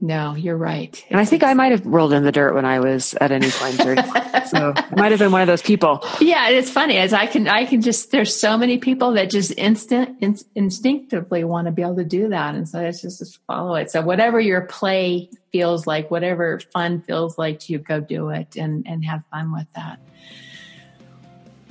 no, 0.01 0.35
you're 0.35 0.57
right. 0.57 1.03
And 1.09 1.19
I 1.19 1.25
think 1.25 1.41
I 1.41 1.53
might 1.53 1.71
have 1.71 1.85
rolled 1.85 2.11
in 2.11 2.23
the 2.23 2.31
dirt 2.31 2.53
when 2.53 2.65
I 2.65 2.79
was 2.79 3.13
at 3.15 3.31
any 3.31 3.49
point. 3.49 3.75
so 4.47 4.73
I 4.75 4.95
might 4.95 5.11
have 5.11 5.19
been 5.19 5.31
one 5.31 5.41
of 5.41 5.47
those 5.47 5.61
people. 5.61 6.05
Yeah, 6.19 6.49
it's 6.49 6.69
funny 6.69 6.97
as 6.97 7.13
I 7.13 7.27
can, 7.27 7.47
I 7.47 7.65
can 7.65 7.81
just, 7.81 8.11
there's 8.11 8.35
so 8.35 8.57
many 8.57 8.77
people 8.77 9.13
that 9.13 9.29
just 9.29 9.57
instant, 9.57 10.17
in, 10.19 10.37
instinctively 10.53 11.45
want 11.45 11.67
to 11.67 11.71
be 11.71 11.81
able 11.81 11.95
to 11.95 12.03
do 12.03 12.27
that. 12.29 12.55
And 12.55 12.67
so 12.67 12.81
it's 12.81 13.01
just, 13.01 13.19
just 13.19 13.39
follow 13.47 13.75
it. 13.75 13.89
So 13.89 14.01
whatever 14.01 14.39
your 14.39 14.61
play 14.61 15.29
feels 15.53 15.87
like, 15.87 16.11
whatever 16.11 16.59
fun 16.73 17.01
feels 17.01 17.37
like 17.37 17.59
to 17.61 17.73
you, 17.73 17.79
go 17.79 18.01
do 18.01 18.29
it 18.29 18.57
and, 18.57 18.85
and 18.85 19.05
have 19.05 19.23
fun 19.31 19.53
with 19.53 19.67
that. 19.75 19.99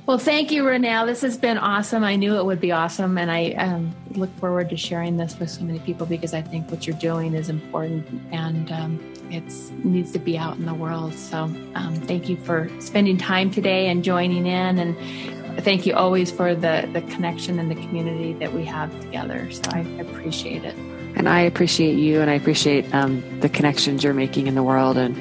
Well, 0.05 0.19
thank 0.19 0.51
you, 0.51 0.63
Renelle. 0.63 1.07
This 1.07 1.21
has 1.21 1.35
been 1.35 1.57
awesome. 1.57 2.03
I 2.03 2.15
knew 2.15 2.35
it 2.35 2.45
would 2.45 2.59
be 2.59 2.71
awesome, 2.71 3.17
and 3.17 3.31
I 3.31 3.53
um, 3.53 3.95
look 4.11 4.29
forward 4.37 4.69
to 4.69 4.77
sharing 4.77 5.17
this 5.17 5.39
with 5.39 5.49
so 5.49 5.63
many 5.63 5.79
people 5.79 6.05
because 6.05 6.31
I 6.31 6.43
think 6.43 6.69
what 6.69 6.85
you're 6.85 6.97
doing 6.97 7.33
is 7.33 7.49
important 7.49 8.07
and 8.31 8.71
um, 8.71 9.13
it 9.31 9.51
needs 9.83 10.11
to 10.11 10.19
be 10.19 10.37
out 10.37 10.57
in 10.57 10.65
the 10.67 10.75
world. 10.75 11.15
So, 11.15 11.45
um, 11.73 11.95
thank 12.05 12.29
you 12.29 12.37
for 12.37 12.69
spending 12.79 13.17
time 13.17 13.49
today 13.49 13.87
and 13.87 14.03
joining 14.03 14.45
in, 14.45 14.77
and 14.77 15.63
thank 15.63 15.87
you 15.87 15.95
always 15.95 16.29
for 16.29 16.53
the 16.53 16.87
the 16.93 17.01
connection 17.01 17.57
and 17.57 17.71
the 17.71 17.75
community 17.75 18.33
that 18.33 18.53
we 18.53 18.63
have 18.65 18.91
together. 19.01 19.51
So, 19.51 19.63
I 19.71 19.79
appreciate 19.99 20.63
it. 20.63 20.75
And 21.15 21.27
I 21.27 21.39
appreciate 21.39 21.95
you, 21.95 22.21
and 22.21 22.29
I 22.29 22.35
appreciate 22.35 22.93
um, 22.93 23.23
the 23.39 23.49
connections 23.49 24.03
you're 24.03 24.13
making 24.13 24.45
in 24.45 24.53
the 24.53 24.63
world 24.63 24.97
and 24.97 25.17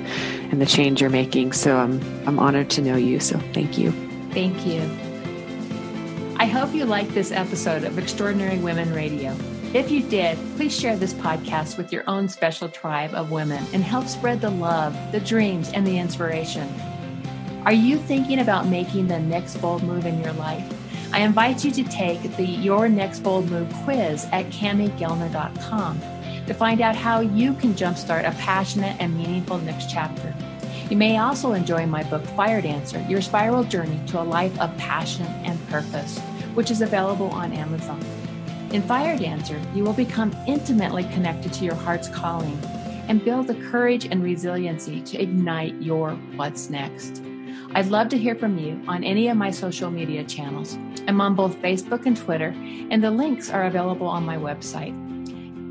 and 0.52 0.60
the 0.60 0.66
change 0.66 1.00
you're 1.00 1.08
making. 1.08 1.54
So, 1.54 1.78
I'm 1.78 2.02
I'm 2.28 2.38
honored 2.38 2.68
to 2.70 2.82
know 2.82 2.96
you. 2.96 3.18
So, 3.18 3.38
thank 3.54 3.78
you. 3.78 4.03
Thank 4.34 4.66
you. 4.66 4.82
I 6.36 6.46
hope 6.46 6.74
you 6.74 6.84
liked 6.84 7.14
this 7.14 7.30
episode 7.30 7.84
of 7.84 7.98
Extraordinary 7.98 8.58
Women 8.58 8.92
Radio. 8.92 9.36
If 9.72 9.92
you 9.92 10.02
did, 10.02 10.36
please 10.56 10.76
share 10.76 10.96
this 10.96 11.14
podcast 11.14 11.78
with 11.78 11.92
your 11.92 12.02
own 12.08 12.28
special 12.28 12.68
tribe 12.68 13.14
of 13.14 13.30
women 13.30 13.64
and 13.72 13.84
help 13.84 14.08
spread 14.08 14.40
the 14.40 14.50
love, 14.50 14.96
the 15.12 15.20
dreams, 15.20 15.70
and 15.72 15.86
the 15.86 15.98
inspiration. 15.98 16.68
Are 17.64 17.72
you 17.72 17.96
thinking 17.96 18.40
about 18.40 18.66
making 18.66 19.06
the 19.06 19.20
next 19.20 19.56
bold 19.58 19.84
move 19.84 20.04
in 20.04 20.20
your 20.20 20.32
life? 20.32 20.68
I 21.12 21.20
invite 21.20 21.64
you 21.64 21.70
to 21.70 21.84
take 21.84 22.36
the 22.36 22.44
Your 22.44 22.88
Next 22.88 23.20
Bold 23.20 23.48
Move 23.48 23.72
quiz 23.84 24.26
at 24.32 24.46
KamiGuildner.com 24.46 26.00
to 26.46 26.54
find 26.54 26.80
out 26.80 26.96
how 26.96 27.20
you 27.20 27.54
can 27.54 27.72
jumpstart 27.74 28.28
a 28.28 28.32
passionate 28.32 28.96
and 28.98 29.16
meaningful 29.16 29.58
next 29.58 29.88
chapter. 29.88 30.34
You 30.90 30.98
may 30.98 31.16
also 31.16 31.52
enjoy 31.52 31.86
my 31.86 32.02
book, 32.04 32.24
Fire 32.36 32.60
Dancer 32.60 33.00
Your 33.08 33.22
Spiral 33.22 33.64
Journey 33.64 33.98
to 34.08 34.20
a 34.20 34.22
Life 34.22 34.58
of 34.60 34.76
Passion 34.76 35.26
and 35.44 35.58
Purpose, 35.68 36.18
which 36.52 36.70
is 36.70 36.82
available 36.82 37.30
on 37.30 37.54
Amazon. 37.54 38.04
In 38.70 38.82
Fire 38.82 39.16
Dancer, 39.16 39.58
you 39.74 39.82
will 39.82 39.94
become 39.94 40.36
intimately 40.46 41.04
connected 41.04 41.54
to 41.54 41.64
your 41.64 41.74
heart's 41.74 42.08
calling 42.08 42.58
and 43.08 43.24
build 43.24 43.46
the 43.46 43.54
courage 43.70 44.04
and 44.04 44.22
resiliency 44.22 45.00
to 45.02 45.22
ignite 45.22 45.74
your 45.80 46.12
what's 46.36 46.68
next. 46.68 47.22
I'd 47.72 47.86
love 47.86 48.08
to 48.10 48.18
hear 48.18 48.34
from 48.34 48.58
you 48.58 48.80
on 48.86 49.02
any 49.04 49.28
of 49.28 49.38
my 49.38 49.50
social 49.50 49.90
media 49.90 50.22
channels. 50.22 50.76
I'm 51.08 51.20
on 51.20 51.34
both 51.34 51.56
Facebook 51.62 52.04
and 52.04 52.16
Twitter, 52.16 52.54
and 52.90 53.02
the 53.02 53.10
links 53.10 53.48
are 53.50 53.64
available 53.64 54.06
on 54.06 54.24
my 54.24 54.36
website. 54.36 54.94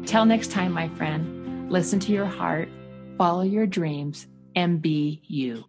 Till 0.08 0.26
next 0.26 0.52
time, 0.52 0.72
my 0.72 0.90
friend, 0.90 1.72
listen 1.72 2.00
to 2.02 2.12
your 2.12 2.26
heart, 2.26 2.68
follow 3.18 3.44
your 3.44 3.68
dreams, 3.68 4.28
you. 5.28 5.66